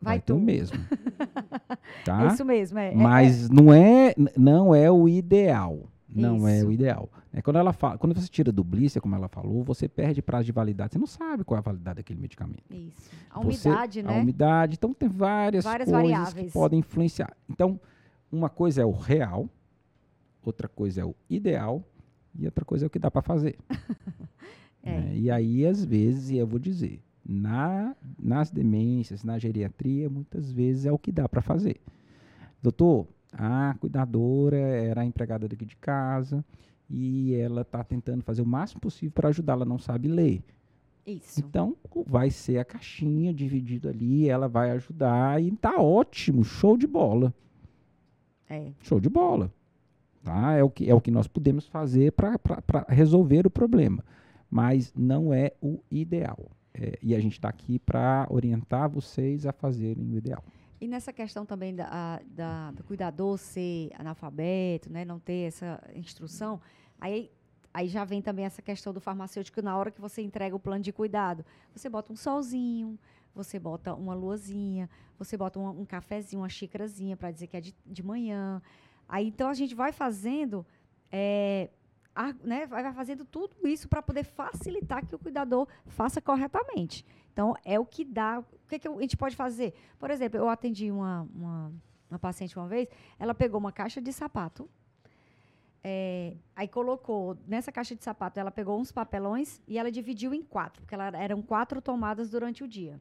vai, 0.00 0.14
vai 0.14 0.20
tu. 0.20 0.34
tu 0.34 0.40
mesmo. 0.40 0.78
tá? 2.04 2.24
É 2.24 2.26
isso 2.28 2.44
mesmo, 2.44 2.78
é. 2.78 2.94
Mas 2.94 3.42
é, 3.42 3.46
é. 3.46 3.48
não 3.52 3.74
é 3.74 4.14
não 4.36 4.74
é 4.74 4.90
o 4.90 5.08
ideal. 5.08 5.88
Não 6.12 6.36
Isso. 6.38 6.48
é 6.48 6.64
o 6.64 6.72
ideal. 6.72 7.08
É 7.32 7.40
quando 7.40 7.56
ela 7.56 7.72
fala, 7.72 7.96
quando 7.96 8.14
você 8.14 8.28
tira 8.28 8.52
blister, 8.52 9.00
como 9.00 9.14
ela 9.14 9.28
falou, 9.28 9.62
você 9.62 9.88
perde 9.88 10.20
prazo 10.20 10.44
de 10.44 10.52
validade. 10.52 10.92
Você 10.92 10.98
não 10.98 11.06
sabe 11.06 11.44
qual 11.44 11.56
é 11.56 11.60
a 11.60 11.62
validade 11.62 11.96
daquele 11.96 12.20
medicamento. 12.20 12.64
Isso. 12.68 13.10
A 13.30 13.40
umidade, 13.40 14.00
você, 14.00 14.02
né? 14.02 14.18
A 14.18 14.20
umidade. 14.20 14.74
Então 14.74 14.92
tem 14.92 15.08
várias, 15.08 15.64
várias 15.64 15.88
coisas 15.88 16.10
variáveis. 16.10 16.46
que 16.46 16.52
podem 16.52 16.80
influenciar. 16.80 17.36
Então, 17.48 17.80
uma 18.30 18.48
coisa 18.48 18.82
é 18.82 18.84
o 18.84 18.90
real, 18.90 19.48
outra 20.42 20.68
coisa 20.68 21.00
é 21.02 21.04
o 21.04 21.14
ideal 21.28 21.84
e 22.36 22.44
outra 22.44 22.64
coisa 22.64 22.86
é 22.86 22.88
o 22.88 22.90
que 22.90 22.98
dá 22.98 23.10
para 23.10 23.22
fazer. 23.22 23.56
é. 24.82 25.00
né? 25.00 25.16
E 25.16 25.30
aí, 25.30 25.64
às 25.64 25.84
vezes, 25.84 26.30
e 26.30 26.36
eu 26.36 26.46
vou 26.46 26.58
dizer, 26.58 27.00
na, 27.24 27.94
nas 28.18 28.50
demências, 28.50 29.22
na 29.22 29.38
geriatria, 29.38 30.10
muitas 30.10 30.50
vezes 30.50 30.86
é 30.86 30.92
o 30.92 30.98
que 30.98 31.12
dá 31.12 31.28
para 31.28 31.40
fazer. 31.40 31.80
Doutor, 32.62 33.06
a 33.32 33.74
cuidadora 33.78 34.56
era 34.56 35.02
a 35.02 35.04
empregada 35.04 35.48
daqui 35.48 35.64
de 35.64 35.76
casa 35.76 36.44
e 36.88 37.34
ela 37.34 37.62
está 37.62 37.84
tentando 37.84 38.24
fazer 38.24 38.42
o 38.42 38.46
máximo 38.46 38.80
possível 38.80 39.12
para 39.12 39.28
ajudar. 39.28 39.52
Ela 39.54 39.64
não 39.64 39.78
sabe 39.78 40.08
ler. 40.08 40.42
Isso. 41.06 41.40
Então, 41.40 41.76
vai 42.06 42.30
ser 42.30 42.58
a 42.58 42.64
caixinha 42.64 43.32
dividido 43.32 43.88
ali, 43.88 44.28
ela 44.28 44.48
vai 44.48 44.70
ajudar 44.72 45.42
e 45.42 45.50
tá 45.52 45.80
ótimo, 45.80 46.44
show 46.44 46.76
de 46.76 46.86
bola. 46.86 47.32
É. 48.48 48.72
Show 48.80 49.00
de 49.00 49.08
bola. 49.08 49.52
Tá? 50.22 50.54
É, 50.54 50.62
o 50.62 50.68
que, 50.68 50.90
é 50.90 50.94
o 50.94 51.00
que 51.00 51.10
nós 51.10 51.26
podemos 51.26 51.66
fazer 51.66 52.12
para 52.12 52.38
resolver 52.88 53.46
o 53.46 53.50
problema. 53.50 54.04
Mas 54.50 54.92
não 54.94 55.32
é 55.32 55.52
o 55.62 55.80
ideal. 55.90 56.50
É, 56.74 56.98
e 57.02 57.14
a 57.14 57.20
gente 57.20 57.32
está 57.32 57.48
aqui 57.48 57.78
para 57.78 58.26
orientar 58.28 58.88
vocês 58.88 59.46
a 59.46 59.52
fazerem 59.52 60.12
o 60.12 60.18
ideal. 60.18 60.44
E 60.80 60.88
nessa 60.88 61.12
questão 61.12 61.44
também 61.44 61.74
da, 61.74 62.20
da, 62.24 62.70
do 62.70 62.82
cuidador 62.82 63.36
ser 63.36 63.90
analfabeto, 63.98 64.90
né, 64.90 65.04
não 65.04 65.18
ter 65.18 65.48
essa 65.48 65.78
instrução, 65.94 66.58
aí, 66.98 67.30
aí 67.72 67.86
já 67.86 68.02
vem 68.02 68.22
também 68.22 68.46
essa 68.46 68.62
questão 68.62 68.90
do 68.90 69.00
farmacêutico 69.00 69.60
na 69.60 69.76
hora 69.76 69.90
que 69.90 70.00
você 70.00 70.22
entrega 70.22 70.56
o 70.56 70.60
plano 70.60 70.82
de 70.82 70.90
cuidado. 70.90 71.44
Você 71.74 71.88
bota 71.90 72.10
um 72.10 72.16
solzinho, 72.16 72.98
você 73.34 73.58
bota 73.58 73.94
uma 73.94 74.14
luazinha, 74.14 74.88
você 75.18 75.36
bota 75.36 75.58
um, 75.58 75.82
um 75.82 75.84
cafezinho, 75.84 76.40
uma 76.40 76.48
xícarazinha 76.48 77.14
para 77.14 77.30
dizer 77.30 77.46
que 77.46 77.56
é 77.58 77.60
de, 77.60 77.74
de 77.84 78.02
manhã. 78.02 78.62
Aí 79.06 79.28
então 79.28 79.50
a 79.50 79.54
gente 79.54 79.74
vai 79.74 79.92
fazendo, 79.92 80.64
é, 81.12 81.68
a, 82.14 82.32
né, 82.42 82.66
vai 82.66 82.90
fazendo 82.94 83.26
tudo 83.26 83.68
isso 83.68 83.86
para 83.86 84.00
poder 84.00 84.24
facilitar 84.24 85.04
que 85.04 85.14
o 85.14 85.18
cuidador 85.18 85.68
faça 85.84 86.22
corretamente. 86.22 87.04
Então, 87.32 87.54
é 87.64 87.78
o 87.78 87.84
que 87.84 88.04
dá. 88.04 88.40
O 88.40 88.68
que, 88.68 88.78
que 88.78 88.88
a 88.88 89.00
gente 89.00 89.16
pode 89.16 89.36
fazer? 89.36 89.74
Por 89.98 90.10
exemplo, 90.10 90.38
eu 90.38 90.48
atendi 90.48 90.90
uma, 90.90 91.28
uma, 91.34 91.72
uma 92.10 92.18
paciente 92.18 92.56
uma 92.58 92.66
vez, 92.66 92.88
ela 93.18 93.34
pegou 93.34 93.58
uma 93.58 93.72
caixa 93.72 94.00
de 94.00 94.12
sapato, 94.12 94.68
é, 95.82 96.36
aí 96.54 96.68
colocou 96.68 97.38
nessa 97.46 97.72
caixa 97.72 97.94
de 97.94 98.04
sapato, 98.04 98.38
ela 98.38 98.50
pegou 98.50 98.78
uns 98.78 98.92
papelões 98.92 99.60
e 99.66 99.78
ela 99.78 99.90
dividiu 99.90 100.34
em 100.34 100.42
quatro, 100.42 100.82
porque 100.82 100.94
ela, 100.94 101.06
eram 101.16 101.40
quatro 101.40 101.80
tomadas 101.80 102.30
durante 102.30 102.62
o 102.62 102.68
dia. 102.68 103.00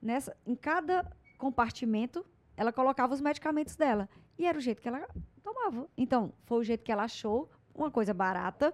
Nessa, 0.00 0.36
em 0.46 0.54
cada 0.54 1.10
compartimento, 1.36 2.24
ela 2.56 2.72
colocava 2.72 3.12
os 3.12 3.20
medicamentos 3.20 3.76
dela. 3.76 4.08
E 4.38 4.46
era 4.46 4.56
o 4.56 4.60
jeito 4.60 4.80
que 4.80 4.88
ela 4.88 5.06
tomava. 5.42 5.86
Então, 5.96 6.32
foi 6.44 6.58
o 6.58 6.64
jeito 6.64 6.82
que 6.82 6.92
ela 6.92 7.04
achou, 7.04 7.50
uma 7.74 7.90
coisa 7.90 8.14
barata, 8.14 8.72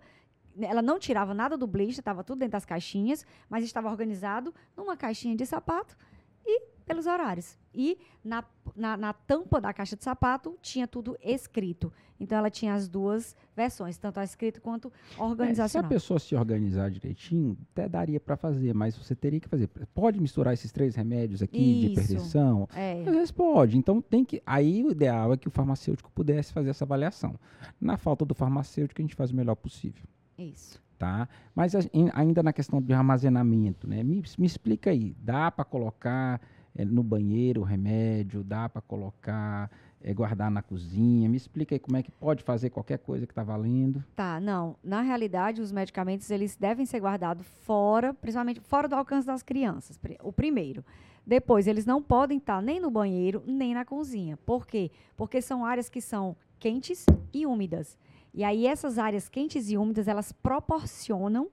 ela 0.61 0.83
não 0.83 0.99
tirava 0.99 1.35
nada 1.35 1.57
do 1.57 1.67
blister, 1.67 2.01
estava 2.01 2.25
tudo 2.25 2.41
dentro 2.41 2.53
das 2.53 2.65
caixinhas, 2.65 3.25
mas 3.49 3.65
estava 3.65 3.89
organizado 3.89 4.55
numa 4.77 4.97
caixinha 4.97 5.37
de 5.37 5.47
sapato 5.47 5.97
e 6.45 6.63
pelos 6.91 7.07
horários. 7.07 7.57
E 7.73 7.97
na, 8.25 8.45
na, 8.75 8.97
na, 8.97 9.13
tampa 9.13 9.61
da 9.61 9.73
caixa 9.73 9.95
de 9.95 10.03
sapato 10.03 10.59
tinha 10.61 10.89
tudo 10.89 11.17
escrito. 11.23 11.93
Então 12.19 12.37
ela 12.37 12.51
tinha 12.51 12.75
as 12.75 12.89
duas 12.89 13.37
versões, 13.57 13.97
tanto 13.97 14.19
a 14.19 14.25
escrita 14.25 14.61
quanto 14.61 14.93
organizacional. 15.17 15.87
É, 15.87 15.89
se 15.89 15.95
a 15.95 15.97
pessoa 15.97 16.19
se 16.19 16.35
organizar 16.35 16.91
direitinho, 16.91 17.57
até 17.71 17.89
daria 17.89 18.19
para 18.19 18.37
fazer, 18.37 18.75
mas 18.75 18.97
você 18.97 19.15
teria 19.15 19.39
que 19.39 19.49
fazer. 19.49 19.69
Pode 19.95 20.21
misturar 20.21 20.53
esses 20.53 20.73
três 20.73 20.97
remédios 20.97 21.43
aqui 21.43 21.59
Isso. 21.59 21.81
de 21.81 21.93
hipertensão? 21.93 22.69
É. 22.75 23.01
Às 23.07 23.15
vezes 23.15 23.31
pode. 23.31 23.79
Então 23.79 24.03
tem 24.03 24.25
que. 24.25 24.43
Aí 24.45 24.85
o 24.85 24.91
ideal 24.91 25.33
é 25.33 25.37
que 25.37 25.47
o 25.47 25.51
farmacêutico 25.51 26.11
pudesse 26.11 26.53
fazer 26.53 26.71
essa 26.71 26.85
avaliação. 26.85 27.39
Na 27.81 27.97
falta 27.97 28.25
do 28.25 28.35
farmacêutico, 28.35 29.01
a 29.01 29.05
gente 29.05 29.15
faz 29.15 29.31
o 29.31 29.37
melhor 29.37 29.55
possível. 29.55 30.03
Isso. 30.43 30.81
Tá? 30.99 31.29
Mas 31.55 31.73
ainda 32.13 32.43
na 32.43 32.53
questão 32.53 32.81
de 32.81 32.93
armazenamento, 32.93 33.89
né? 33.89 34.03
Me, 34.03 34.23
me 34.39 34.47
explica 34.47 34.91
aí, 34.91 35.17
dá 35.19 35.51
para 35.51 35.65
colocar 35.65 36.41
é, 36.75 36.85
no 36.85 37.03
banheiro 37.03 37.63
o 37.63 37.65
remédio, 37.65 38.45
dá 38.45 38.69
para 38.69 38.83
colocar, 38.83 39.71
é, 40.03 40.13
guardar 40.13 40.51
na 40.51 40.63
cozinha? 40.63 41.29
Me 41.29 41.37
explica 41.37 41.75
aí 41.75 41.79
como 41.79 41.97
é 41.97 42.03
que 42.03 42.11
pode 42.11 42.43
fazer 42.43 42.71
qualquer 42.71 42.99
coisa 42.99 43.27
que 43.27 43.33
está 43.33 43.43
valendo. 43.43 44.05
Tá, 44.15 44.41
não. 44.41 44.77
Na 44.83 45.01
realidade, 45.01 45.61
os 45.61 45.73
medicamentos 45.73 46.31
eles 46.31 46.57
devem 46.57 46.87
ser 46.87 47.01
guardados 47.01 47.47
fora, 47.65 48.15
principalmente 48.15 48.61
fora 48.61 48.89
do 48.89 48.95
alcance 48.95 49.27
das 49.27 49.43
crianças. 49.43 49.99
O 50.23 50.33
primeiro. 50.33 50.85
Depois, 51.27 51.67
eles 51.67 51.85
não 51.85 52.03
podem 52.03 52.39
estar 52.39 52.57
tá 52.57 52.63
nem 52.63 52.81
no 52.81 52.91
banheiro, 52.91 53.43
nem 53.47 53.75
na 53.75 53.85
cozinha. 53.85 54.37
Por 54.39 54.67
quê? 54.67 54.91
Porque 55.17 55.41
são 55.41 55.65
áreas 55.65 55.89
que 55.89 56.01
são 56.01 56.37
quentes 56.59 57.07
e 57.33 57.47
úmidas. 57.47 57.97
E 58.33 58.45
aí 58.45 58.67
essas 58.67 58.99
áreas 58.99 59.29
quentes 59.29 59.71
e 59.71 59.77
úmidas, 59.77 60.09
elas 60.09 60.33
proporcionam 60.33 61.49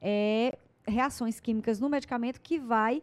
é, 0.00 0.56
reações 0.86 1.40
químicas 1.40 1.80
no 1.80 1.88
medicamento 1.88 2.40
que 2.40 2.58
vai... 2.58 3.02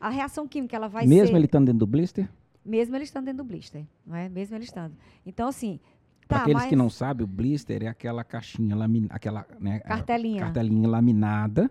A 0.00 0.08
reação 0.08 0.46
química, 0.46 0.76
ela 0.76 0.88
vai 0.88 1.06
Mesmo 1.06 1.28
ser, 1.28 1.36
ele 1.36 1.44
estando 1.46 1.66
dentro 1.66 1.80
do 1.80 1.86
blister? 1.86 2.28
Mesmo 2.64 2.96
ele 2.96 3.04
estando 3.04 3.24
dentro 3.24 3.44
do 3.44 3.48
blister, 3.48 3.84
não 4.06 4.16
é? 4.16 4.28
Mesmo 4.28 4.56
ele 4.56 4.64
estando. 4.64 4.94
Então, 5.26 5.48
assim... 5.48 5.80
Para 6.28 6.38
tá, 6.38 6.44
aqueles 6.44 6.64
que 6.66 6.76
não 6.76 6.88
sabem, 6.88 7.24
o 7.24 7.26
blister 7.26 7.82
é 7.82 7.88
aquela 7.88 8.24
caixinha, 8.24 8.76
aquela 9.10 9.46
né, 9.60 9.80
cartelinha. 9.80 10.40
cartelinha 10.40 10.88
laminada 10.88 11.70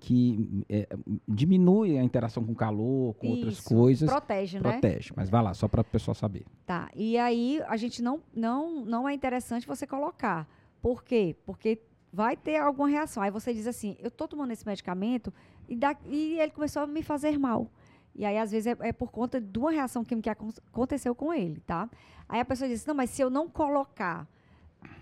que 0.00 0.64
é, 0.68 0.88
diminui 1.28 1.98
a 1.98 2.02
interação 2.02 2.42
com 2.42 2.54
calor, 2.54 3.14
com 3.14 3.26
Isso, 3.26 3.36
outras 3.36 3.60
coisas. 3.60 4.10
Protege, 4.10 4.58
né? 4.58 4.72
Protege, 4.72 5.12
mas 5.14 5.28
vai 5.28 5.42
lá, 5.42 5.52
só 5.52 5.68
para 5.68 5.82
o 5.82 5.84
pessoal 5.84 6.14
saber. 6.14 6.46
Tá, 6.66 6.90
e 6.96 7.18
aí 7.18 7.60
a 7.68 7.76
gente 7.76 8.02
não, 8.02 8.20
não, 8.34 8.84
não 8.84 9.08
é 9.08 9.12
interessante 9.12 9.66
você 9.66 9.86
colocar. 9.86 10.48
Por 10.80 11.04
quê? 11.04 11.36
Porque 11.44 11.82
vai 12.10 12.36
ter 12.36 12.56
alguma 12.56 12.88
reação. 12.88 13.22
Aí 13.22 13.30
você 13.30 13.52
diz 13.52 13.66
assim, 13.66 13.96
eu 14.00 14.08
estou 14.08 14.26
tomando 14.26 14.50
esse 14.52 14.66
medicamento 14.66 15.32
e, 15.68 15.76
da, 15.76 15.94
e 16.06 16.40
ele 16.40 16.50
começou 16.50 16.82
a 16.82 16.86
me 16.86 17.02
fazer 17.02 17.38
mal. 17.38 17.70
E 18.14 18.24
aí, 18.24 18.38
às 18.38 18.50
vezes, 18.50 18.66
é, 18.66 18.88
é, 18.88 18.92
por 18.92 19.12
conta 19.12 19.40
de 19.40 19.58
uma 19.58 19.70
reação 19.70 20.02
química 20.02 20.34
que 20.34 20.44
aconteceu 20.72 21.14
com 21.14 21.32
ele, 21.32 21.60
tá? 21.60 21.88
Aí 22.28 22.40
a 22.40 22.44
pessoa 22.44 22.68
diz, 22.68 22.84
não, 22.86 22.94
mas 22.94 23.10
se 23.10 23.22
eu 23.22 23.30
não 23.30 23.48
colocar 23.48 24.26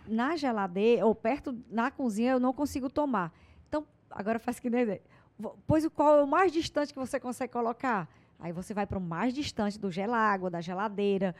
na 0.06 0.36
geladeira 0.36 1.06
ou 1.06 1.14
perto 1.14 1.56
na 1.70 1.90
cozinha, 1.90 2.32
eu 2.32 2.40
não 2.40 2.52
consigo 2.52 2.90
tomar. 2.90 3.32
Agora 4.10 4.38
faz 4.38 4.58
que 4.58 4.70
nem. 4.70 5.00
Pois 5.66 5.84
o 5.84 5.90
qual 5.90 6.18
é 6.18 6.22
o 6.22 6.26
mais 6.26 6.52
distante 6.52 6.92
que 6.92 6.98
você 6.98 7.20
consegue 7.20 7.52
colocar? 7.52 8.08
Aí 8.38 8.52
você 8.52 8.72
vai 8.72 8.86
para 8.86 8.98
o 8.98 9.00
mais 9.00 9.34
distante 9.34 9.78
do 9.78 9.90
gelágua, 9.90 10.48
da 10.48 10.60
geladeira, 10.60 11.34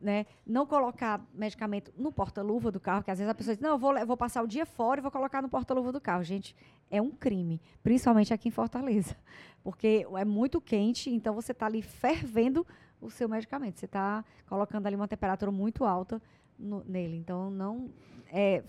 né? 0.00 0.26
Não 0.46 0.66
colocar 0.66 1.20
medicamento 1.32 1.92
no 1.96 2.12
porta-luva 2.12 2.70
do 2.70 2.78
carro, 2.78 3.02
que 3.02 3.10
às 3.10 3.18
vezes 3.18 3.30
a 3.30 3.34
pessoa 3.34 3.54
diz, 3.54 3.62
não, 3.62 3.70
eu 3.70 3.78
vou, 3.78 3.96
eu 3.96 4.06
vou 4.06 4.16
passar 4.16 4.42
o 4.42 4.46
dia 4.46 4.66
fora 4.66 5.00
e 5.00 5.02
vou 5.02 5.10
colocar 5.10 5.42
no 5.42 5.48
porta-luva 5.48 5.90
do 5.90 6.00
carro. 6.00 6.22
Gente, 6.22 6.54
é 6.90 7.00
um 7.00 7.10
crime, 7.10 7.60
principalmente 7.82 8.32
aqui 8.32 8.48
em 8.48 8.52
Fortaleza, 8.52 9.16
porque 9.62 10.06
é 10.16 10.24
muito 10.24 10.60
quente, 10.60 11.10
então 11.10 11.34
você 11.34 11.52
está 11.52 11.66
ali 11.66 11.82
fervendo 11.82 12.66
o 13.00 13.10
seu 13.10 13.28
medicamento. 13.28 13.78
Você 13.78 13.86
está 13.86 14.24
colocando 14.48 14.86
ali 14.86 14.96
uma 14.96 15.08
temperatura 15.08 15.50
muito 15.50 15.84
alta 15.84 16.20
no, 16.58 16.84
nele. 16.84 17.16
Então, 17.16 17.50
não... 17.50 17.90
É, 18.28 18.62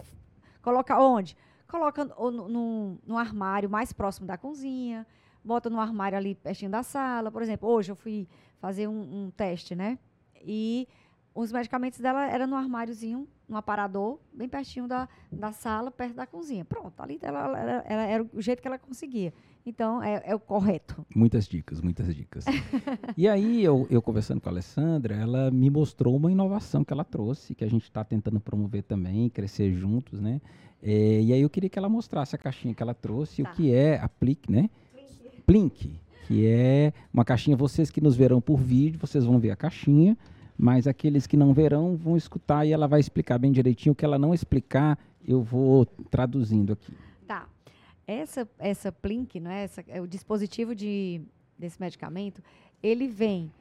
colocar 0.61 0.99
onde? 0.99 1.35
Coloca 1.67 2.05
no, 2.05 2.31
no, 2.31 2.99
no, 3.05 3.17
armário 3.17 3.69
mais 3.69 3.91
próximo 3.91 4.25
da 4.25 4.37
cozinha, 4.37 5.05
bota 5.43 5.69
no 5.69 5.79
armário 5.79 6.17
ali 6.17 6.35
pertinho 6.35 6.71
da 6.71 6.83
sala. 6.83 7.31
Por 7.31 7.41
exemplo, 7.41 7.69
hoje 7.69 7.91
eu 7.91 7.95
fui 7.95 8.27
fazer 8.59 8.87
um, 8.87 9.25
um 9.25 9.31
teste, 9.31 9.75
né? 9.75 9.99
E 10.41 10.87
os 11.35 11.51
medicamentos 11.51 11.99
dela 11.99 12.25
eram 12.25 12.47
no 12.47 12.55
armáriozinho, 12.55 13.27
no 13.47 13.57
aparador, 13.57 14.19
bem 14.33 14.49
pertinho 14.49 14.87
da, 14.87 15.07
da 15.31 15.51
sala, 15.51 15.91
perto 15.91 16.15
da 16.15 16.25
cozinha. 16.25 16.65
Pronto, 16.65 16.99
ali 17.01 17.19
ela, 17.21 17.39
ela, 17.57 17.83
ela, 17.85 18.03
era 18.03 18.27
o 18.33 18.41
jeito 18.41 18.61
que 18.61 18.67
ela 18.67 18.79
conseguia. 18.79 19.33
Então, 19.67 20.01
é, 20.01 20.21
é 20.25 20.33
o 20.33 20.39
correto. 20.39 21.05
Muitas 21.13 21.45
dicas, 21.45 21.81
muitas 21.81 22.15
dicas. 22.15 22.45
e 23.17 23.27
aí, 23.27 23.61
eu, 23.61 23.85
eu 23.89 24.01
conversando 24.01 24.39
com 24.39 24.47
a 24.47 24.51
Alessandra, 24.53 25.13
ela 25.13 25.51
me 25.51 25.69
mostrou 25.69 26.15
uma 26.15 26.31
inovação 26.31 26.85
que 26.85 26.93
ela 26.93 27.03
trouxe, 27.03 27.53
que 27.53 27.65
a 27.65 27.69
gente 27.69 27.83
está 27.83 28.01
tentando 28.01 28.39
promover 28.39 28.83
também, 28.83 29.29
crescer 29.29 29.73
juntos, 29.73 30.21
né? 30.21 30.39
É, 30.81 31.21
e 31.21 31.33
aí 31.33 31.41
eu 31.41 31.49
queria 31.49 31.69
que 31.69 31.77
ela 31.77 31.89
mostrasse 31.89 32.33
a 32.33 32.39
caixinha 32.39 32.73
que 32.73 32.81
ela 32.81 32.93
trouxe, 32.93 33.43
Tá. 33.43 33.51
o 33.51 33.55
que 33.55 33.73
é 33.73 33.99
a 33.99 34.07
Plic, 34.07 34.49
né? 34.49 34.69
Plink, 35.45 35.99
que 36.27 36.45
é 36.47 36.93
uma 37.13 37.25
caixinha, 37.25 37.57
vocês 37.57 37.91
que 37.91 37.99
nos 37.99 38.15
verão 38.15 38.39
por 38.39 38.57
vídeo, 38.57 38.97
vocês 38.97 39.25
vão 39.25 39.37
ver 39.37 39.51
a 39.51 39.55
caixinha, 39.57 40.17
mas 40.57 40.87
aqueles 40.87 41.27
que 41.27 41.35
não 41.35 41.53
verão 41.53 41.97
vão 41.97 42.15
escutar 42.15 42.65
e 42.65 42.71
ela 42.71 42.87
vai 42.87 43.01
explicar 43.01 43.37
bem 43.37 43.51
direitinho. 43.51 43.91
O 43.91 43.95
que 43.95 44.05
ela 44.05 44.17
não 44.17 44.33
explicar, 44.33 44.97
eu 45.27 45.43
vou 45.43 45.85
traduzindo 45.85 46.71
aqui. 46.71 46.93
Essa, 48.07 48.47
essa 48.57 48.89
Plink, 48.91 49.37
não 49.39 49.51
é? 49.51 49.63
Essa, 49.65 49.83
é 49.87 49.99
o 50.01 50.07
dispositivo 50.07 50.73
de, 50.73 51.21
desse 51.59 51.79
medicamento, 51.79 52.41
ele 52.81 53.05
vem, 53.07 53.51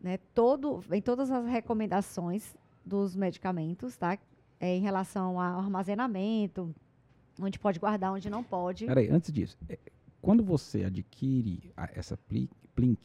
né, 0.00 0.18
todo, 0.34 0.80
vem 0.80 1.00
todas 1.00 1.30
as 1.30 1.46
recomendações 1.46 2.54
dos 2.84 3.14
medicamentos, 3.14 3.96
tá? 3.96 4.18
É, 4.58 4.76
em 4.76 4.80
relação 4.80 5.40
ao 5.40 5.58
armazenamento, 5.60 6.74
onde 7.40 7.58
pode 7.58 7.78
guardar, 7.78 8.12
onde 8.12 8.28
não 8.28 8.42
pode. 8.42 8.86
Peraí, 8.86 9.08
antes 9.08 9.30
disso, 9.32 9.56
é, 9.68 9.78
quando 10.20 10.42
você 10.42 10.84
adquire 10.84 11.72
a- 11.76 11.88
essa 11.94 12.16
Pli- 12.16 12.50
Plink, 12.74 13.00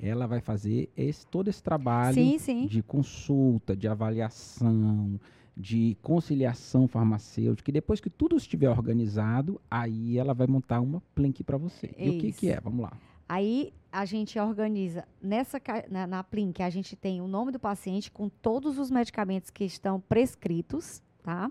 ela 0.00 0.26
vai 0.26 0.40
fazer 0.40 0.88
esse, 0.96 1.26
todo 1.26 1.48
esse 1.48 1.62
trabalho 1.62 2.14
Sim, 2.14 2.38
sim. 2.38 2.66
de 2.66 2.82
consulta, 2.82 3.76
de 3.76 3.86
avaliação, 3.86 5.20
de 5.56 5.96
conciliação 6.00 6.88
farmacêutica. 6.88 7.70
E 7.70 7.72
depois 7.72 8.00
que 8.00 8.08
tudo 8.08 8.36
estiver 8.36 8.70
organizado, 8.70 9.60
aí 9.70 10.18
ela 10.18 10.32
vai 10.32 10.46
montar 10.46 10.80
uma 10.80 11.02
Plink 11.14 11.44
para 11.44 11.58
você. 11.58 11.94
E 11.98 12.10
o 12.10 12.18
que, 12.18 12.32
que 12.32 12.46
Isso. 12.46 12.56
é? 12.56 12.60
Vamos 12.60 12.82
lá. 12.82 12.92
Aí 13.28 13.72
a 13.92 14.04
gente 14.04 14.38
organiza 14.38 15.06
nessa 15.22 15.60
na, 15.88 16.06
na 16.06 16.24
Plink, 16.24 16.62
a 16.62 16.70
gente 16.70 16.96
tem 16.96 17.20
o 17.20 17.28
nome 17.28 17.52
do 17.52 17.60
paciente 17.60 18.10
com 18.10 18.28
todos 18.28 18.78
os 18.78 18.90
medicamentos 18.90 19.50
que 19.50 19.64
estão 19.64 20.00
prescritos, 20.00 21.02
tá? 21.22 21.50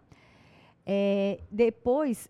É, 0.86 1.39
depois 1.52 2.28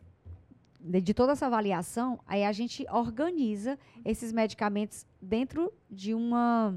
de, 0.80 1.14
toda 1.14 1.34
essa 1.34 1.46
avaliação, 1.48 2.20
aí 2.26 2.44
a 2.44 2.52
gente 2.52 2.86
organiza 2.90 3.78
esses 4.06 4.32
medicamentos 4.32 5.06
dentro 5.22 5.72
de 5.90 6.14
uma 6.14 6.76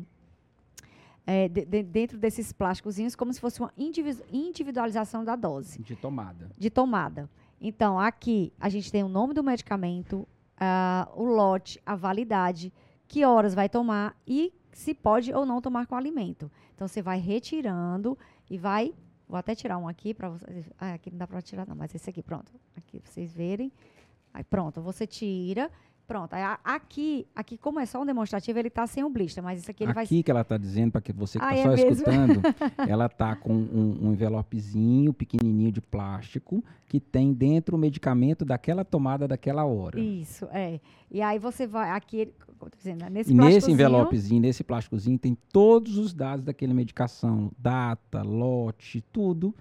é, 1.24 1.48
de- 1.48 1.64
de- 1.64 1.82
dentro 1.84 2.18
desses 2.18 2.52
plásticozinhos, 2.52 3.14
como 3.14 3.32
se 3.32 3.40
fosse 3.40 3.60
uma 3.60 3.72
individu- 3.78 4.24
individualização 4.32 5.24
da 5.24 5.36
dose 5.36 5.80
De 5.82 5.94
tomada. 5.94 6.50
de 6.58 6.68
tomada. 6.68 7.30
Então, 7.60 7.98
aqui 7.98 8.52
a 8.58 8.68
gente 8.68 8.90
tem 8.90 9.04
o 9.04 9.08
nome 9.08 9.32
do 9.32 9.42
medicamento, 9.44 10.26
ah, 10.58 11.08
o 11.14 11.22
lote, 11.24 11.80
a 11.86 11.94
validade, 11.94 12.72
que 13.06 13.24
horas 13.24 13.54
vai 13.54 13.68
tomar 13.68 14.16
e 14.26 14.52
se 14.72 14.94
pode 14.94 15.32
ou 15.32 15.46
não 15.46 15.60
tomar 15.60 15.86
com 15.86 15.94
alimento. 15.94 16.50
Então, 16.74 16.88
você 16.88 17.00
vai 17.00 17.20
retirando 17.20 18.18
e 18.50 18.58
vai. 18.58 18.92
Vou 19.32 19.38
até 19.38 19.54
tirar 19.54 19.78
um 19.78 19.88
aqui 19.88 20.12
para 20.12 20.28
vocês. 20.28 20.70
Ah, 20.78 20.92
aqui 20.92 21.10
não 21.10 21.16
dá 21.16 21.26
para 21.26 21.40
tirar, 21.40 21.66
não, 21.66 21.74
mas 21.74 21.94
esse 21.94 22.10
aqui, 22.10 22.22
pronto. 22.22 22.52
Aqui 22.76 23.00
pra 23.00 23.10
vocês 23.10 23.32
verem. 23.32 23.72
Aí, 24.34 24.44
pronto, 24.44 24.82
você 24.82 25.06
tira. 25.06 25.70
Pronto. 26.06 26.34
Aí, 26.34 26.42
aqui, 26.62 27.26
aqui, 27.34 27.56
como 27.56 27.80
é 27.80 27.86
só 27.86 28.02
um 28.02 28.04
demonstrativo, 28.04 28.58
ele 28.58 28.68
está 28.68 28.86
sem 28.86 29.02
o 29.02 29.08
blister, 29.08 29.42
mas 29.42 29.60
isso 29.60 29.70
aqui 29.70 29.84
ele 29.84 29.94
vai. 29.94 30.04
Aqui 30.04 30.22
que 30.22 30.30
ela 30.30 30.42
está 30.42 30.58
dizendo, 30.58 30.92
para 30.92 31.00
que 31.00 31.14
você 31.14 31.38
que 31.38 31.44
Ah, 31.46 31.56
está 31.56 31.72
é 31.72 31.76
só 31.78 31.82
mesmo? 31.82 31.92
escutando, 31.92 32.40
ela 32.86 33.08
tá 33.08 33.34
com 33.34 33.54
um, 33.54 33.98
um 34.08 34.12
envelopezinho 34.12 35.14
pequenininho 35.14 35.72
de 35.72 35.80
plástico 35.80 36.62
que 36.86 37.00
tem 37.00 37.32
dentro 37.32 37.74
o 37.74 37.78
medicamento 37.80 38.44
daquela 38.44 38.84
tomada 38.84 39.26
daquela 39.26 39.64
hora. 39.64 39.98
Isso, 39.98 40.46
é. 40.52 40.78
E 41.10 41.22
aí 41.22 41.38
você 41.38 41.66
vai. 41.66 41.88
Aqui, 41.88 42.34
dizendo, 42.70 43.00
né, 43.00 43.10
nesse 43.10 43.30
E 43.30 43.34
nesse 43.34 43.70
envelopezinho, 43.70 44.40
nesse 44.40 44.62
plásticozinho, 44.62 45.18
tem 45.18 45.36
todos 45.52 45.96
os 45.96 46.12
dados 46.12 46.44
daquela 46.44 46.74
medicação, 46.74 47.50
data, 47.58 48.22
lote, 48.22 49.02
tudo 49.12 49.54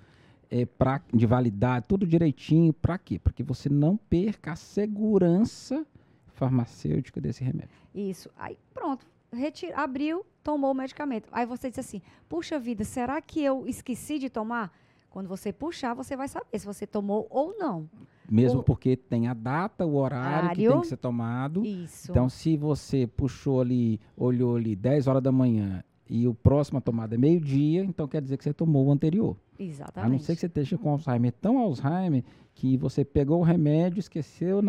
é 0.51 0.65
pra, 0.65 1.01
de 1.13 1.25
validade, 1.25 1.85
tudo 1.87 2.05
direitinho. 2.05 2.73
Para 2.73 2.97
quê? 2.97 3.17
Para 3.17 3.31
que 3.31 3.41
você 3.41 3.69
não 3.69 3.95
perca 3.95 4.51
a 4.51 4.55
segurança 4.55 5.87
farmacêutica 6.35 7.21
desse 7.21 7.43
remédio. 7.43 7.69
Isso. 7.95 8.29
Aí 8.37 8.57
pronto. 8.73 9.05
Retira, 9.33 9.77
abriu, 9.77 10.25
tomou 10.43 10.71
o 10.71 10.75
medicamento. 10.75 11.29
Aí 11.31 11.45
você 11.45 11.69
diz 11.69 11.79
assim: 11.79 12.01
puxa 12.27 12.59
vida, 12.59 12.83
será 12.83 13.21
que 13.21 13.41
eu 13.41 13.65
esqueci 13.65 14.19
de 14.19 14.29
tomar? 14.29 14.77
Quando 15.11 15.27
você 15.27 15.51
puxar, 15.51 15.93
você 15.93 16.15
vai 16.15 16.29
saber 16.29 16.57
se 16.57 16.65
você 16.65 16.87
tomou 16.87 17.27
ou 17.29 17.53
não. 17.59 17.89
Mesmo 18.29 18.63
porque 18.63 18.95
tem 18.95 19.27
a 19.27 19.33
data, 19.33 19.85
o 19.85 19.97
horário, 19.97 20.51
que 20.51 20.55
tem 20.55 20.67
Horário. 20.67 20.81
que 20.83 20.87
ser 20.87 20.97
tomado. 20.97 21.65
Isso. 21.65 22.09
Então, 22.09 22.29
se 22.29 22.55
você 22.55 23.05
puxou 23.05 23.59
ali, 23.59 23.99
olhou 24.15 24.55
ali 24.55 24.73
10 24.73 25.07
horas 25.07 25.21
da 25.21 25.31
manhã 25.31 25.83
e 26.09 26.25
o 26.29 26.33
próximo 26.33 26.77
a 26.77 26.81
tomada 26.81 27.15
é 27.15 27.17
meio-dia, 27.17 27.83
então 27.83 28.07
quer 28.07 28.21
dizer 28.21 28.37
que 28.37 28.43
você 28.45 28.53
tomou 28.53 28.87
o 28.87 28.91
anterior. 28.91 29.35
Exatamente. 29.63 30.07
A 30.07 30.09
não 30.11 30.19
ser 30.19 30.33
que 30.33 30.39
você 30.41 30.47
esteja 30.47 30.77
com 30.77 30.89
Alzheimer 30.89 31.31
tão 31.33 31.59
Alzheimer 31.59 32.23
que 32.53 32.75
você 32.77 33.05
pegou 33.05 33.39
o 33.39 33.43
remédio, 33.43 33.99
esqueceu 33.99 34.61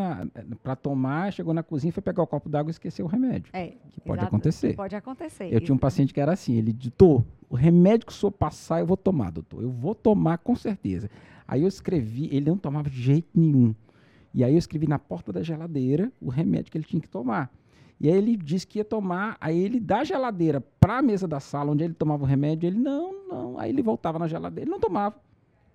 para 0.63 0.77
tomar, 0.77 1.33
chegou 1.33 1.53
na 1.53 1.63
cozinha, 1.63 1.93
foi 1.93 2.03
pegar 2.03 2.23
o 2.23 2.27
copo 2.27 2.49
d'água 2.49 2.71
e 2.71 2.73
esqueceu 2.73 3.07
o 3.07 3.09
remédio. 3.09 3.51
É, 3.53 3.73
Que 3.91 4.01
pode 4.01 4.21
exato, 4.21 4.27
acontecer. 4.27 4.77
Pode 4.77 4.95
acontecer. 4.95 5.53
Eu 5.53 5.61
tinha 5.61 5.75
um 5.75 5.79
paciente 5.79 6.13
que 6.13 6.21
era 6.21 6.33
assim, 6.33 6.57
ele 6.57 6.73
ditou, 6.73 7.25
o 7.49 7.57
remédio 7.57 8.07
que 8.07 8.13
o 8.13 8.15
senhor 8.15 8.31
passar 8.31 8.81
eu 8.81 8.87
vou 8.87 8.97
tomar, 8.97 9.31
doutor. 9.31 9.63
Eu 9.63 9.71
vou 9.71 9.95
tomar 9.95 10.39
com 10.39 10.55
certeza. 10.55 11.11
Aí 11.47 11.63
eu 11.63 11.69
escrevi, 11.69 12.29
ele 12.35 12.49
não 12.49 12.57
tomava 12.57 12.89
de 12.89 13.01
jeito 13.01 13.29
nenhum. 13.35 13.75
E 14.35 14.43
aí 14.45 14.55
eu 14.55 14.59
escrevi 14.59 14.87
na 14.87 14.99
porta 14.99 15.33
da 15.33 15.43
geladeira 15.43 16.11
o 16.21 16.31
remédio 16.31 16.71
que 16.71 16.79
ele 16.79 16.85
tinha 16.85 17.01
que 17.01 17.09
tomar. 17.09 17.53
E 18.03 18.09
aí 18.09 18.17
ele 18.17 18.37
disse 18.37 18.67
que 18.67 18.81
ia 18.81 18.85
tomar, 18.85 19.37
aí 19.41 19.57
ele 19.57 19.79
da 19.79 20.03
geladeira 20.03 20.61
para 20.81 20.99
a 20.99 21.03
mesa 21.03 21.29
da 21.29 21.39
sala 21.39 21.71
onde 21.71 21.85
ele 21.85 21.95
tomava 21.95 22.25
o 22.25 22.27
remédio, 22.27 22.67
ele 22.67 22.77
não, 22.77 23.29
não. 23.29 23.59
Aí 23.61 23.71
ele 23.71 23.81
voltava 23.81 24.19
na 24.19 24.27
geladeira, 24.27 24.69
ele 24.69 24.73
não 24.73 24.81
tomava. 24.81 25.15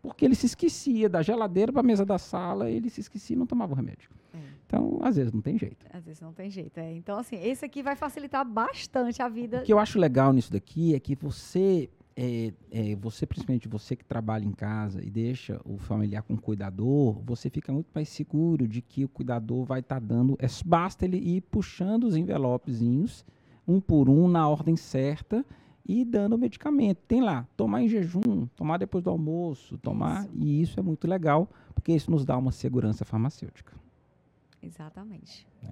Porque 0.02 0.26
ele 0.26 0.36
se 0.36 0.46
esquecia 0.46 1.08
da 1.08 1.22
geladeira 1.22 1.72
para 1.72 1.80
a 1.80 1.84
mesa 1.84 2.06
da 2.06 2.18
sala, 2.18 2.70
ele 2.70 2.90
se 2.90 3.00
esquecia 3.00 3.34
e 3.34 3.40
não 3.40 3.46
tomava 3.46 3.72
o 3.72 3.76
remédio. 3.78 4.10
É. 4.34 4.40
Então, 4.66 5.00
às 5.02 5.16
vezes 5.16 5.32
não 5.32 5.40
tem 5.40 5.58
jeito. 5.58 5.86
Às 5.90 6.04
vezes 6.04 6.20
não 6.20 6.34
tem 6.34 6.50
jeito. 6.50 6.78
É. 6.78 6.92
Então, 6.92 7.18
assim, 7.18 7.38
esse 7.42 7.64
aqui 7.64 7.82
vai 7.82 7.96
facilitar 7.96 8.46
bastante 8.46 9.22
a 9.22 9.30
vida. 9.30 9.60
O 9.60 9.64
que 9.64 9.72
eu 9.72 9.80
acho 9.80 9.98
legal 9.98 10.34
nisso 10.34 10.52
daqui 10.52 10.94
é 10.94 11.00
que 11.00 11.16
você, 11.16 11.90
é, 12.20 12.52
é, 12.72 12.96
você 12.96 13.28
principalmente 13.28 13.68
você 13.68 13.96
que 13.96 14.04
trabalha 14.04 14.44
em 14.44 14.52
casa 14.52 15.04
e 15.06 15.10
deixa 15.10 15.62
o 15.64 15.78
familiar 15.78 16.24
com 16.24 16.34
o 16.34 16.42
cuidador, 16.42 17.22
você 17.24 17.48
fica 17.48 17.72
muito 17.72 17.90
mais 17.94 18.10
seguro 18.10 18.68
de 18.68 18.82
que 18.82 19.06
o 19.06 19.08
cuidador 19.08 19.64
vai 19.66 19.82
estar 19.82 20.00
dando. 20.02 20.36
É, 20.40 20.48
basta 20.66 21.06
ele 21.06 21.18
ir 21.18 21.42
puxando 21.42 22.06
os 22.06 22.16
envelopezinhos, 22.16 23.24
um 23.68 23.80
por 23.80 24.10
um, 24.10 24.28
na 24.28 24.50
ordem 24.50 24.76
certa, 24.76 25.46
e 25.88 26.04
dando 26.04 26.34
o 26.34 26.38
medicamento. 26.40 26.98
Tem 27.08 27.22
lá, 27.22 27.48
tomar 27.56 27.84
em 27.84 27.88
jejum, 27.88 28.48
tomar 28.56 28.78
depois 28.78 29.04
do 29.04 29.12
almoço, 29.12 29.78
tomar. 29.78 30.24
Isso. 30.26 30.32
E 30.36 30.62
isso 30.62 30.80
é 30.80 30.84
muito 30.84 31.08
legal, 31.08 31.48
porque 31.76 31.94
isso 31.94 32.10
nos 32.10 32.26
dá 32.26 32.36
uma 32.36 32.52
segurança 32.52 33.06
farmacêutica. 33.06 33.74
Exatamente. 34.62 35.48
né? 35.62 35.70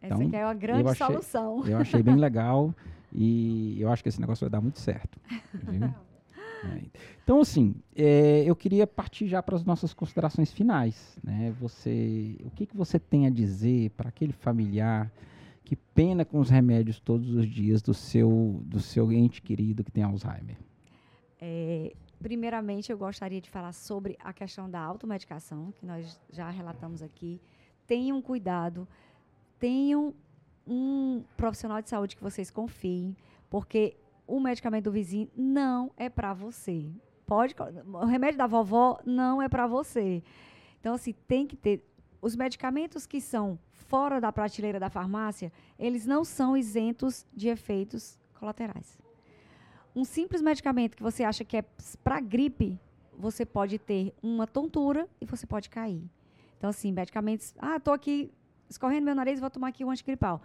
Essa 0.00 0.14
Então, 0.14 0.26
aqui 0.28 0.36
é 0.36 0.44
uma 0.46 0.54
grande 0.54 0.88
achei- 0.88 1.06
solução. 1.06 1.66
Eu 1.66 1.78
achei 1.78 2.02
bem 2.04 2.14
legal 2.14 2.72
e 3.12 3.80
eu 3.80 3.90
acho 3.90 4.02
que 4.02 4.08
esse 4.08 4.20
negócio 4.20 4.44
vai 4.44 4.50
dar 4.50 4.60
muito 4.60 4.78
certo. 4.78 5.18
É. 6.64 6.82
Então, 7.22 7.40
assim, 7.40 7.74
é, 7.94 8.42
eu 8.44 8.56
queria 8.56 8.86
partir 8.86 9.28
já 9.28 9.42
para 9.42 9.54
as 9.54 9.64
nossas 9.64 9.94
considerações 9.94 10.52
finais. 10.52 11.16
Né? 11.22 11.54
Você, 11.60 12.36
o 12.40 12.50
que, 12.50 12.66
que 12.66 12.76
você 12.76 12.98
tem 12.98 13.26
a 13.26 13.30
dizer 13.30 13.90
para 13.90 14.08
aquele 14.08 14.32
familiar 14.32 15.08
que 15.64 15.76
pena 15.76 16.24
com 16.24 16.40
os 16.40 16.48
remédios 16.48 16.98
todos 16.98 17.30
os 17.34 17.46
dias 17.46 17.82
do 17.82 17.92
seu, 17.92 18.60
do 18.64 18.80
seu 18.80 19.12
ente 19.12 19.42
querido 19.42 19.84
que 19.84 19.90
tem 19.92 20.02
Alzheimer? 20.02 20.56
É, 21.40 21.94
primeiramente, 22.20 22.90
eu 22.90 22.98
gostaria 22.98 23.40
de 23.40 23.50
falar 23.50 23.72
sobre 23.72 24.16
a 24.18 24.32
questão 24.32 24.68
da 24.68 24.80
automedicação, 24.80 25.72
que 25.72 25.84
nós 25.84 26.18
já 26.32 26.50
relatamos 26.50 27.02
aqui. 27.02 27.40
Tenham 27.86 28.20
cuidado, 28.20 28.88
tenham 29.58 30.14
um 30.68 31.24
profissional 31.36 31.80
de 31.80 31.88
saúde 31.88 32.14
que 32.14 32.22
vocês 32.22 32.50
confiem, 32.50 33.16
porque 33.48 33.96
o 34.26 34.38
medicamento 34.38 34.84
do 34.84 34.92
vizinho 34.92 35.30
não 35.34 35.90
é 35.96 36.08
para 36.08 36.34
você. 36.34 36.86
Pode, 37.26 37.54
o 37.86 38.04
remédio 38.04 38.38
da 38.38 38.46
vovó 38.46 39.00
não 39.04 39.40
é 39.40 39.48
para 39.48 39.66
você. 39.66 40.22
Então, 40.80 40.94
assim, 40.94 41.14
tem 41.26 41.46
que 41.46 41.56
ter. 41.56 41.84
Os 42.20 42.34
medicamentos 42.34 43.06
que 43.06 43.20
são 43.20 43.58
fora 43.70 44.20
da 44.20 44.32
prateleira 44.32 44.78
da 44.78 44.90
farmácia, 44.90 45.52
eles 45.78 46.04
não 46.04 46.24
são 46.24 46.56
isentos 46.56 47.26
de 47.32 47.48
efeitos 47.48 48.18
colaterais. 48.38 48.98
Um 49.94 50.04
simples 50.04 50.42
medicamento 50.42 50.96
que 50.96 51.02
você 51.02 51.24
acha 51.24 51.44
que 51.44 51.56
é 51.56 51.64
para 52.02 52.20
gripe, 52.20 52.78
você 53.16 53.44
pode 53.44 53.78
ter 53.78 54.14
uma 54.22 54.46
tontura 54.46 55.08
e 55.20 55.24
você 55.24 55.46
pode 55.46 55.70
cair. 55.70 56.02
Então, 56.56 56.70
assim, 56.70 56.92
medicamentos. 56.92 57.54
Ah, 57.58 57.76
estou 57.76 57.94
aqui 57.94 58.32
escorrendo 58.68 59.04
meu 59.04 59.14
nariz, 59.14 59.40
vou 59.40 59.50
tomar 59.50 59.68
aqui 59.68 59.84
um 59.84 59.90
antigripal. 59.90 60.42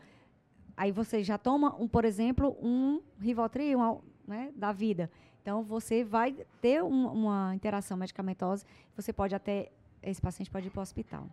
Aí 0.76 0.91
você 0.91 1.24
já 1.24 1.38
toma, 1.38 1.76
um, 1.80 1.88
por 1.88 2.05
exemplo, 2.05 2.57
um 2.61 3.01
Rivotril 3.19 3.80
um, 3.80 4.01
né, 4.28 4.51
da 4.55 4.71
vida. 4.71 5.09
Então, 5.41 5.61
você 5.61 6.03
vai 6.03 6.36
ter 6.61 6.82
um, 6.84 7.07
uma 7.07 7.53
interação 7.53 7.97
medicamentosa, 7.97 8.65
você 8.95 9.11
pode 9.11 9.36
até, 9.36 9.71
esse 10.01 10.21
paciente 10.21 10.49
pode 10.49 10.67
ir 10.67 10.69
para 10.69 10.80
o 10.80 10.82
hospital. 10.82 11.28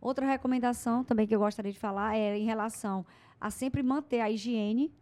Outra 0.00 0.26
recomendação 0.26 1.02
também 1.02 1.26
que 1.26 1.34
eu 1.34 1.40
gostaria 1.40 1.72
de 1.72 1.78
falar 1.78 2.16
é 2.16 2.36
em 2.36 2.44
relação 2.44 3.06
a 3.40 3.50
sempre 3.50 3.82
manter 3.82 4.20
a 4.20 4.30
higiene 4.30 4.92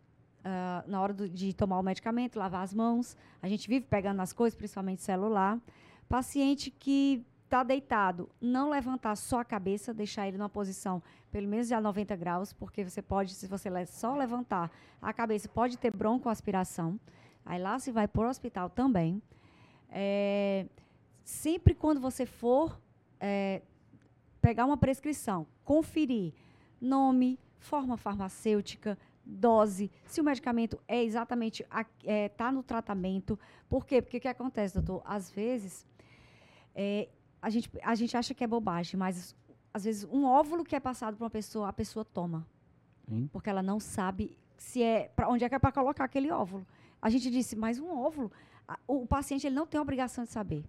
uh, 0.40 0.88
na 0.90 1.00
hora 1.00 1.12
do, 1.12 1.28
de 1.28 1.54
tomar 1.54 1.78
o 1.78 1.82
medicamento, 1.82 2.38
lavar 2.38 2.62
as 2.62 2.72
mãos. 2.72 3.16
A 3.42 3.48
gente 3.48 3.68
vive 3.68 3.86
pegando 3.86 4.20
as 4.20 4.32
coisas, 4.32 4.56
principalmente 4.56 5.02
celular. 5.02 5.58
Paciente 6.08 6.70
que 6.70 7.26
está 7.46 7.62
deitado, 7.62 8.28
não 8.40 8.70
levantar 8.70 9.14
só 9.16 9.40
a 9.40 9.44
cabeça, 9.44 9.94
deixar 9.94 10.26
ele 10.26 10.36
numa 10.36 10.48
posição 10.48 11.00
pelo 11.30 11.46
menos 11.46 11.70
a 11.70 11.80
90 11.80 12.16
graus, 12.16 12.52
porque 12.52 12.84
você 12.84 13.00
pode, 13.00 13.34
se 13.34 13.46
você 13.46 13.70
só 13.86 14.14
levantar 14.14 14.70
a 15.00 15.12
cabeça, 15.12 15.48
pode 15.48 15.78
ter 15.78 15.94
broncoaspiração. 15.96 16.98
Aí 17.44 17.60
lá 17.60 17.78
se 17.78 17.92
vai 17.92 18.08
para 18.08 18.26
o 18.26 18.28
hospital 18.28 18.68
também. 18.68 19.22
É, 19.88 20.66
sempre 21.24 21.72
quando 21.72 22.00
você 22.00 22.26
for 22.26 22.80
é, 23.20 23.62
pegar 24.40 24.64
uma 24.66 24.76
prescrição, 24.76 25.46
conferir 25.64 26.34
nome, 26.80 27.38
forma 27.60 27.96
farmacêutica, 27.96 28.98
dose, 29.24 29.90
se 30.04 30.20
o 30.20 30.24
medicamento 30.24 30.80
é 30.88 31.02
exatamente 31.02 31.62
está 31.62 31.86
é, 32.04 32.28
tá 32.28 32.50
no 32.50 32.64
tratamento. 32.64 33.38
Por 33.68 33.86
quê? 33.86 34.02
Porque 34.02 34.16
o 34.16 34.20
que 34.20 34.28
acontece, 34.28 34.74
doutor? 34.74 35.02
Às 35.04 35.30
vezes 35.30 35.86
é, 36.74 37.08
a, 37.40 37.50
gente, 37.50 37.70
a 37.82 37.94
gente 37.94 38.16
acha 38.16 38.34
que 38.34 38.42
é 38.42 38.46
bobagem, 38.46 38.98
mas 38.98 39.34
às 39.72 39.84
vezes 39.84 40.04
um 40.10 40.24
óvulo 40.24 40.64
que 40.64 40.74
é 40.74 40.80
passado 40.80 41.16
para 41.16 41.24
uma 41.24 41.30
pessoa, 41.30 41.68
a 41.68 41.72
pessoa 41.72 42.04
toma. 42.04 42.46
Hum? 43.10 43.28
Porque 43.32 43.48
ela 43.48 43.62
não 43.62 43.78
sabe 43.78 44.36
se 44.56 44.82
é 44.82 45.10
para 45.14 45.28
onde 45.28 45.44
é 45.44 45.48
que 45.48 45.54
é 45.54 45.58
para 45.58 45.72
colocar 45.72 46.04
aquele 46.04 46.30
óvulo. 46.30 46.66
A 47.00 47.10
gente 47.10 47.30
disse, 47.30 47.54
mas 47.54 47.78
um 47.78 47.90
óvulo, 47.90 48.32
a, 48.66 48.78
o 48.86 49.06
paciente 49.06 49.46
ele 49.46 49.54
não 49.54 49.66
tem 49.66 49.80
obrigação 49.80 50.24
de 50.24 50.30
saber. 50.30 50.64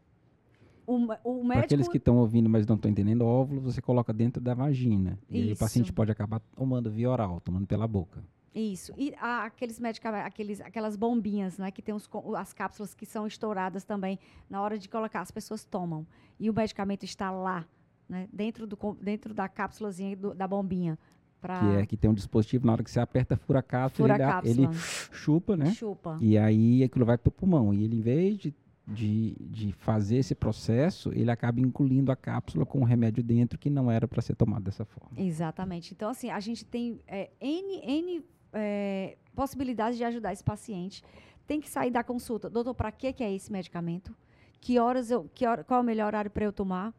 O, 0.86 0.96
o 0.96 1.44
médico... 1.44 1.48
Para 1.48 1.60
aqueles 1.62 1.88
que 1.90 1.98
estão 1.98 2.18
ouvindo, 2.18 2.50
mas 2.50 2.66
não 2.66 2.76
estão 2.76 2.90
entendendo, 2.90 3.24
o 3.24 3.28
óvulo 3.28 3.60
você 3.60 3.82
coloca 3.82 4.14
dentro 4.14 4.42
da 4.42 4.54
vagina. 4.54 5.20
Isso. 5.30 5.50
E 5.50 5.54
o 5.54 5.58
paciente 5.58 5.92
pode 5.92 6.12
acabar 6.12 6.40
tomando 6.56 6.90
via 6.90 7.10
oral, 7.10 7.42
tomando 7.42 7.68
pela 7.68 7.88
boca. 7.88 8.24
Isso. 8.54 8.94
E 8.98 9.14
há 9.20 9.46
aqueles 9.46 9.80
medicamentos, 9.80 10.28
aqueles, 10.28 10.62
aquelas 10.62 10.96
bombinhas, 10.96 11.58
né? 11.58 11.70
Que 11.72 11.82
tem 11.82 11.94
os, 11.94 12.10
as 12.36 12.54
cápsulas 12.54 12.94
que 12.94 13.06
são 13.06 13.28
estouradas 13.28 13.84
também. 13.84 14.20
Na 14.50 14.62
hora 14.62 14.78
de 14.78 14.90
colocar, 14.90 15.22
as 15.22 15.32
pessoas 15.32 15.64
tomam. 15.64 16.06
E 16.40 16.50
o 16.50 16.54
medicamento 16.54 17.04
está 17.04 17.30
lá, 17.30 17.66
né? 18.10 18.28
Dentro, 18.32 18.66
do, 18.66 18.78
dentro 19.02 19.34
da 19.34 19.48
cápsulazinha 19.48 20.16
do, 20.16 20.34
da 20.34 20.48
bombinha. 20.48 20.98
Pra... 21.40 21.60
Que 21.60 21.66
é 21.78 21.86
que 21.86 21.98
tem 21.98 22.10
um 22.10 22.14
dispositivo, 22.14 22.66
na 22.66 22.74
hora 22.74 22.84
que 22.84 22.90
você 22.90 23.00
aperta, 23.00 23.38
fura 23.38 23.60
a 23.60 23.64
cápsula, 23.64 24.08
fura 24.10 24.16
ele, 24.16 24.24
a 24.24 24.28
cápsula. 24.28 24.66
ele 24.66 24.74
chupa, 25.12 25.56
né? 25.56 25.72
Chupa. 25.72 26.18
E 26.20 26.38
aí 26.38 26.84
aquilo 26.84 27.06
vai 27.06 27.18
para 27.18 27.30
o 27.30 27.32
pulmão. 27.32 27.74
E 27.74 27.84
ele, 27.84 27.98
em 27.98 28.02
vez 28.02 28.38
de, 28.38 28.56
de, 28.88 29.36
de 29.40 29.72
fazer 29.74 30.18
esse 30.18 30.34
processo, 30.34 31.12
ele 31.14 31.30
acaba 31.30 31.60
incluindo 31.60 32.12
a 32.12 32.16
cápsula 32.16 32.66
com 32.66 32.80
o 32.80 32.84
remédio 32.84 33.24
dentro 33.24 33.60
que 33.60 33.70
não 33.70 33.92
era 33.92 34.08
para 34.08 34.22
ser 34.22 34.36
tomado 34.36 34.64
dessa 34.64 34.84
forma. 34.84 35.12
Exatamente. 35.16 35.94
Então, 35.94 36.10
assim, 36.10 36.32
a 36.32 36.40
gente 36.40 36.66
tem 36.66 37.00
é, 37.06 37.30
N, 37.40 37.82
N 37.84 38.26
é, 38.58 39.18
possibilidades 39.36 39.98
de 39.98 40.04
ajudar 40.04 40.34
esse 40.34 40.44
paciente. 40.44 41.04
Tem 41.46 41.62
que 41.62 41.70
sair 41.70 41.92
da 41.92 42.04
consulta. 42.04 42.50
Doutor, 42.50 42.74
para 42.74 42.92
que, 42.92 43.14
que 43.14 43.24
é 43.24 43.34
esse 43.34 43.52
medicamento? 43.52 44.16
Que 44.60 44.80
horas 44.80 45.12
eu, 45.12 45.30
que 45.34 45.46
hora, 45.46 45.64
qual 45.64 45.80
é 45.80 45.84
o 45.84 45.86
melhor 45.86 46.08
horário 46.08 46.32
para 46.32 46.44
eu 46.44 46.52
tomar? 46.52 46.94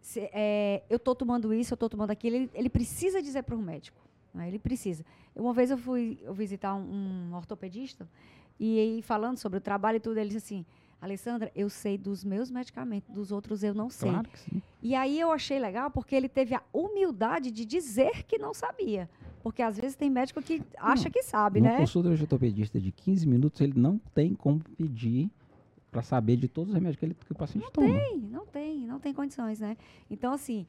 Se, 0.00 0.28
é, 0.32 0.82
eu 0.88 0.96
estou 0.96 1.14
tomando 1.14 1.52
isso, 1.52 1.72
eu 1.72 1.76
estou 1.76 1.88
tomando 1.88 2.10
aquilo. 2.10 2.36
Ele, 2.36 2.50
ele 2.54 2.68
precisa 2.68 3.22
dizer 3.22 3.42
para 3.42 3.54
o 3.54 3.62
médico. 3.62 4.00
Né? 4.34 4.48
Ele 4.48 4.58
precisa. 4.58 5.04
Uma 5.34 5.52
vez 5.52 5.70
eu 5.70 5.78
fui 5.78 6.18
eu 6.22 6.34
visitar 6.34 6.74
um, 6.74 7.30
um 7.30 7.34
ortopedista 7.34 8.08
e 8.58 8.78
aí, 8.78 9.02
falando 9.02 9.38
sobre 9.38 9.58
o 9.58 9.60
trabalho 9.60 9.96
e 9.96 10.00
tudo, 10.00 10.18
ele 10.18 10.30
disse 10.30 10.46
assim: 10.46 10.66
Alessandra, 11.00 11.52
eu 11.54 11.68
sei 11.68 11.98
dos 11.98 12.24
meus 12.24 12.50
medicamentos, 12.50 13.10
dos 13.14 13.30
outros 13.30 13.62
eu 13.62 13.74
não 13.74 13.90
sei. 13.90 14.10
Claro 14.10 14.28
que 14.28 14.38
sim. 14.38 14.62
E 14.82 14.94
aí 14.94 15.20
eu 15.20 15.30
achei 15.30 15.58
legal 15.58 15.90
porque 15.90 16.14
ele 16.14 16.28
teve 16.28 16.54
a 16.54 16.62
humildade 16.72 17.50
de 17.50 17.64
dizer 17.64 18.24
que 18.24 18.38
não 18.38 18.54
sabia. 18.54 19.08
Porque 19.46 19.62
às 19.62 19.78
vezes 19.78 19.94
tem 19.94 20.10
médico 20.10 20.42
que 20.42 20.60
acha 20.76 21.04
não, 21.04 21.10
que 21.12 21.22
sabe, 21.22 21.60
né? 21.60 21.76
consulta 21.76 22.12
de 22.12 22.20
ortopedista 22.20 22.80
de 22.80 22.90
15 22.90 23.28
minutos, 23.28 23.60
ele 23.60 23.78
não 23.78 23.96
tem 24.12 24.34
como 24.34 24.58
pedir 24.76 25.30
para 25.88 26.02
saber 26.02 26.36
de 26.36 26.48
todos 26.48 26.70
os 26.70 26.74
remédios 26.74 26.98
que, 26.98 27.04
ele, 27.04 27.14
que 27.14 27.30
o 27.30 27.34
paciente 27.36 27.62
não 27.62 27.70
toma. 27.70 27.86
Não 27.86 27.94
tem, 27.94 28.18
não 28.18 28.46
tem, 28.46 28.78
não 28.88 28.98
tem 28.98 29.14
condições, 29.14 29.60
né? 29.60 29.76
Então, 30.10 30.32
assim, 30.32 30.66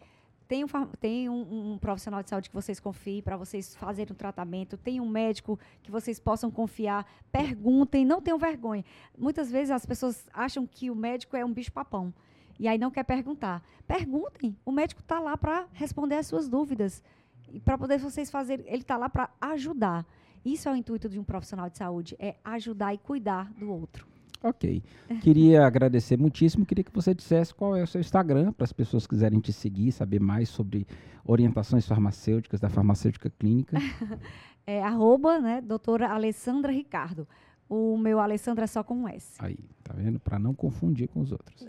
tem 0.48 0.64
um, 0.64 0.68
tem 1.00 1.28
um, 1.28 1.74
um, 1.74 1.78
profissional 1.80 2.22
de 2.22 2.30
saúde 2.30 2.50
que 2.50 2.56
vocês 2.56 2.80
confiem 2.80 3.20
para 3.20 3.36
vocês 3.36 3.76
fazerem 3.76 4.12
o 4.14 4.16
tratamento, 4.16 4.78
tem 4.78 5.02
um 5.02 5.10
médico 5.10 5.60
que 5.82 5.90
vocês 5.90 6.20
possam 6.20 6.52
confiar, 6.52 7.04
perguntem, 7.32 8.06
não 8.06 8.22
tenham 8.22 8.38
vergonha. 8.38 8.86
Muitas 9.18 9.50
vezes 9.50 9.72
as 9.72 9.88
pessoas 9.88 10.30
acham 10.32 10.68
que 10.68 10.92
o 10.92 10.96
médico 10.96 11.36
é 11.36 11.44
um 11.44 11.52
bicho-papão 11.52 12.14
e 12.60 12.68
aí 12.68 12.78
não 12.78 12.92
quer 12.92 13.06
perguntar. 13.06 13.64
Perguntem, 13.88 14.56
o 14.64 14.72
médico 14.72 15.02
está 15.02 15.20
lá 15.20 15.36
para 15.36 15.66
responder 15.74 16.18
as 16.18 16.28
suas 16.28 16.48
dúvidas 16.48 17.04
e 17.52 17.60
para 17.60 17.78
poder 17.78 18.00
vocês 18.00 18.30
fazer, 18.30 18.64
ele 18.68 18.82
está 18.82 18.98
lá 18.98 19.10
para 19.10 19.30
ajudar. 19.42 20.06
Isso 20.46 20.70
é 20.70 20.72
o 20.72 20.76
intuito 20.76 21.10
de 21.10 21.20
um 21.20 21.24
profissional 21.24 21.70
de 21.70 21.78
saúde, 21.78 22.16
é 22.20 22.36
ajudar 22.44 22.94
e 22.94 22.98
cuidar 22.98 23.52
do 23.54 23.72
outro. 23.72 24.08
Ok. 24.44 24.84
Queria 25.22 25.66
agradecer 25.66 26.18
muitíssimo. 26.18 26.66
Queria 26.66 26.84
que 26.84 26.94
você 26.94 27.14
dissesse 27.14 27.54
qual 27.54 27.76
é 27.76 27.84
o 27.84 27.88
seu 27.88 28.00
Instagram, 28.00 28.54
para 28.54 28.66
as 28.66 28.72
pessoas 28.72 29.06
que 29.06 29.10
quiserem 29.10 29.40
te 29.40 29.52
seguir, 29.52 29.92
saber 29.92 30.20
mais 30.20 30.48
sobre 30.48 30.86
orientações 31.26 31.86
farmacêuticas 31.86 32.60
da 32.60 32.70
farmacêutica 32.70 33.30
clínica. 33.30 33.78
é 34.66 34.82
arroba, 34.82 35.40
né, 35.40 35.60
doutora 35.60 36.10
Alessandra 36.10 36.72
Ricardo. 36.72 37.28
O 37.70 37.98
meu 37.98 38.20
Alessandra 38.20 38.64
é 38.64 38.68
só 38.68 38.84
com 38.84 38.96
um 38.96 39.08
S. 39.08 39.36
Aí, 39.40 39.58
tá 39.84 39.94
vendo? 39.94 40.20
Para 40.20 40.40
não 40.40 40.54
confundir 40.54 41.10
com 41.10 41.20
os 41.20 41.32
outros. 41.32 41.66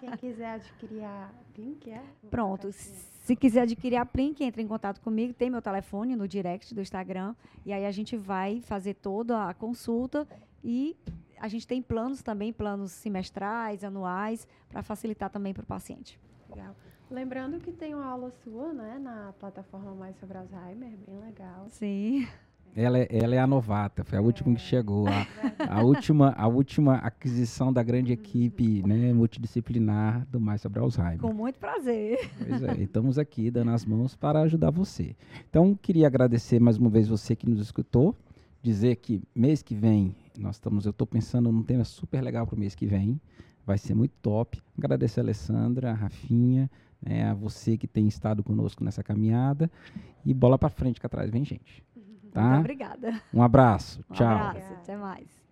Quem 0.00 0.10
quiser 0.16 0.52
adquirir 0.54 1.04
a 1.04 1.30
Plink, 1.52 1.90
é? 1.90 2.02
Pronto. 2.30 2.70
Se 2.72 3.34
quiser 3.34 3.62
adquirir 3.62 3.96
a 3.96 4.06
Plink, 4.06 4.44
entre 4.44 4.62
em 4.62 4.68
contato 4.68 5.00
comigo. 5.00 5.34
Tem 5.34 5.50
meu 5.50 5.60
telefone 5.60 6.14
no 6.14 6.28
direct 6.28 6.72
do 6.72 6.80
Instagram. 6.80 7.34
E 7.64 7.72
aí 7.72 7.84
a 7.84 7.90
gente 7.90 8.16
vai 8.16 8.60
fazer 8.60 8.94
toda 8.94 9.48
a 9.48 9.54
consulta 9.54 10.28
e 10.62 10.96
a 11.38 11.48
gente 11.48 11.66
tem 11.66 11.82
planos 11.82 12.22
também, 12.22 12.52
planos 12.52 12.92
semestrais, 12.92 13.84
anuais, 13.84 14.46
para 14.68 14.82
facilitar 14.82 15.28
também 15.28 15.52
para 15.52 15.64
o 15.64 15.66
paciente. 15.66 16.20
Legal. 16.48 16.74
Lembrando 17.10 17.60
que 17.60 17.70
tem 17.70 17.94
uma 17.94 18.04
aula 18.04 18.30
sua, 18.42 18.72
né, 18.72 18.98
na 18.98 19.32
plataforma 19.38 19.94
Mais 19.94 20.16
sobre 20.18 20.38
Alzheimer, 20.38 20.96
bem 21.06 21.18
legal. 21.20 21.66
Sim. 21.70 22.26
Ela 22.74 22.98
é, 22.98 23.08
ela 23.10 23.34
é 23.34 23.38
a 23.38 23.46
novata, 23.46 24.04
foi 24.04 24.18
a 24.18 24.20
última 24.20 24.54
que 24.54 24.60
chegou. 24.60 25.06
A, 25.08 25.26
a, 25.78 25.82
última, 25.82 26.32
a 26.36 26.46
última 26.46 26.96
aquisição 26.96 27.72
da 27.72 27.82
grande 27.82 28.12
equipe 28.12 28.82
né, 28.86 29.12
multidisciplinar 29.14 30.26
do 30.30 30.38
Mais 30.38 30.60
sobre 30.60 30.80
Alzheimer. 30.80 31.20
Com 31.20 31.32
muito 31.32 31.58
prazer. 31.58 32.30
Pois 32.38 32.62
é, 32.62 32.82
estamos 32.82 33.18
aqui 33.18 33.50
dando 33.50 33.70
as 33.70 33.86
mãos 33.86 34.14
para 34.14 34.40
ajudar 34.40 34.70
você. 34.70 35.16
Então, 35.48 35.74
queria 35.80 36.06
agradecer 36.06 36.60
mais 36.60 36.76
uma 36.76 36.90
vez 36.90 37.08
você 37.08 37.34
que 37.34 37.48
nos 37.48 37.60
escutou 37.60 38.14
dizer 38.62 38.96
que 38.96 39.22
mês 39.32 39.62
que 39.62 39.74
vem 39.74 40.14
nós 40.36 40.56
estamos, 40.56 40.84
eu 40.84 40.90
estou 40.90 41.06
pensando 41.06 41.50
num 41.50 41.62
tema 41.62 41.84
super 41.84 42.20
legal 42.20 42.46
para 42.46 42.56
o 42.56 42.58
mês 42.58 42.74
que 42.74 42.86
vem. 42.86 43.20
Vai 43.64 43.78
ser 43.78 43.94
muito 43.94 44.12
top. 44.22 44.60
Agradecer 44.76 45.20
a 45.20 45.22
Alessandra, 45.22 45.90
a 45.90 45.94
Rafinha, 45.94 46.70
né, 47.00 47.28
a 47.28 47.34
você 47.34 47.76
que 47.76 47.86
tem 47.86 48.06
estado 48.06 48.42
conosco 48.42 48.84
nessa 48.84 49.02
caminhada. 49.02 49.70
E 50.24 50.34
bola 50.34 50.58
para 50.58 50.68
frente 50.68 51.00
que 51.00 51.06
atrás 51.06 51.30
vem 51.30 51.44
gente. 51.44 51.82
Tá? 52.32 52.42
Muito 52.42 52.60
obrigada. 52.60 53.22
Um 53.32 53.42
abraço. 53.42 54.04
Um 54.10 54.14
Tchau. 54.14 54.26
abraço. 54.26 54.72
Até 54.74 54.96
mais. 54.96 55.45